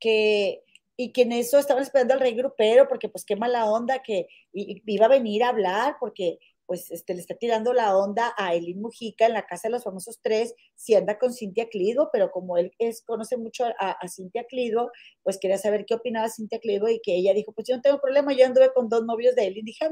[0.00, 0.64] que,
[0.96, 4.26] y que en eso estaban esperando al rey grupero, porque pues qué mala onda que
[4.52, 8.80] iba a venir a hablar, porque pues este, le está tirando la onda a Elin
[8.80, 12.58] Mujica en la casa de los famosos tres, si anda con Cintia Clido, pero como
[12.58, 14.90] él es, conoce mucho a, Cintia Clido,
[15.22, 18.00] pues quería saber qué opinaba Cintia Clido y que ella dijo, pues yo no tengo
[18.00, 19.88] problema, yo anduve con dos novios de Elin, dije,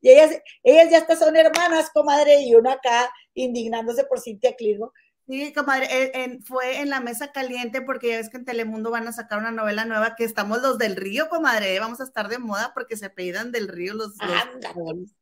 [0.00, 4.92] y ellas, ellas ya hasta son hermanas, comadre, y uno acá indignándose por Cintia Clido.
[5.28, 9.08] Sí, comadre, e, fue en la mesa caliente porque ya ves que en Telemundo van
[9.08, 12.38] a sacar una novela nueva que estamos los del río, comadre, vamos a estar de
[12.38, 15.16] moda porque se pedidan del río los, los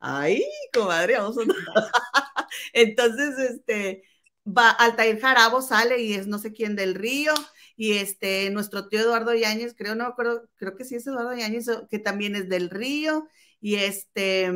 [0.00, 1.42] Ay, comadre, vamos a...
[2.72, 4.02] Entonces, este,
[4.46, 7.34] va, Altair Jarabo sale y es no sé quién del río,
[7.76, 11.66] y este, nuestro tío Eduardo Yáñez, creo, no creo, creo que sí es Eduardo Yáñez,
[11.90, 13.28] que también es del río,
[13.60, 14.50] y este,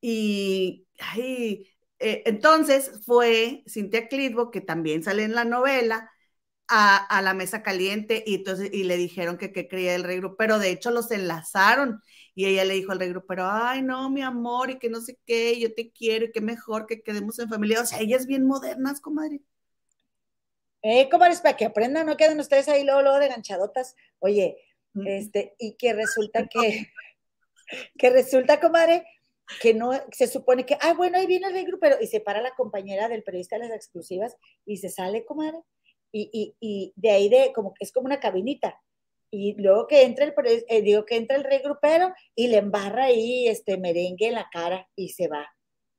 [0.00, 0.86] y,
[1.98, 6.10] eh, entonces fue Cintia Clitbo, que también sale en la novela,
[6.68, 10.58] a, la mesa caliente y entonces y le dijeron que, que creía el rey pero
[10.58, 12.00] de hecho los enlazaron
[12.34, 15.18] y ella le dijo al rey pero ay, no, mi amor, y que no sé
[15.24, 17.80] qué, yo te quiero, y qué mejor que quedemos en familia.
[17.80, 19.40] O sea, ellas bien modernas, comadre.
[20.82, 23.94] Eh, comadres, para que aprendan, no queden ustedes ahí luego, luego de ganchadotas.
[24.18, 24.58] Oye,
[25.06, 26.88] este, y que resulta que,
[27.98, 29.06] que resulta, comadre,
[29.60, 32.42] que no, se supone que, ay, bueno, ahí viene el rey pero, y se para
[32.42, 34.36] la compañera del periodista de las exclusivas
[34.66, 35.58] y se sale, comadre,
[36.10, 38.80] y, y, y de ahí de, como que es como una cabinita,
[39.34, 40.34] y luego que entra el,
[40.68, 44.48] eh, digo que entra el rey grupero y le embarra ahí este merengue en la
[44.50, 45.46] cara y se va.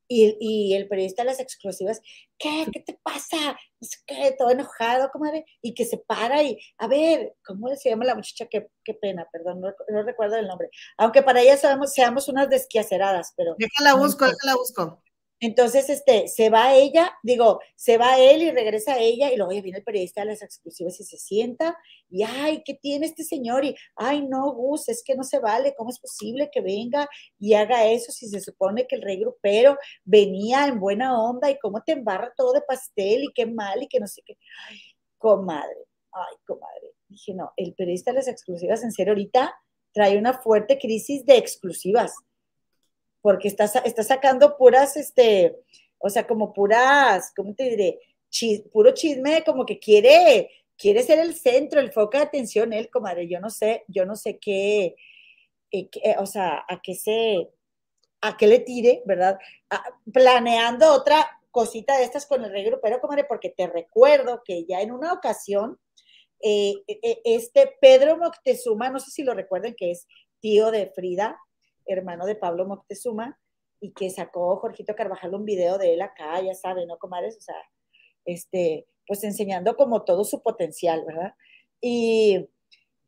[0.07, 1.99] Y, y el periodista de las exclusivas,
[2.37, 2.65] ¿qué?
[2.71, 3.57] ¿Qué te pasa?
[4.05, 8.15] Qué, todo enojado, comadre, y que se para y, a ver, ¿cómo se llama la
[8.15, 8.45] muchacha?
[8.45, 10.69] Qué, qué pena, perdón, no, recuerdo el nombre.
[10.97, 13.55] Aunque para ella sabemos, seamos unas desquiaceradas, pero...
[13.57, 15.03] Déjala busco, déjala busco.
[15.41, 19.79] Entonces, este, se va ella, digo, se va él y regresa ella, y luego viene
[19.79, 21.77] el periodista de las exclusivas y se sienta,
[22.09, 23.65] y ay, ¿qué tiene este señor?
[23.65, 27.07] Y ay, no, Gus, es que no se vale, ¿cómo es posible que venga
[27.37, 31.59] y haga eso si se supone que el rey grupero venía en buena onda y
[31.59, 34.37] cómo te embarra todo de pastel y qué mal y que no sé qué?
[34.69, 34.79] Ay,
[35.17, 36.93] comadre, ay, comadre.
[37.09, 39.53] Dije, no, el periodista de las exclusivas, en serio, ahorita
[39.93, 42.13] trae una fuerte crisis de exclusivas
[43.25, 45.57] porque está, está sacando puras, este,
[45.97, 47.99] o sea, como puras, ¿cómo te diré?
[48.71, 53.27] puro chisme, como que quiere, quiere ser el centro, el foco de atención, él, comadre,
[53.27, 54.95] yo no sé, yo no sé qué,
[55.71, 57.49] eh, eh, o sea, a qué se,
[58.21, 59.39] a qué le tire, ¿verdad?
[60.13, 64.81] planeando otra cosita de estas con el regro, pero comadre, porque te recuerdo que ya
[64.81, 65.79] en una ocasión,
[66.43, 66.75] eh,
[67.23, 70.05] este Pedro Moctezuma, no sé si lo recuerden, que es
[70.39, 71.39] tío de Frida,
[71.85, 73.39] hermano de Pablo Moctezuma,
[73.79, 77.37] y que sacó Jorgito Carvajal un video de él acá, ya saben, ¿no, comadres?
[77.37, 77.55] O sea,
[78.25, 81.33] este, pues enseñando como todo su potencial, ¿verdad?
[81.81, 82.49] Y,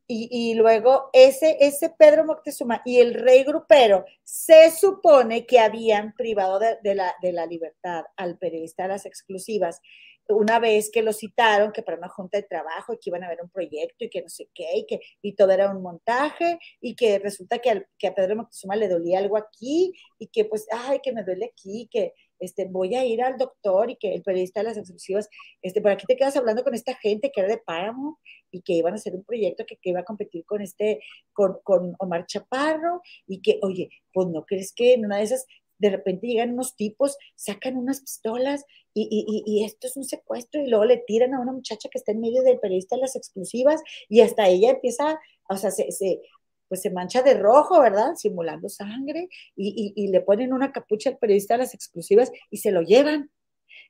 [0.09, 6.59] y, luego ese, ese Pedro Moctezuma y el rey grupero se supone que habían privado
[6.59, 9.81] de, la, de la libertad al periodista de las exclusivas
[10.29, 13.29] una vez que lo citaron, que para una junta de trabajo y que iban a
[13.29, 16.59] ver un proyecto y que no sé qué, y que y todo era un montaje,
[16.81, 20.67] y que resulta que, que a Pedro Moctezuma le dolía algo aquí, y que pues,
[20.71, 24.23] ay, que me duele aquí, que este, voy a ir al doctor, y que el
[24.23, 25.29] periodista de las exclusivas,
[25.61, 28.19] este, por aquí te quedas hablando con esta gente que era de Páramo,
[28.51, 31.01] y que iban a hacer un proyecto que, que iba a competir con este,
[31.33, 35.45] con, con Omar Chaparro, y que, oye, pues no crees que en una de esas
[35.79, 40.85] de repente llegan unos tipos, sacan unas pistolas y, esto es un secuestro y luego
[40.85, 44.21] le tiran a una muchacha que está en medio del periodista de las exclusivas y
[44.21, 45.85] hasta ella empieza, o sea, se,
[46.67, 48.15] pues se mancha de rojo, ¿verdad?
[48.15, 52.81] Simulando sangre y, le ponen una capucha al periodista de las exclusivas y se lo
[52.81, 53.31] llevan.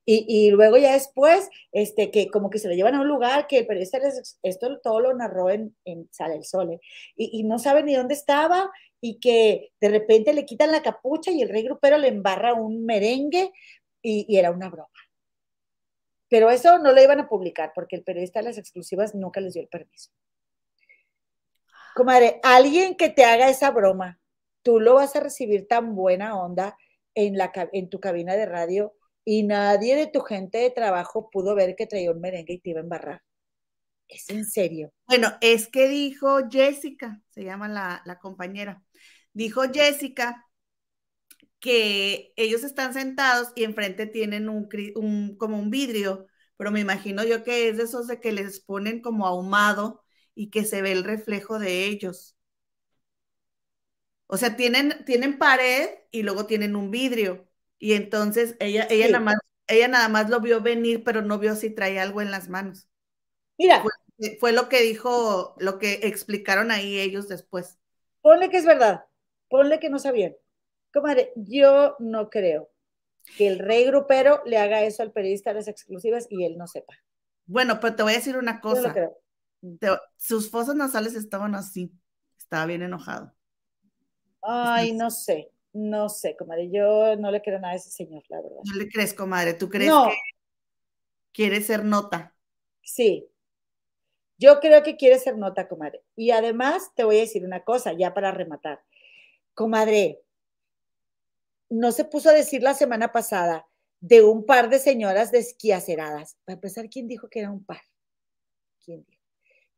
[0.10, 3.60] Y, luego ya después, este, que como que se lo llevan a un lugar que
[3.60, 6.80] el periodista, les, esto todo lo narró en, en Sale el Sol, ¿eh?
[7.18, 8.72] y, no sabe ni dónde estaba,
[9.02, 12.86] y que de repente le quitan la capucha y el rey grupero le embarra un
[12.86, 13.52] merengue
[14.02, 14.90] y, era una broma.
[16.30, 19.54] Pero eso no lo iban a publicar porque el periodista de las exclusivas nunca les
[19.54, 20.12] dio el permiso.
[21.96, 24.20] Comadre, alguien que te haga esa broma,
[24.62, 26.78] tú lo vas a recibir tan buena onda
[27.16, 28.94] en, la, en tu cabina de radio
[29.26, 32.70] y nadie de tu gente de trabajo pudo ver que traía un merengue y te
[32.72, 33.22] iba a embarrar.
[34.10, 34.92] Es en serio.
[35.08, 38.84] Bueno, es que dijo Jessica, se llama la, la compañera,
[39.34, 40.46] dijo Jessica
[41.60, 44.68] que ellos están sentados y enfrente tienen un,
[45.38, 46.28] como un vidrio,
[46.58, 50.04] pero me imagino yo que es de esos de que les ponen como ahumado
[50.36, 52.36] y que se ve el reflejo de ellos.
[54.28, 57.48] O sea, tienen, tienen pared y luego tienen un vidrio.
[57.80, 59.36] Y entonces ella, ella, nada más,
[59.68, 62.88] ella nada más lo vio venir, pero no vio si traía algo en las manos.
[63.58, 63.82] Mira.
[63.82, 67.78] Fue, fue lo que dijo, lo que explicaron ahí ellos después.
[68.22, 69.06] Ponle que es verdad,
[69.50, 70.36] ponle que no sabían.
[70.94, 72.70] Comadre, yo no creo
[73.38, 76.68] que el rey grupero le haga eso al periodista de las exclusivas y él no
[76.68, 76.94] sepa.
[77.46, 78.94] Bueno, pero te voy a decir una cosa.
[80.18, 81.92] sus fosas nasales estaban así.
[82.38, 83.34] Estaba bien enojado.
[84.42, 86.70] Ay, no sé, no sé, comadre.
[86.72, 88.60] Yo no le creo nada a ese señor, la verdad.
[88.64, 89.54] No le crees, comadre.
[89.54, 90.18] ¿Tú crees que
[91.34, 92.34] quiere ser nota?
[92.82, 93.28] Sí.
[94.38, 96.04] Yo creo que quiere ser nota, comadre.
[96.16, 98.82] Y además te voy a decir una cosa, ya para rematar.
[99.54, 100.22] Comadre,
[101.70, 103.68] no se puso a decir la semana pasada
[104.00, 106.38] de un par de señoras desquiaceradas.
[106.46, 107.82] Para empezar, ¿quién dijo que era un par?
[108.86, 109.22] ¿Quién dijo?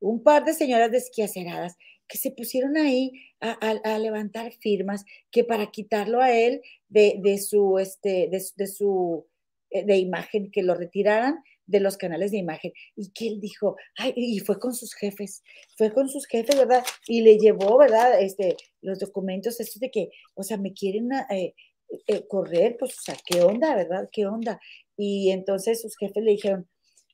[0.02, 1.78] Un par de señoras desquiaceradas
[2.08, 8.30] que se pusieron ahí a, levantar firmas que para quitarlo a él de, su, este,
[8.30, 9.28] de, su
[9.70, 12.74] eh, de imagen, que lo retiraran de los canales de imagen.
[12.96, 15.44] Y que él dijo, ay, y fue con sus jefes,
[15.78, 16.84] fue con sus jefes, ¿verdad?
[17.08, 18.22] Y le llevó, ¿verdad?
[18.22, 21.54] Este, los documentos, estos de que, o sea, me quieren eh,
[22.08, 24.10] eh, correr, pues, o sea, ¿qué onda, verdad?
[24.12, 24.60] ¿Qué onda?
[24.98, 26.68] Y entonces sus jefes le dijeron,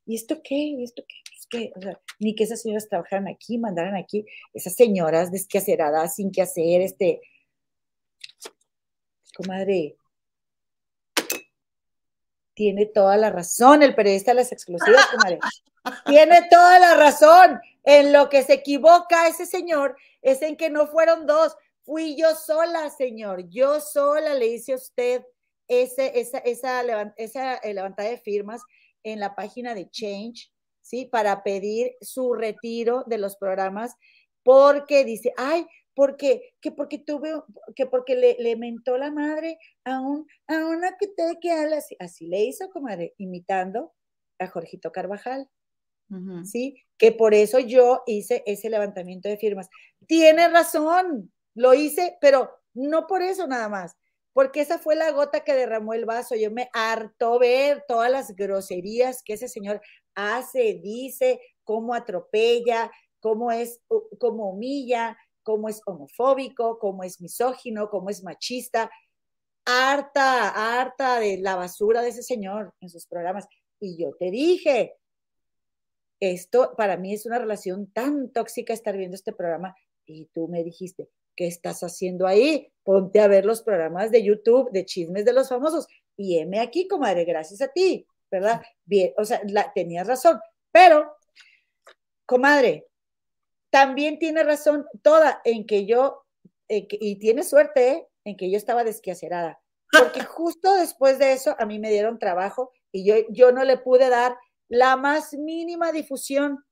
[0.06, 0.56] ¿y esto qué?
[0.56, 1.16] ¿Y esto qué?
[1.30, 6.16] Pues que, o sea, ni que esas señoras trabajaran aquí, mandaran aquí, esas señoras desquaceradas,
[6.16, 7.20] sin qué hacer, este,
[9.36, 9.98] comadre,
[12.56, 15.08] tiene toda la razón el periodista de las exclusivas.
[16.06, 17.60] Tiene toda la razón.
[17.84, 21.56] En lo que se equivoca ese señor es en que no fueron dos,
[21.86, 25.24] Fui yo sola, señor, yo sola le hice a usted
[25.68, 28.64] ese, esa, esa, esa eh, levantada de firmas
[29.04, 30.52] en la página de Change,
[30.82, 31.06] ¿sí?
[31.06, 33.94] Para pedir su retiro de los programas,
[34.42, 37.32] porque dice, ay, porque, que porque tuve,
[37.76, 41.96] que porque le, le mentó la madre a, un, a una que te que así,
[42.00, 43.94] así le hizo, comadre, imitando
[44.40, 45.50] a Jorgito Carvajal.
[46.44, 46.78] ¿Sí?
[47.00, 49.68] Que por eso yo hice ese levantamiento de firmas.
[50.06, 53.98] Tiene razón, lo hice, pero no por eso nada más,
[54.32, 56.36] porque esa fue la gota que derramó el vaso.
[56.36, 59.82] Yo me harto ver todas las groserías que ese señor
[60.14, 63.82] hace, dice, cómo atropella, cómo es,
[64.20, 68.90] cómo humilla, cómo es homofóbico, cómo es misógino, cómo es machista.
[69.64, 73.48] Harta, harta de la basura de ese señor en sus programas.
[73.80, 74.96] Y yo te dije,
[76.20, 79.76] esto para mí es una relación tan tóxica estar viendo este programa.
[80.06, 82.72] Y tú me dijiste, ¿qué estás haciendo ahí?
[82.84, 85.88] Ponte a ver los programas de YouTube de chismes de los famosos.
[86.18, 88.64] Y heme aquí, comadre, gracias a ti, ¿verdad?
[88.84, 89.42] Bien, o sea,
[89.76, 90.40] tenías razón.
[90.72, 91.16] Pero,
[92.26, 92.88] comadre,
[93.76, 96.24] también tiene razón toda en que yo,
[96.70, 98.08] y tiene suerte, ¿eh?
[98.24, 99.62] en que yo estaba desquiacerada.
[99.92, 103.76] Porque justo después de eso a mí me dieron trabajo y yo, yo no le
[103.76, 104.38] pude dar
[104.70, 106.64] la más mínima difusión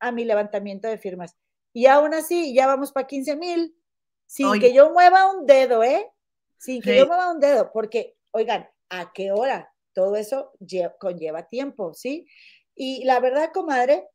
[0.00, 1.36] a mi levantamiento de firmas.
[1.74, 3.76] Y aún así, ya vamos para 15 mil
[4.24, 6.10] sin que yo mueva un dedo, ¿eh?
[6.56, 9.70] Sin que yo mueva un dedo, porque, oigan, ¿a qué hora?
[9.92, 10.52] Todo eso
[10.98, 12.26] conlleva tiempo, ¿sí?
[12.74, 14.08] Y la verdad, comadre,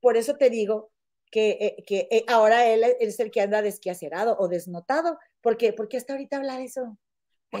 [0.00, 0.91] por eso te digo
[1.32, 5.96] que, eh, que eh, ahora él es el que anda desquiacerado o desnotado, porque porque
[5.96, 6.98] hasta ahorita habla de eso.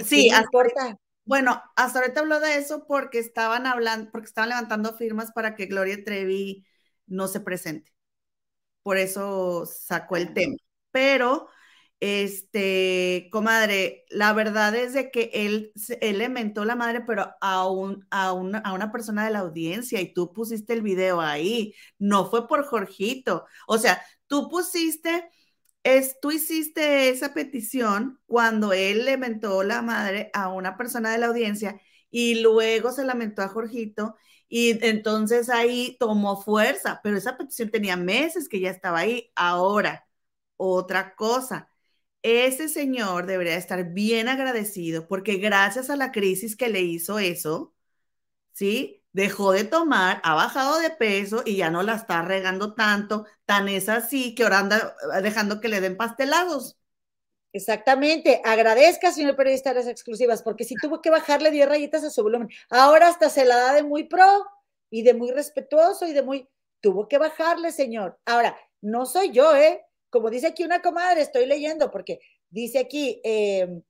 [0.04, 0.98] Sí, importa.
[1.24, 5.66] Bueno, hasta ahorita habló de eso porque estaban hablando, porque estaban levantando firmas para que
[5.66, 6.66] Gloria Trevi
[7.06, 7.92] no se presente.
[8.82, 10.56] Por eso sacó el tema.
[10.90, 11.48] Pero
[12.02, 17.68] este, comadre, la verdad es de que él, él le mentó la madre, pero a,
[17.68, 21.74] un, a, una, a una persona de la audiencia y tú pusiste el video ahí,
[21.98, 23.44] no fue por Jorgito.
[23.68, 25.30] O sea, tú pusiste
[25.84, 31.18] es, tú hiciste esa petición cuando él le mentó la madre a una persona de
[31.18, 31.80] la audiencia
[32.10, 34.16] y luego se lamentó a Jorgito
[34.48, 39.32] y entonces ahí tomó fuerza, pero esa petición tenía meses que ya estaba ahí.
[39.34, 40.06] Ahora,
[40.56, 41.68] otra cosa,
[42.22, 47.74] ese señor debería estar bien agradecido porque gracias a la crisis que le hizo eso,
[48.52, 49.02] ¿sí?
[49.12, 53.68] Dejó de tomar, ha bajado de peso y ya no la está regando tanto, tan
[53.68, 56.78] es así que ahora anda eh, dejando que le den pastelados.
[57.52, 58.40] Exactamente.
[58.44, 62.48] Agradezca, señor periodista, las exclusivas, porque si tuvo que bajarle 10 rayitas a su volumen,
[62.70, 64.26] ahora hasta se la da de muy pro
[64.90, 66.48] y de muy respetuoso y de muy...
[66.80, 68.18] Tuvo que bajarle, señor.
[68.24, 69.84] Ahora, no soy yo, ¿eh?
[70.12, 72.20] Como dice aquí una comadre, estoy leyendo, porque
[72.50, 73.82] dice aquí, eh,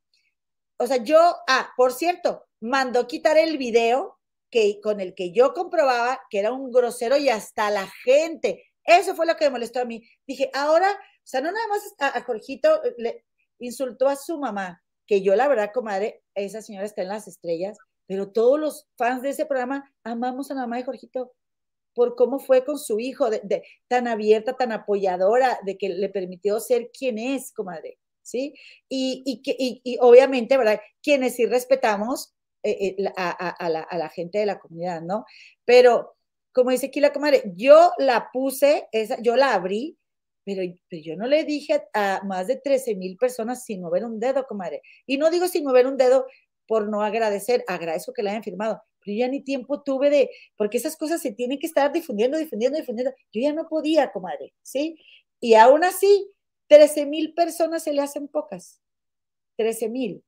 [0.78, 1.18] o sea, yo,
[1.48, 6.52] ah, por cierto, mandó quitar el video que, con el que yo comprobaba que era
[6.52, 8.64] un grosero y hasta la gente.
[8.84, 10.08] Eso fue lo que me molestó a mí.
[10.24, 13.24] Dije, ahora, o sea, no nada más a, a Jorgito le,
[13.58, 17.76] insultó a su mamá, que yo la verdad, comadre, esa señora está en las estrellas,
[18.06, 21.32] pero todos los fans de ese programa amamos a la mamá de Jorgito
[21.94, 26.60] por cómo fue con su hijo, de, tan abierta, tan apoyadora, de que le permitió
[26.60, 28.54] ser quien es, comadre, ¿sí?
[28.88, 30.80] Y, y, que, y, obviamente, ¿verdad?
[31.02, 35.24] Quienes sí respetamos eh, eh, a, la, gente de la comunidad, ¿no?
[35.64, 36.14] Pero,
[36.52, 39.98] como dice aquí la comadre, yo la puse, esa, yo la abrí,
[40.44, 44.46] pero, yo no le dije a, más de 13 mil personas sin mover un dedo,
[44.46, 44.82] comadre.
[45.06, 46.26] Y no digo sin mover un dedo
[46.66, 50.78] por no agradecer, agradezco que la hayan firmado, pero ya ni tiempo tuve de, porque
[50.78, 53.12] esas cosas se tienen que estar difundiendo, difundiendo, difundiendo.
[53.32, 54.96] Yo ya no podía, comadre, ¿sí?
[55.40, 56.30] Y aún así,
[56.68, 58.80] 13 mil personas se le hacen pocas.
[59.56, 60.24] 13 mil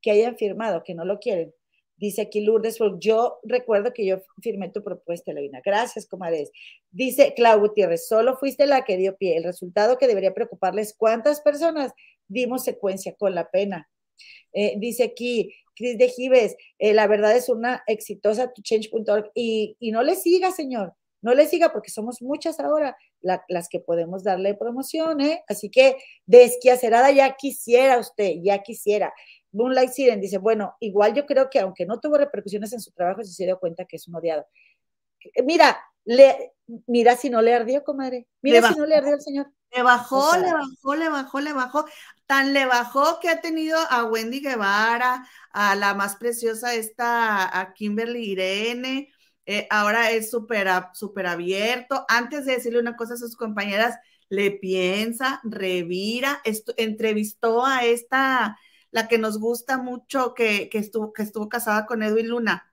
[0.00, 1.54] que hayan firmado, que no lo quieren.
[1.96, 5.60] Dice aquí Lourdes, yo recuerdo que yo firmé tu propuesta, Eloína.
[5.64, 6.50] Gracias, comadres.
[6.90, 9.36] Dice Clau Gutiérrez, solo fuiste la que dio pie.
[9.36, 11.92] El resultado que debería preocuparles, ¿cuántas personas
[12.26, 13.88] dimos secuencia con la pena?
[14.52, 19.90] Eh, dice aquí Cris de Gives, eh, la verdad es una exitosa change.org y, y
[19.90, 24.54] no le siga, señor, no le siga porque somos muchas ahora las que podemos darle
[24.54, 25.44] promoción, ¿eh?
[25.48, 25.96] Así que
[26.26, 29.14] desquiacerada ya quisiera usted, ya quisiera.
[29.52, 33.22] Moonlight Siren dice, bueno, igual yo creo que aunque no tuvo repercusiones en su trabajo,
[33.22, 34.46] se dio cuenta que es un odiado.
[35.34, 36.52] Eh, mira, le,
[36.86, 38.26] mira si no le ardió, comadre.
[38.40, 39.52] Mira si no le ardió al señor.
[39.74, 41.84] Le bajó, le bajó, le bajó, le bajó.
[42.32, 47.74] Tan le bajó que ha tenido a Wendy Guevara, a la más preciosa esta, a
[47.74, 49.12] Kimberly Irene.
[49.44, 52.06] Eh, ahora es súper super abierto.
[52.08, 53.98] Antes de decirle una cosa a sus compañeras,
[54.30, 56.40] le piensa, revira,
[56.78, 58.58] entrevistó a esta
[58.90, 62.72] la que nos gusta mucho, que, estuvo, que estuvo casada con Edwin Luna.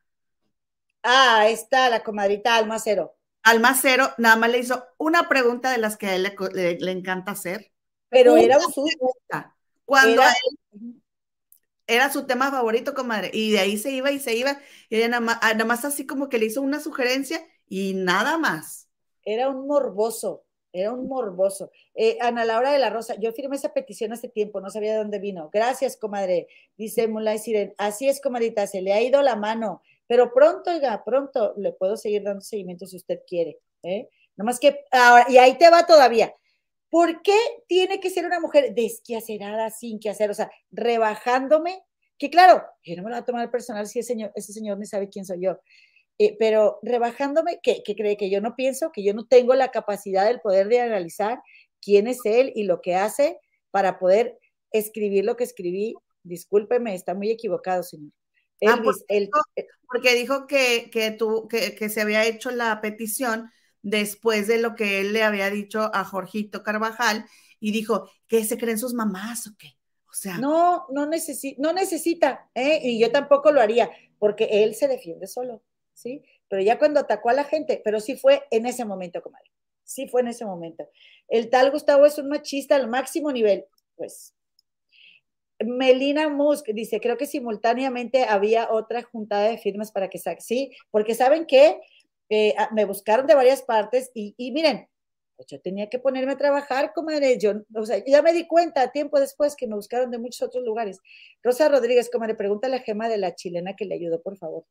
[1.04, 3.18] Ah, está la comadrita Almacero.
[3.44, 7.74] Almacero nada más le hizo una pregunta de las que a él le, encanta hacer.
[8.10, 8.88] Pero era su
[9.86, 10.22] Cuando
[11.88, 14.60] era, su tema favorito, comadre, y de ahí se iba y se iba,
[14.90, 17.94] y ella nada más, ah, nada más así como que le hizo una sugerencia y
[17.96, 18.88] nada más.
[19.24, 20.44] Era un morboso.
[20.72, 21.72] Era un morboso.
[21.96, 25.00] Eh, Ana Laura de la Rosa, yo firmé esa petición hace tiempo, no sabía de
[25.00, 25.50] dónde vino.
[25.52, 26.48] Gracias, comadre.
[26.78, 31.04] Dice Mulay Siren, así es, comadita, se le ha ido la mano, pero pronto, oiga,
[31.04, 33.60] pronto le puedo seguir dando seguimiento si usted quiere.
[33.82, 34.10] ¿eh?
[34.36, 36.36] Nomás que, ahora, y ahí te va todavía.
[36.90, 37.38] ¿Por qué
[37.68, 40.32] tiene que ser una mujer desquiacerada, sin que hacer?
[40.32, 41.84] O sea, rebajándome,
[42.18, 44.78] que claro, yo no me lo voy a tomar personal si ese señor, ese señor
[44.78, 45.60] ni sabe quién soy yo.
[46.18, 50.26] Eh, pero rebajándome, que, cree que yo no pienso, que yo no tengo la capacidad
[50.26, 51.40] del poder de analizar
[51.82, 53.40] quién es él y lo que hace
[53.72, 54.38] para poder
[54.72, 55.96] escribir lo que escribí.
[56.24, 58.12] Discúlpeme, está muy equivocado, señor.
[58.68, 58.82] Ah,
[59.88, 63.50] porque, dijo, que, que, tú, que, que se había hecho la petición
[63.82, 67.26] después de lo que él le había dicho a Jorgito Carvajal
[67.60, 69.78] y dijo, ¿qué se creen sus mamás o qué?
[70.10, 70.38] O sea.
[70.38, 72.80] No, no, necesita, no necesita, ¿eh?
[72.84, 75.62] y yo tampoco lo haría, porque él se defiende solo.
[76.00, 76.24] ¿sí?
[76.48, 79.52] Pero ya cuando atacó a la gente, pero sí fue en ese momento, comadre.
[79.84, 80.88] Sí fue en ese momento.
[81.28, 83.66] El tal Gustavo es un machista al máximo nivel.
[83.96, 84.36] Pues
[85.60, 90.20] Melina Musk dice, creo que simultáneamente había otra juntada de firmas para que.
[90.40, 91.80] Sí, porque saben que
[92.30, 94.88] eh, ah, me buscaron de varias partes y, y, miren,
[95.36, 97.38] pues yo tenía que ponerme a trabajar, comadre.
[97.40, 100.66] Yo, o sea, ya me di cuenta tiempo después que me buscaron de muchos otros
[100.66, 101.00] lugares.
[101.42, 104.66] Rosa Rodríguez, comadre, pregúntale a Gema de la chilena que le ayudó, por favor.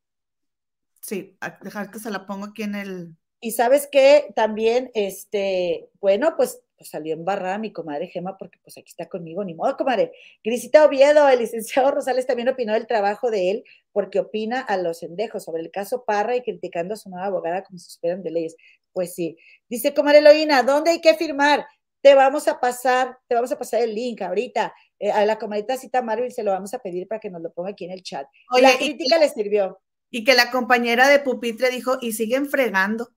[1.01, 3.17] Sí, dejar que se la pongo aquí en el.
[3.41, 8.79] Y sabes que también, este, bueno, pues, pues, salió embarrada mi comadre Gema, porque pues
[8.79, 10.13] aquí está conmigo, ni modo, comadre.
[10.43, 15.03] Grisita Oviedo, el licenciado Rosales también opinó del trabajo de él, porque opina a los
[15.03, 18.31] endejos sobre el caso Parra y criticando a su nueva abogada como se esperan de
[18.31, 18.57] leyes.
[18.93, 19.37] Pues sí.
[19.69, 21.67] Dice comadre Eloína, ¿dónde hay que firmar?
[22.01, 24.75] te vamos a pasar, te vamos a pasar el link ahorita.
[24.99, 27.53] Eh, a la comadita Cita Marvel se lo vamos a pedir para que nos lo
[27.53, 28.27] ponga aquí en el chat.
[28.61, 29.81] la crítica le sirvió.
[30.11, 33.11] Y que la compañera de pupitre dijo, y siguen fregando.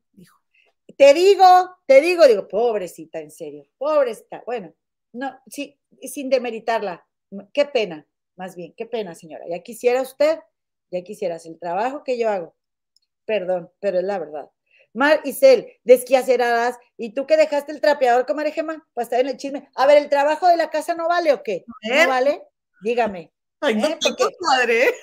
[0.97, 1.45] Te digo,
[1.85, 4.43] te digo, digo, pobrecita, en serio, pobrecita.
[4.45, 4.73] Bueno,
[5.13, 7.05] no, sí, sin demeritarla.
[7.53, 8.05] Qué pena,
[8.35, 9.45] más bien, qué pena, señora.
[9.49, 10.39] Ya quisiera usted,
[10.89, 12.55] ya quisieras el trabajo que yo hago.
[13.25, 14.49] Perdón, pero es la verdad.
[14.93, 19.29] Mar y Cel, desquiaceradas, ¿y tú que dejaste el trapeador, comadre Gema, para estar en
[19.29, 19.69] el chisme?
[19.75, 21.63] A ver, ¿el trabajo de la casa no vale o qué?
[21.83, 22.43] ¿No vale?
[22.81, 23.31] Dígame.
[23.61, 23.97] Ay, no, ¿Eh?
[24.01, 24.93] porque, madre.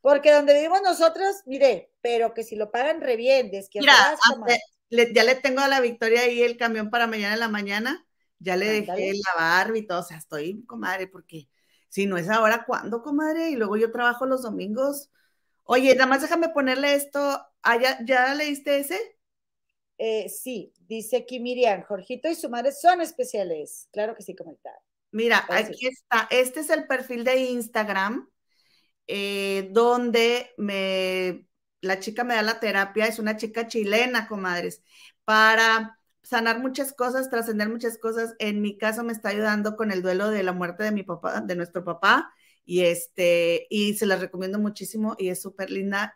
[0.00, 4.18] Porque donde vivimos nosotros, mire, pero que si lo pagan re bien, desquiaceradas.
[4.46, 4.58] Mira,
[4.90, 8.06] ya le tengo a la Victoria ahí el camión para mañana en la mañana,
[8.38, 11.48] ya le dejé la barba y todo, o sea, estoy, comadre, porque
[11.88, 13.50] si no es ahora, ¿cuándo, comadre?
[13.50, 15.10] Y luego yo trabajo los domingos.
[15.64, 17.40] Oye, nada más déjame ponerle esto.
[17.62, 18.98] Ah, ¿ya, leíste ese?
[19.98, 23.88] Eh, sí, dice aquí Miriam, Jorgito y su madre son especiales.
[23.92, 24.74] Claro que sí, comentar.
[25.12, 26.26] Mira, aquí está.
[26.30, 28.28] Este es el perfil de Instagram,
[29.06, 31.49] eh, donde me,
[31.80, 34.82] la chica me da la terapia, es una chica chilena, comadres,
[35.24, 38.34] para sanar muchas cosas, trascender muchas cosas.
[38.38, 41.40] En mi caso me está ayudando con el duelo de la muerte de mi papá,
[41.40, 42.32] de nuestro papá,
[42.64, 46.14] y este, y se las recomiendo muchísimo y es súper linda.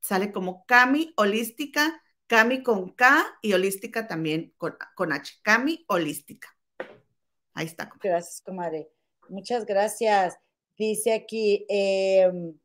[0.00, 5.34] Sale como Cami Holística, Cami con K y Holística también con, H.
[5.42, 6.48] Cami Holística.
[7.54, 7.90] Ahí está.
[8.02, 8.90] Gracias, comadre.
[9.28, 10.36] Muchas gracias.
[10.76, 12.58] Dice aquí, em,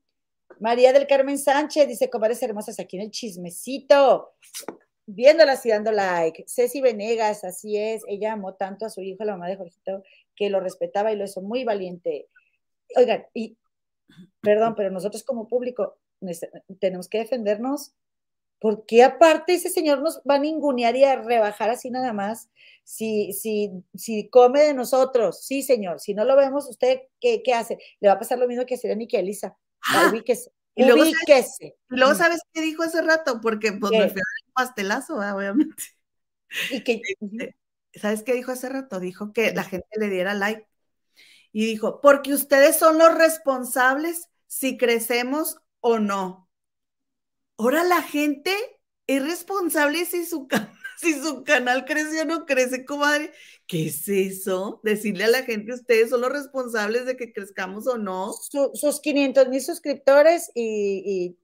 [0.60, 4.34] María del Carmen Sánchez, dice, comadres hermosas, aquí en el chismecito
[5.12, 6.46] viéndolas y dando like.
[6.48, 10.04] Ceci Venegas, así es, ella amó tanto a su hijo, la mamá de Jorgito,
[10.36, 12.28] que lo respetaba y lo hizo muy valiente.
[12.96, 13.58] Oigan, y
[14.42, 15.98] perdón, pero nosotros como público
[16.80, 17.94] tenemos que defendernos,
[18.60, 22.50] porque aparte ese señor nos va a ningunear y a rebajar así nada más?
[22.84, 27.54] Si, si, si come de nosotros, sí, señor, si no lo vemos, ¿usted qué, qué
[27.54, 27.78] hace?
[28.00, 29.58] Le va a pasar lo mismo que a Serena y a Elisa.
[29.90, 30.12] Ah,
[30.76, 33.42] y luego, ¿sabes, y luego, ¿sabes qué dijo hace rato?
[33.42, 35.84] Porque pues, me fui a un pastelazo, obviamente.
[36.70, 37.56] ¿Y que, este,
[37.94, 39.00] ¿Sabes qué dijo hace rato?
[39.00, 40.68] Dijo que la gente le diera like.
[41.52, 46.50] Y dijo, porque ustedes son los responsables si crecemos o no.
[47.58, 48.56] Ahora la gente
[49.08, 50.48] es responsable si su,
[51.00, 53.32] si su canal crece o no crece, comadre.
[53.68, 54.82] ¿Qué es eso?
[54.84, 58.34] Decirle a la gente, ustedes son los responsables de que crezcamos o no.
[58.74, 61.38] sus 500 mil suscriptores y,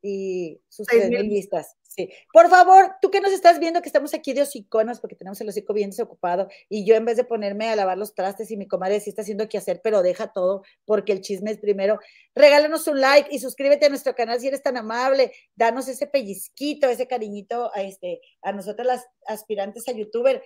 [0.68, 1.76] sus 3 mil vistas.
[1.96, 2.10] Sí.
[2.34, 5.48] Por favor, tú que nos estás viendo que estamos aquí de hociconas porque tenemos el
[5.48, 8.68] hocico bien desocupado y yo en vez de ponerme a lavar los trastes y mi
[8.68, 12.00] comadre sí está haciendo que hacer, pero deja todo porque el chisme es primero.
[12.34, 15.32] Regálanos un like y suscríbete a nuestro canal si eres tan amable.
[15.56, 20.44] Danos ese pellizquito, ese cariñito a, este, a nosotras las aspirantes a youtuber.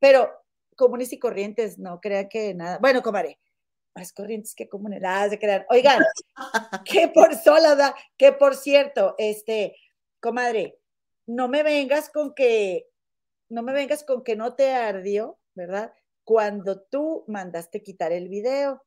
[0.00, 0.30] Pero
[0.76, 2.76] comunes y corrientes, no crea que nada.
[2.78, 3.38] Bueno, comadre,
[3.94, 5.66] más corrientes que comunes, nada de crear.
[5.70, 6.02] Oigan,
[6.84, 9.76] que por sola, que por cierto, este,
[10.20, 10.79] comadre,
[11.34, 12.86] no me vengas con que,
[13.48, 15.92] no me vengas con que no te ardió, ¿verdad?
[16.24, 18.82] Cuando tú mandaste quitar el video.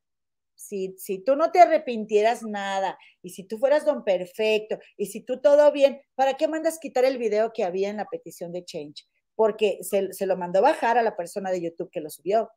[0.56, 5.22] Si, si, tú no te arrepintieras nada, y si tú fueras don perfecto, y si
[5.22, 8.64] tú todo bien, ¿para qué mandas quitar el video que había en la petición de
[8.64, 9.04] Change?
[9.36, 12.50] porque se, lo mandó bajar a la persona de YouTube que lo subió.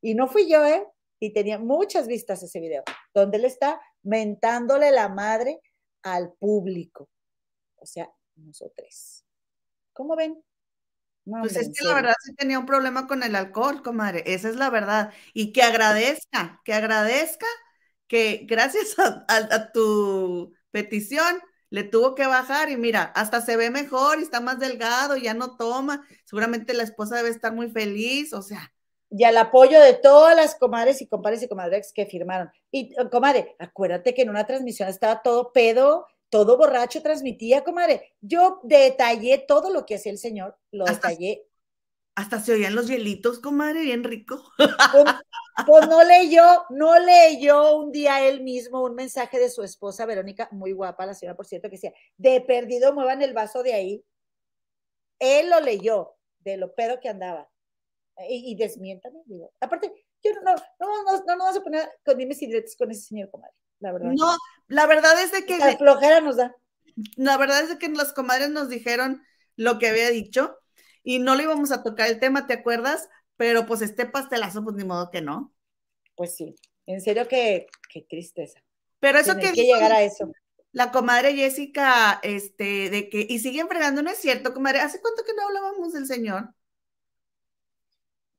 [0.00, 0.86] Y no fui yo, ¿eh?
[1.18, 2.82] Y tenía muchas vistas ese video,
[3.14, 5.60] donde él está mentándole la madre
[6.02, 7.08] al público.
[7.76, 9.24] O sea, nosotros.
[9.92, 10.42] ¿Cómo ven?
[11.40, 14.22] pues es que la verdad sí tenía un problema con el alcohol, comadre.
[14.26, 15.12] Esa es la verdad.
[15.34, 17.46] Y que agradezca, que agradezca
[18.06, 24.18] que gracias a tu petición le tuvo que bajar y mira, hasta se ve mejor
[24.18, 28.42] y está más delgado, ya no toma, seguramente la esposa debe estar muy feliz, o
[28.42, 28.72] sea.
[29.10, 32.50] Y al apoyo de todas las comadres y compadres y comadres que firmaron.
[32.70, 38.14] Y, comadre, acuérdate que en una transmisión estaba todo pedo, todo borracho transmitía, comadre.
[38.20, 41.46] Yo detallé todo lo que hacía el señor, lo detallé
[42.16, 44.42] hasta se oían los hielitos, comadre, bien rico.
[44.56, 45.04] Pues,
[45.66, 50.48] pues, no leyó, no leyó un día él mismo un mensaje de su esposa Verónica,
[50.50, 54.04] muy guapa la señora, por cierto, que decía, de perdido muevan el vaso de ahí.
[55.18, 57.50] Él lo leyó, de lo pedo que andaba.
[58.28, 59.52] Y, y desmiéntame, digo.
[59.60, 62.90] Aparte, yo no, no, no, no, no, vamos a poner con dimes y diretes con
[62.90, 64.10] ese señor, comadre, la verdad.
[64.12, 64.36] No,
[64.68, 65.58] la verdad es de que...
[65.58, 66.54] La flojera nos da.
[67.16, 69.22] La verdad es de que las comadres nos dijeron
[69.56, 70.58] lo que había dicho
[71.02, 73.08] y no le íbamos a tocar el tema, ¿te acuerdas?
[73.36, 75.54] Pero pues este pastelazo, pues ni modo que no.
[76.16, 78.60] Pues sí, en serio que qué tristeza.
[78.98, 80.30] Pero eso que, que llegar a eso.
[80.72, 85.22] La comadre Jessica, este, de que, y siguen fregando, no es cierto, comadre, ¿hace cuánto
[85.24, 86.50] que no hablábamos del señor?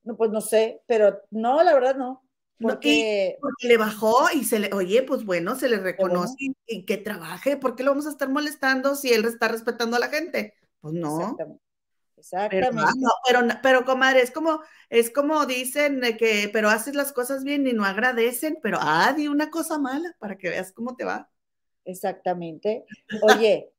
[0.08, 2.24] No, pues no sé, pero no, la verdad no.
[2.62, 3.38] Porque...
[3.42, 6.34] porque le bajó y se le, oye, pues bueno, se le reconoce
[6.66, 7.58] y, que trabaje.
[7.58, 10.54] ¿Por qué lo vamos a estar molestando si él está respetando a la gente?
[10.80, 11.20] Pues no.
[11.20, 11.62] Exactamente.
[12.16, 12.92] Exactamente.
[13.28, 17.74] Pero, pero, comadre, es como, es como dicen que, pero haces las cosas bien y
[17.74, 21.30] no agradecen, pero ah, di una cosa mala para que veas cómo te va.
[21.84, 22.86] Exactamente.
[23.24, 23.74] Oye,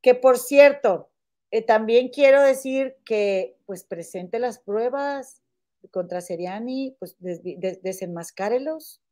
[0.00, 1.10] que por cierto,
[1.50, 5.42] eh, también quiero decir que pues presente las pruebas
[5.90, 9.02] contra Seriani, pues desenmascárelos.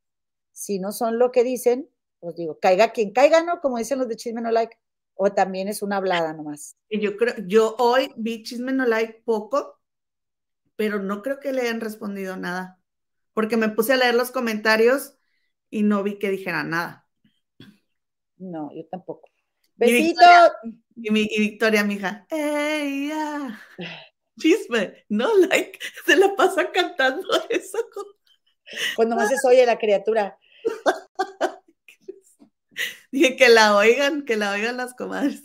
[0.53, 1.89] Si no son lo que dicen,
[2.21, 3.61] pues digo, caiga quien caiga, ¿no?
[3.61, 4.79] Como dicen los de Chisme No Like,
[5.15, 6.77] o también es una hablada nomás.
[6.91, 9.81] Yo creo, yo hoy vi Chisme No Like poco,
[10.77, 12.81] pero no creo que le hayan respondido nada,
[13.33, 15.17] porque me puse a leer los comentarios
[15.71, 17.09] y no vi que dijera nada.
[18.39, 19.29] No, yo tampoco.
[19.77, 20.23] Besito.
[20.97, 22.27] Y, mi, Victoria, mi hija.
[22.31, 23.11] ¡Ey,
[24.39, 27.79] Chisme, no like, se la pasa cantando eso.
[28.97, 30.39] Cuando más se oye la criatura.
[33.13, 35.43] Dije que la oigan, que la oigan las comadres.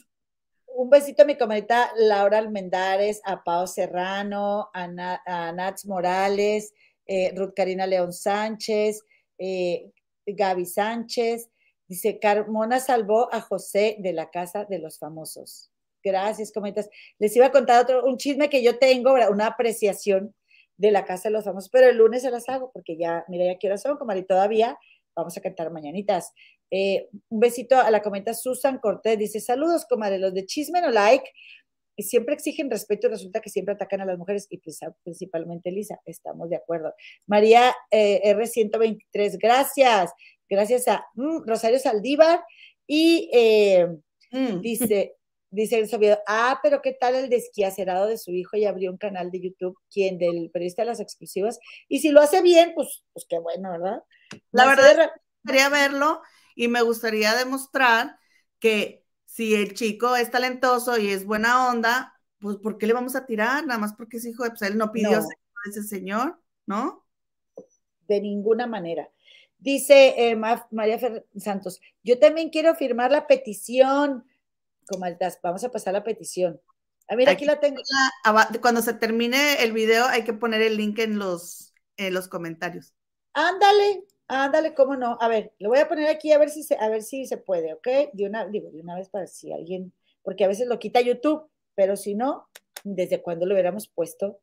[0.65, 6.73] Un besito a mi comadita Laura Almendares, a Pao Serrano, a, Nats Morales,
[7.06, 9.03] eh, Ruth Karina León Sánchez,
[9.38, 9.91] eh,
[10.26, 11.49] Gaby Sánchez.
[11.89, 15.71] Dice, Carmona salvó a José de la casa de los famosos.
[16.03, 16.89] Gracias, comentas.
[17.17, 20.33] Les iba a contar otro, un chisme que yo tengo, una apreciación
[20.77, 23.45] de la Casa de los Famosos, pero el lunes se las hago porque ya, mira,
[23.45, 24.79] ya quiero son, y todavía
[25.13, 26.31] vamos a cantar mañanitas.
[26.71, 30.89] Eh, un besito a la comenta Susan Cortés, dice, saludos, comadre, los de Chisme no
[30.89, 31.29] like,
[31.97, 34.61] siempre exigen respeto y resulta que siempre atacan a las mujeres y
[35.03, 36.93] principalmente Lisa, estamos de acuerdo.
[37.25, 40.11] María eh, R123, gracias,
[40.49, 42.43] gracias a mm, Rosario Saldívar
[42.88, 43.88] y eh,
[44.31, 44.61] mm.
[44.61, 45.19] dice,
[45.51, 48.97] Dice el Oviedo, ah, pero ¿qué tal el desquiacerado de su hijo y abrió un
[48.97, 51.59] canal de YouTube, quien del periodista de las exclusivas?
[51.88, 54.03] Y si lo hace bien, pues, pues qué bueno, ¿verdad?
[54.51, 55.09] La verdad, me
[55.43, 56.21] gustaría verlo
[56.55, 58.19] y me gustaría demostrar
[58.59, 63.15] que si el chico es talentoso y es buena onda, pues ¿por qué le vamos
[63.15, 63.65] a tirar?
[63.65, 65.27] Nada más porque es hijo de, pues él no pidió no.
[65.67, 67.07] ese señor, ¿no?
[68.07, 69.09] De ninguna manera.
[69.60, 70.99] Dice eh, María
[71.38, 74.23] Santos, yo también quiero firmar la petición
[74.90, 76.60] Comaltas, vamos a pasar la petición.
[77.07, 77.81] Ah, mira, aquí, la tengo.
[78.61, 82.94] cuando se termine el video, hay que poner el link en los, en los comentarios.
[83.34, 85.18] Ándale, ándale, cómo no.
[85.22, 87.38] A ver, lo voy a poner aquí a ver si se, a ver si se
[87.38, 87.88] puede, ¿ok?
[88.14, 91.48] De una, digo, de una vez para si alguien, porque a veces lo quita YouTube,
[91.76, 92.48] pero si no,
[92.84, 94.40] ¿desde cuándo lo hubiéramos puesto?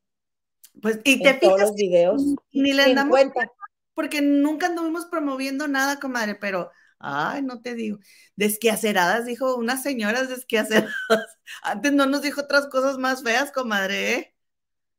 [0.81, 2.23] Pues, y te todos los videos.
[2.53, 3.53] Ni le damos cuenta.
[3.97, 7.99] Porque nunca anduvimos promoviendo nada, comadre, pero Ay, no te digo.
[8.37, 10.95] Desquiaceradas, dijo unas señoras desquiaceradas.
[11.63, 14.15] Antes no nos dijo otras cosas más feas, comadre.
[14.15, 14.35] ¿eh?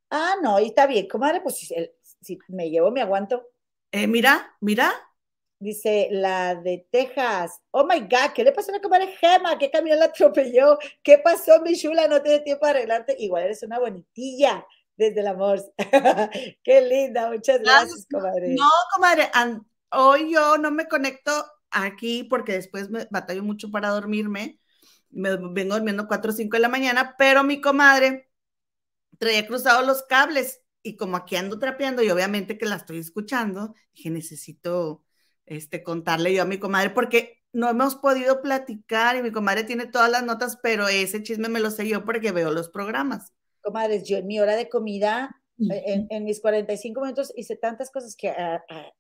[0.09, 1.57] Ah, no, y está bien, comadre, pues
[2.21, 3.47] si, me llevo, me aguanto.
[3.91, 4.93] Eh, mira, mira.
[5.59, 7.59] Dice la de Texas.
[7.71, 9.57] Oh my God, ¿qué le pasó a la comadre Gema?
[9.57, 10.77] ¿Qué camión la atropelló?
[11.01, 12.07] ¿Qué pasó, mi chula?
[12.07, 13.15] No tiene tiempo para arreglarte.
[13.17, 14.63] Igual eres una bonitilla
[14.97, 15.61] desde el amor.
[16.63, 18.55] Qué linda, muchas gracias, comadre.
[18.55, 19.29] No, comadre,
[19.91, 21.31] hoy yo no me conecto
[21.71, 24.59] aquí porque después me batallo mucho para dormirme.
[25.09, 28.29] Me vengo durmiendo 4 o 5 de la mañana, pero mi comadre
[29.17, 33.73] traía cruzados los cables y como aquí ando trapeando y obviamente que la estoy escuchando,
[33.93, 35.03] dije, necesito
[35.45, 39.87] este, contarle yo a mi comadre porque no hemos podido platicar y mi comadre tiene
[39.87, 43.33] todas las notas, pero ese chisme me lo sé yo porque veo los programas.
[43.67, 48.15] Comadres, yo en mi hora de comida, en, en mis 45 minutos hice tantas cosas
[48.15, 48.31] que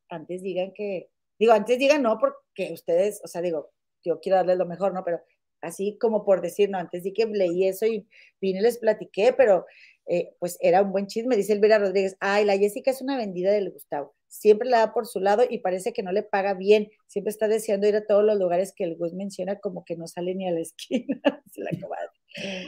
[0.09, 3.71] antes digan que Digo, antes digan no, porque ustedes, o sea, digo,
[4.03, 5.03] yo quiero darles lo mejor, ¿no?
[5.03, 5.21] Pero
[5.61, 8.07] así como por decir, no, antes di que leí eso y
[8.41, 9.65] vine y les platiqué, pero
[10.07, 13.51] eh, pues era un buen chisme, dice Elvira Rodríguez, ay, la Jessica es una vendida
[13.51, 16.89] del Gustavo, siempre la da por su lado y parece que no le paga bien,
[17.07, 20.07] siempre está deseando ir a todos los lugares que el Gus menciona como que no
[20.07, 21.19] sale ni a la esquina,
[21.55, 21.71] la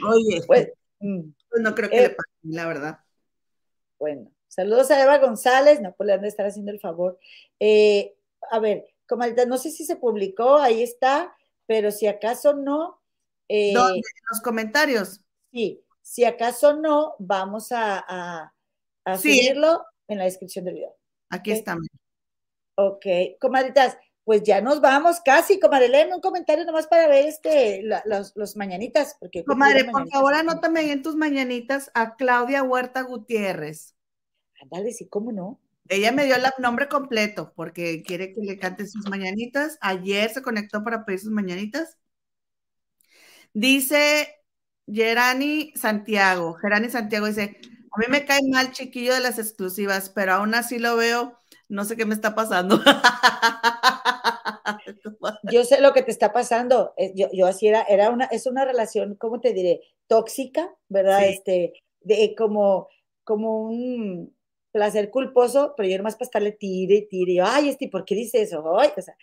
[0.08, 0.68] Oye, pues,
[1.00, 3.00] pues, no creo que le eh, pague, la verdad.
[3.98, 7.18] Bueno, saludos a Eva González, no, pues le han de estar haciendo el favor.
[7.58, 8.14] Eh,
[8.50, 11.34] a ver, como no sé si se publicó, ahí está,
[11.66, 13.00] pero si acaso no.
[13.48, 13.98] Eh, ¿Dónde?
[13.98, 15.20] En los comentarios.
[15.50, 18.52] Sí, si acaso no, vamos a,
[19.04, 20.96] a, subirlo en la descripción del video.
[21.28, 21.76] Aquí está.
[22.76, 23.06] Ok,
[23.40, 23.98] comadritas,
[24.30, 29.16] pues ya nos vamos casi, comadre, leen un comentario nomás para ver este, los, mañanitas.
[29.18, 33.96] Porque comadre, por favor, anótame en tus mañanitas a Claudia Huerta Gutiérrez.
[34.62, 35.58] Ándale, sí, cómo no.
[35.88, 39.78] Ella me dio el nombre completo porque quiere que le cante sus mañanitas.
[39.80, 41.98] Ayer se conectó para pedir sus mañanitas.
[43.52, 44.32] Dice
[44.86, 46.54] Gerani Santiago.
[46.54, 47.58] Gerani Santiago dice,
[47.90, 51.36] A mí me cae mal chiquillo de las exclusivas, pero aún así lo veo,
[51.68, 52.80] no sé qué me está pasando.
[55.50, 56.94] yo sé lo que te está pasando.
[56.96, 59.80] Eh, yo, yo así era, era una, es una relación, ¿cómo te diré?
[60.06, 61.24] Tóxica, ¿verdad?
[61.26, 62.88] Este, de como,
[63.24, 64.34] como un
[64.72, 67.40] placer culposo, pero yo nomás para estarle tire y tire.
[67.42, 68.78] Ay, este, ¿por qué dice eso?
[68.78, 69.16] Ay, o sea,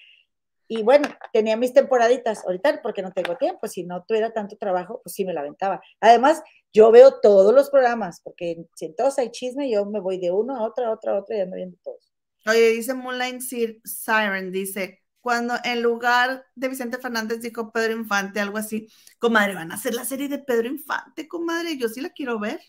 [0.67, 3.67] y bueno, tenía mis temporaditas ahorita porque no tengo tiempo.
[3.67, 5.81] Si no tuviera tanto trabajo, pues sí me la aventaba.
[6.01, 6.43] Además,
[6.73, 10.31] yo veo todos los programas porque si en todos hay chisme, yo me voy de
[10.31, 12.11] uno a otra, a otra, a otra y ando viendo todos.
[12.45, 18.57] Oye, dice Moonlight Siren, dice, cuando en lugar de Vicente Fernández dijo Pedro Infante, algo
[18.57, 18.87] así,
[19.19, 22.59] comadre, van a hacer la serie de Pedro Infante, comadre, yo sí la quiero ver.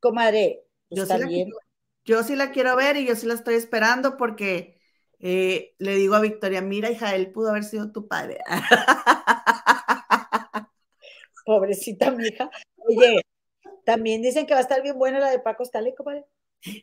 [0.00, 1.56] Comadre, yo sí, la quiero,
[2.04, 4.78] yo sí la quiero ver y yo sí la estoy esperando porque
[5.20, 8.38] eh, le digo a Victoria, mira, hija, él pudo haber sido tu padre.
[11.44, 12.50] Pobrecita mi hija.
[12.76, 13.20] Oye,
[13.84, 16.24] también dicen que va a estar bien buena la de Paco Stanley, comadre.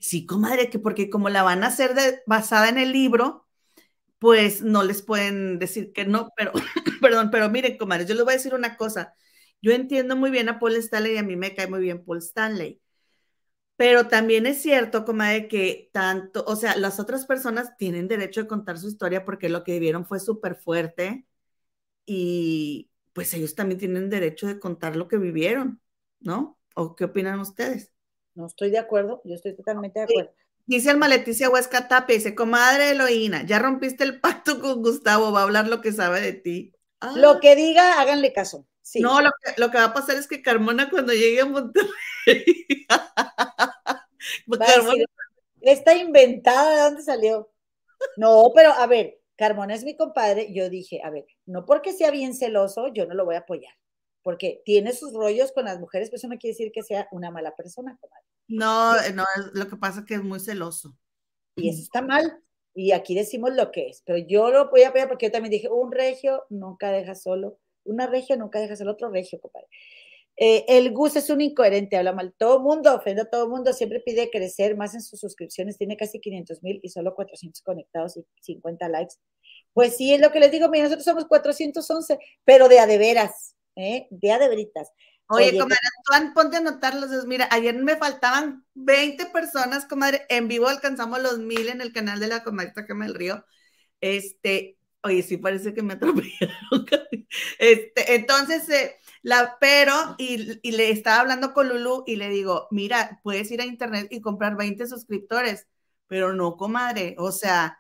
[0.02, 3.46] Sí, comadre, que porque como la van a hacer basada en el libro,
[4.20, 6.52] pues no les pueden decir que no, pero,
[7.02, 9.16] perdón, pero miren, comadre, yo les voy a decir una cosa.
[9.62, 12.20] Yo entiendo muy bien a Paul Stanley y a mí me cae muy bien Paul
[12.20, 12.82] Stanley.
[13.78, 18.48] Pero también es cierto, comadre, que tanto, o sea, las otras personas tienen derecho de
[18.48, 21.26] contar su historia porque lo que vivieron fue súper fuerte
[22.06, 25.82] y pues ellos también tienen derecho de contar lo que vivieron,
[26.22, 26.58] ¿no?
[26.76, 27.92] ¿O qué opinan ustedes?
[28.34, 30.34] No estoy de acuerdo, yo estoy totalmente de acuerdo.
[30.68, 35.42] Dice el Maleticia Huesca Tapia, dice, comadre Eloína, ya rompiste el pacto con Gustavo, va
[35.42, 36.74] a hablar lo que sabe de ti.
[37.16, 37.40] Lo ah.
[37.40, 38.66] que diga, háganle caso.
[38.96, 41.92] No, lo que, lo que, va a pasar es que Carmona cuando llegue a Monterrey.
[45.62, 47.52] Está inventada, ¿de dónde salió?
[48.18, 50.54] No, pero a ver, Carmona es mi compadre.
[50.54, 53.74] Yo dije, a ver, no porque sea bien celoso, yo no lo voy a apoyar.
[54.26, 57.30] Porque tiene sus rollos con las mujeres, pero eso no quiere decir que sea una
[57.30, 58.26] mala persona, comadre.
[58.48, 59.24] No, no,
[59.54, 60.98] lo que pasa es que es muy celoso.
[61.56, 62.42] Y eso está mal.
[62.74, 64.02] Y aquí decimos lo que es.
[64.04, 67.60] Pero yo lo voy a apoyar porque yo también dije, un regio nunca deja solo
[67.86, 69.68] una regia nunca dejas el otro regio, compadre.
[70.38, 74.02] Eh, el Gus es un incoherente, habla mal todo mundo, ofende a todo mundo, siempre
[74.02, 78.26] pide crecer más en sus suscripciones, tiene casi 500 mil y solo 400 conectados y
[78.42, 79.16] 50 likes.
[79.72, 82.98] Pues sí, es lo que les digo, mira, nosotros somos 411, pero de a de
[82.98, 84.08] veras, ¿eh?
[84.10, 84.90] de veritas.
[85.28, 87.26] Oye, comadre, tú ponte a anotarlos.
[87.26, 90.26] Mira, ayer me faltaban 20 personas, comadre.
[90.30, 93.44] En vivo alcanzamos los mil en el canal de la comadre me el Río.
[94.02, 96.58] Este, Oye, sí parece que me atropellaron.
[97.60, 102.68] Este, entonces, eh, la, pero, y, y, le estaba hablando con Lulu y le digo,
[102.72, 105.68] mira, puedes ir a internet y comprar 20 suscriptores,
[106.08, 107.78] pero no, comadre, o sea,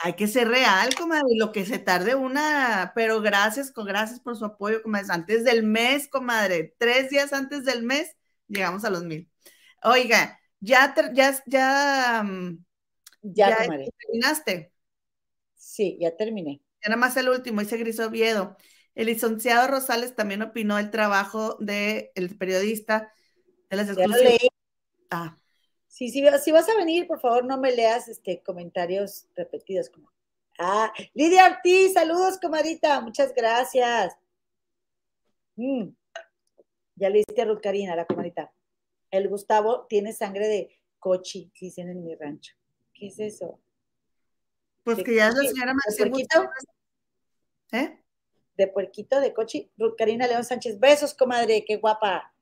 [0.00, 4.44] hay que ser real, comadre, lo que se tarde una, pero gracias, gracias por su
[4.44, 8.16] apoyo, comadre, antes del mes, comadre, tres días antes del mes,
[8.46, 9.28] llegamos a los mil.
[9.82, 12.64] Oiga, ya, ya, ya, mm,
[13.22, 13.68] ya, ya
[13.98, 14.72] terminaste.
[15.56, 16.62] Sí, ya terminé.
[16.82, 18.56] Ya nada más el último, dice Gris Oviedo.
[18.94, 23.12] El licenciado Rosales también opinó el trabajo del periodista
[23.70, 24.38] de las exclusivas.
[25.10, 25.36] Ah.
[25.98, 29.90] Sí, sí, si vas a venir, por favor, no me leas este, comentarios repetidos.
[29.90, 30.08] Como...
[30.56, 34.14] Ah, Lidia Ortiz, saludos, comadita, muchas gracias.
[35.56, 35.88] Mm.
[36.94, 38.52] Ya le diste a Ruth Karina, la comadita.
[39.10, 42.54] El Gustavo tiene sangre de cochi, dicen en mi rancho.
[42.94, 43.58] ¿Qué es eso?
[44.84, 46.50] Pues que ya es la señora ¿De puerquito?
[47.72, 48.04] ¿Eh?
[48.56, 49.68] De puerquito, de cochi.
[49.98, 52.32] Karina León Sánchez, besos, comadre, qué guapa.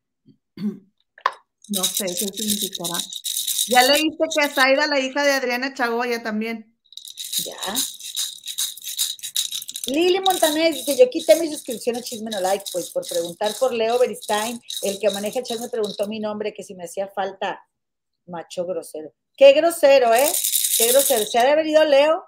[1.69, 2.97] No sé qué significará.
[3.69, 6.77] Ya leíste que Zaida, la hija de Adriana Chagoya también.
[7.45, 7.75] Ya.
[9.87, 13.73] Lili Montaner dice, yo quité mi suscripción a Chisme No Like, pues por preguntar por
[13.73, 17.09] Leo Beristain, el que maneja el chat me preguntó mi nombre, que si me hacía
[17.09, 17.65] falta
[18.27, 19.13] macho grosero.
[19.37, 20.29] Qué grosero, ¿eh?
[20.77, 21.25] Qué grosero.
[21.25, 22.25] Se ha de haber ido Leo,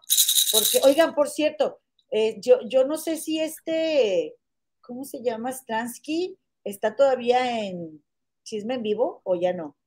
[0.52, 4.36] porque, oigan, por cierto, eh, yo, yo no sé si este,
[4.81, 5.52] ¿cómo se llama?
[5.52, 8.05] Stransky está todavía en
[8.44, 9.78] chisme en vivo o ya no.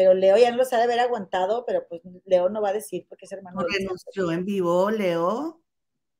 [0.00, 2.72] Pero Leo ya no los ha de haber aguantado, pero pues Leo no va a
[2.72, 3.60] decir porque es hermano.
[3.70, 5.60] Renunció en vivo, Leo.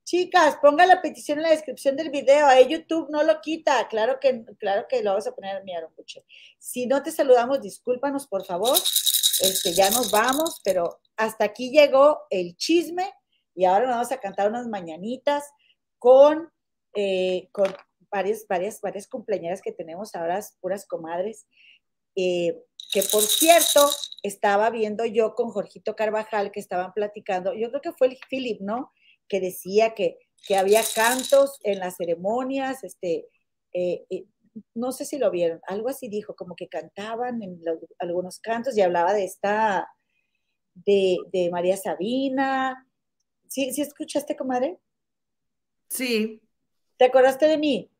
[0.04, 2.46] Chicas, ponga la petición en la descripción del video.
[2.46, 3.88] Ahí YouTube no lo quita.
[3.88, 6.26] Claro que, claro que lo vamos a poner, mi Aroncuche.
[6.58, 8.76] Si no te saludamos, discúlpanos, por favor.
[8.76, 13.10] Este, ya nos vamos, pero hasta aquí llegó el chisme
[13.54, 15.44] y ahora vamos a cantar unas mañanitas
[15.98, 16.52] con,
[16.92, 17.74] eh, con
[18.10, 21.46] varias, varias, varias cumpleañeras que tenemos ahora, puras comadres.
[22.14, 22.62] Eh,
[22.92, 23.88] que por cierto,
[24.22, 28.60] estaba viendo yo con Jorgito Carvajal que estaban platicando, yo creo que fue el Philip,
[28.60, 28.92] ¿no?
[29.28, 33.28] Que decía que, que había cantos en las ceremonias, este,
[33.72, 34.04] eh,
[34.74, 37.60] no sé si lo vieron, algo así dijo, como que cantaban en
[37.98, 39.88] algunos cantos y hablaba de esta,
[40.74, 42.86] de, de María Sabina.
[43.46, 44.78] ¿Sí, ¿Sí escuchaste, comadre?
[45.88, 46.40] Sí.
[46.96, 47.90] ¿Te acordaste de mí?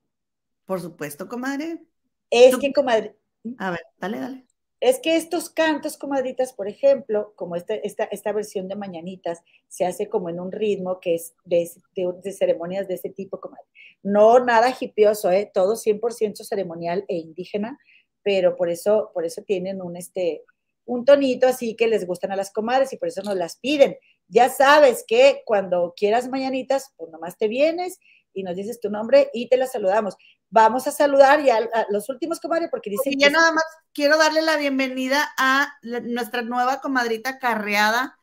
[0.64, 1.82] Por supuesto, comadre.
[2.30, 3.16] Es que, comadre.
[3.58, 4.46] A ver, dale, dale.
[4.80, 9.84] Es que estos cantos, comadritas, por ejemplo, como este, esta, esta versión de Mañanitas, se
[9.84, 13.66] hace como en un ritmo que es de, de, ceremonias de ese tipo, comadre.
[14.02, 15.50] No nada hipioso, ¿eh?
[15.52, 17.78] todo 100% ceremonial e indígena,
[18.22, 20.44] pero por eso, por eso tienen un, este,
[20.86, 23.98] un tonito así que les gustan a las comadres y por eso nos las piden.
[24.28, 27.98] Ya sabes que cuando quieras mañanitas, pues nomás te vienes
[28.32, 30.16] y nos dices tu nombre y te la saludamos.
[30.50, 34.42] Vamos a saludar ya a los últimos comadres porque dicen ya nada más quiero darle
[34.42, 38.18] la bienvenida a nuestra nueva comadrita carreada,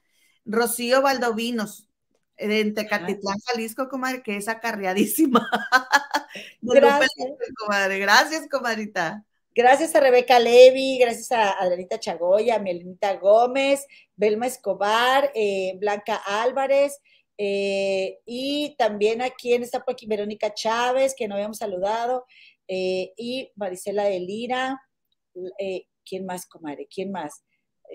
[0.45, 1.87] Rocío Valdovinos,
[2.37, 5.47] de Tecatitlán, Jalisco, comadre, que es acarreadísima.
[6.61, 7.09] Gracias.
[7.57, 7.99] comadre.
[7.99, 9.23] Gracias, comadrita.
[9.55, 16.99] Gracias a Rebeca Levi, gracias a Adrianita Chagoya, Melinita Gómez, Belma Escobar, eh, Blanca Álvarez,
[17.37, 22.25] eh, y también aquí en esta aquí Verónica Chávez, que no habíamos saludado,
[22.67, 24.81] eh, y Marisela de Lira,
[26.03, 26.87] ¿quién más, comadre?
[26.93, 27.43] ¿Quién más?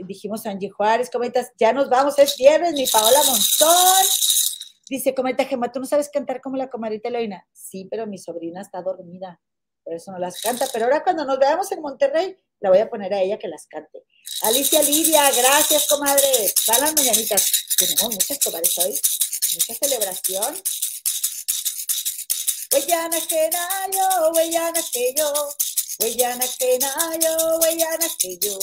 [0.07, 4.07] dijimos Angie Juárez, comentas, ya nos vamos, es viernes, mi Paola Monzón.
[4.89, 7.47] Dice, comenta Gemma, ¿tú no sabes cantar como la comadrita Eloína?
[7.53, 9.39] Sí, pero mi sobrina está dormida
[9.85, 10.67] por eso no las canta.
[10.73, 13.67] Pero ahora cuando nos veamos en Monterrey, la voy a poner a ella que las
[13.67, 14.05] cante.
[14.43, 16.27] Alicia Lidia, gracias, comadre.
[16.69, 17.67] Van las mañanitas.
[17.79, 18.99] Tenemos muchas comadres hoy,
[19.55, 20.63] mucha celebración.
[22.73, 25.55] Huellana que nayo, huellana que yo,
[26.01, 28.59] huellana que nayo, huellana que yo,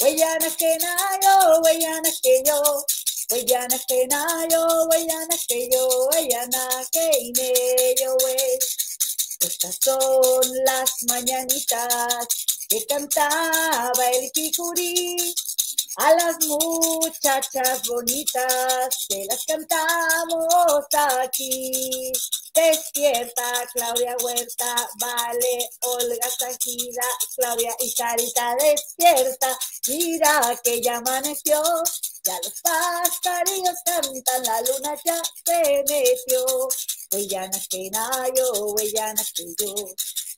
[0.00, 2.84] huellana que nayo, huellana que yo,
[3.30, 8.58] huellana que nayo, huellana que yo, huellana que ine yo, wey.
[9.40, 12.26] Estas son las mañanitas
[12.68, 15.34] que cantaba el Kikuri.
[15.96, 22.12] A las muchachas bonitas se las cantamos aquí.
[22.54, 27.02] Despierta, Claudia Huerta, vale, Olga Sajida,
[27.36, 29.58] Claudia y Carita despierta.
[29.88, 31.62] Mira que ya amaneció,
[32.24, 36.68] ya los pajarillos cantan, la luna ya se metió.
[37.12, 39.74] Huellana que nayo, huellana que yo.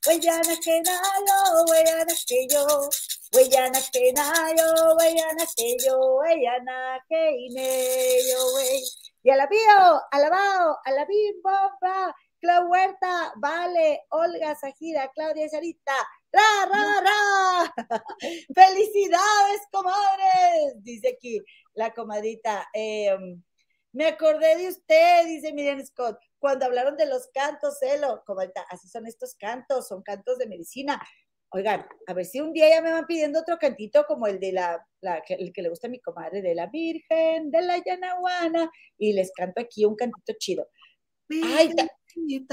[0.05, 2.89] Huellana que nayo, huellana que yo.
[3.33, 5.97] Huellana que nayo, huellana que yo.
[6.17, 8.81] Huellana que ineyo, wey.
[9.23, 12.15] Y alabío, alabao, alabim, bomba.
[12.41, 15.93] Clau Huerta, Vale, Olga, Sajida, Claudia Sarita,
[16.33, 17.73] ra, ra, ra.
[18.55, 21.39] Felicidades, comadres, dice aquí
[21.75, 22.67] la comadita.
[22.73, 23.43] Em,
[23.93, 28.89] me acordé de usted, dice Miriam Scott cuando hablaron de los cantos, Celo, como así
[28.89, 30.99] son estos cantos, son cantos de medicina.
[31.51, 34.51] Oigan, a ver si un día ya me van pidiendo otro cantito como el de
[34.51, 34.83] la,
[35.29, 39.31] el que le gusta a mi comadre, de la Virgen, de la Yanahuana, y les
[39.33, 40.67] canto aquí un cantito chido.
[41.29, 41.75] Ay,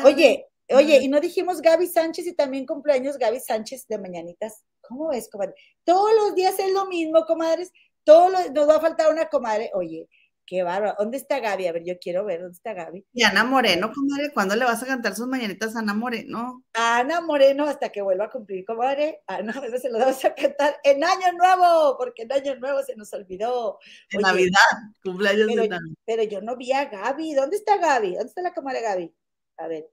[0.05, 4.65] oye, oye, y no dijimos Gaby Sánchez y también cumpleaños Gaby Sánchez de mañanitas.
[4.83, 5.55] ¿Cómo es, comadre?
[5.85, 7.73] Todos los días es lo mismo, comadres.
[8.05, 9.71] Todos los, nos va a faltar una comadre.
[9.73, 10.09] Oye,
[10.49, 10.95] Qué bárbaro.
[10.99, 11.67] ¿Dónde está Gaby?
[11.67, 13.05] A ver, yo quiero ver dónde está Gaby.
[13.13, 16.65] Y Ana Moreno, comadre, ¿cuándo le vas a cantar sus mañanitas a Ana Moreno?
[16.73, 19.23] Ana Moreno, hasta que vuelva a cumplir, comadre.
[19.27, 22.97] Ana Moreno se lo vamos a cantar en Año Nuevo, porque en Año Nuevo se
[22.97, 23.79] nos olvidó.
[24.11, 24.59] En Navidad,
[25.05, 25.97] cumpleaños pero, de Navidad.
[26.07, 27.35] Pero yo no vi a Gaby.
[27.35, 28.15] ¿Dónde está Gaby?
[28.15, 29.15] ¿Dónde está la comadre Gaby?
[29.59, 29.91] A ver.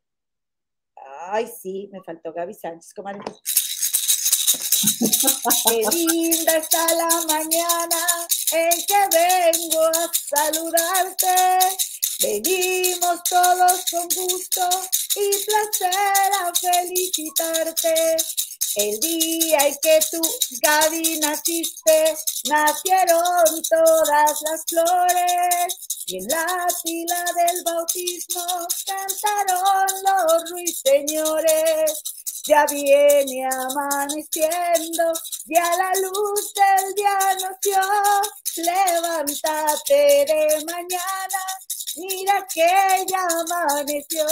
[1.31, 3.19] Ay, sí, me faltó Gaby Sánchez, comadre.
[5.67, 11.59] Qué linda está la mañana en que vengo a saludarte.
[12.21, 14.69] Venimos todos con gusto
[15.15, 18.15] y placer a felicitarte.
[18.75, 20.21] El día en que tú,
[20.61, 22.15] Gaby, naciste,
[22.49, 25.77] nacieron todas las flores.
[26.07, 31.93] Y en la fila del bautismo cantaron los ruiseñores
[32.47, 35.13] ya viene amaneciendo,
[35.45, 37.81] ya la luz del día nació.
[38.57, 41.41] Levántate de mañana,
[41.97, 44.25] mira que ya amaneció.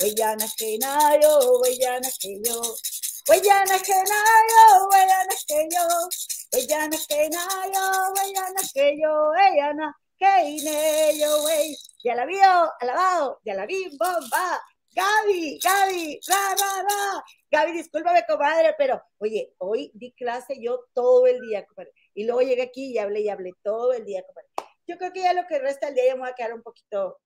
[0.00, 2.60] Huellana que nayo, huellana que yo.
[3.26, 3.54] Que yo.
[10.18, 10.48] Que
[11.18, 12.14] yo.
[12.14, 14.60] La vio, alabado, ya la vi, bomba.
[14.94, 17.24] Gaby, Gaby, ra, ra, ra.
[17.50, 21.92] Gaby, discúlpame, comadre, pero oye, hoy di clase yo todo el día, comadre.
[22.14, 24.48] Y luego llegué aquí y hablé y hablé todo el día, comadre.
[24.86, 26.62] Yo creo que ya lo que resta el día ya me voy a quedar un
[26.62, 27.18] poquito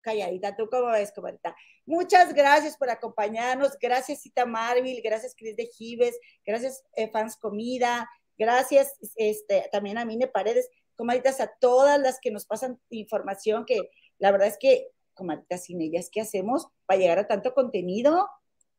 [0.00, 0.56] calladita.
[0.56, 1.56] ¿Tú cómo ves, comadita?
[1.86, 3.78] Muchas gracias por acompañarnos.
[3.80, 5.00] Gracias, Cita Marvil.
[5.02, 6.18] Gracias, Cris de Gives.
[6.44, 8.08] Gracias, eh, Fans Comida.
[8.36, 10.70] Gracias este, también a Mine Paredes.
[10.96, 15.82] Comaditas, a todas las que nos pasan información, que la verdad es que, comaditas, sin
[15.82, 18.26] ellas, ¿qué hacemos para llegar a tanto contenido?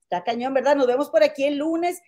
[0.02, 0.76] Está cañón, ¿verdad?
[0.76, 2.02] Nos vemos por aquí el lunes.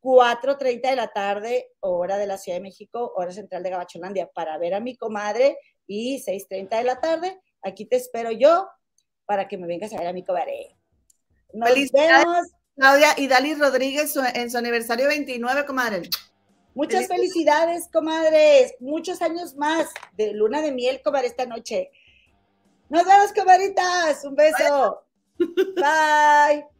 [0.00, 4.58] 4.30 de la tarde, hora de la Ciudad de México, hora central de Gabacholandia, para
[4.58, 8.68] ver a mi comadre y 6.30 de la tarde Aquí te espero yo
[9.24, 10.76] para que me vengas a ver a mi cobaré.
[11.52, 12.48] Nos vemos.
[12.74, 16.02] Claudia y Dali Rodríguez en su aniversario 29, comadre.
[16.74, 18.74] Muchas felicidades, comadres.
[18.80, 21.90] Muchos años más de luna de miel, comadre, esta noche.
[22.92, 24.22] Nos vemos, comadritas.
[24.22, 25.02] Un beso.
[25.76, 26.66] Bye.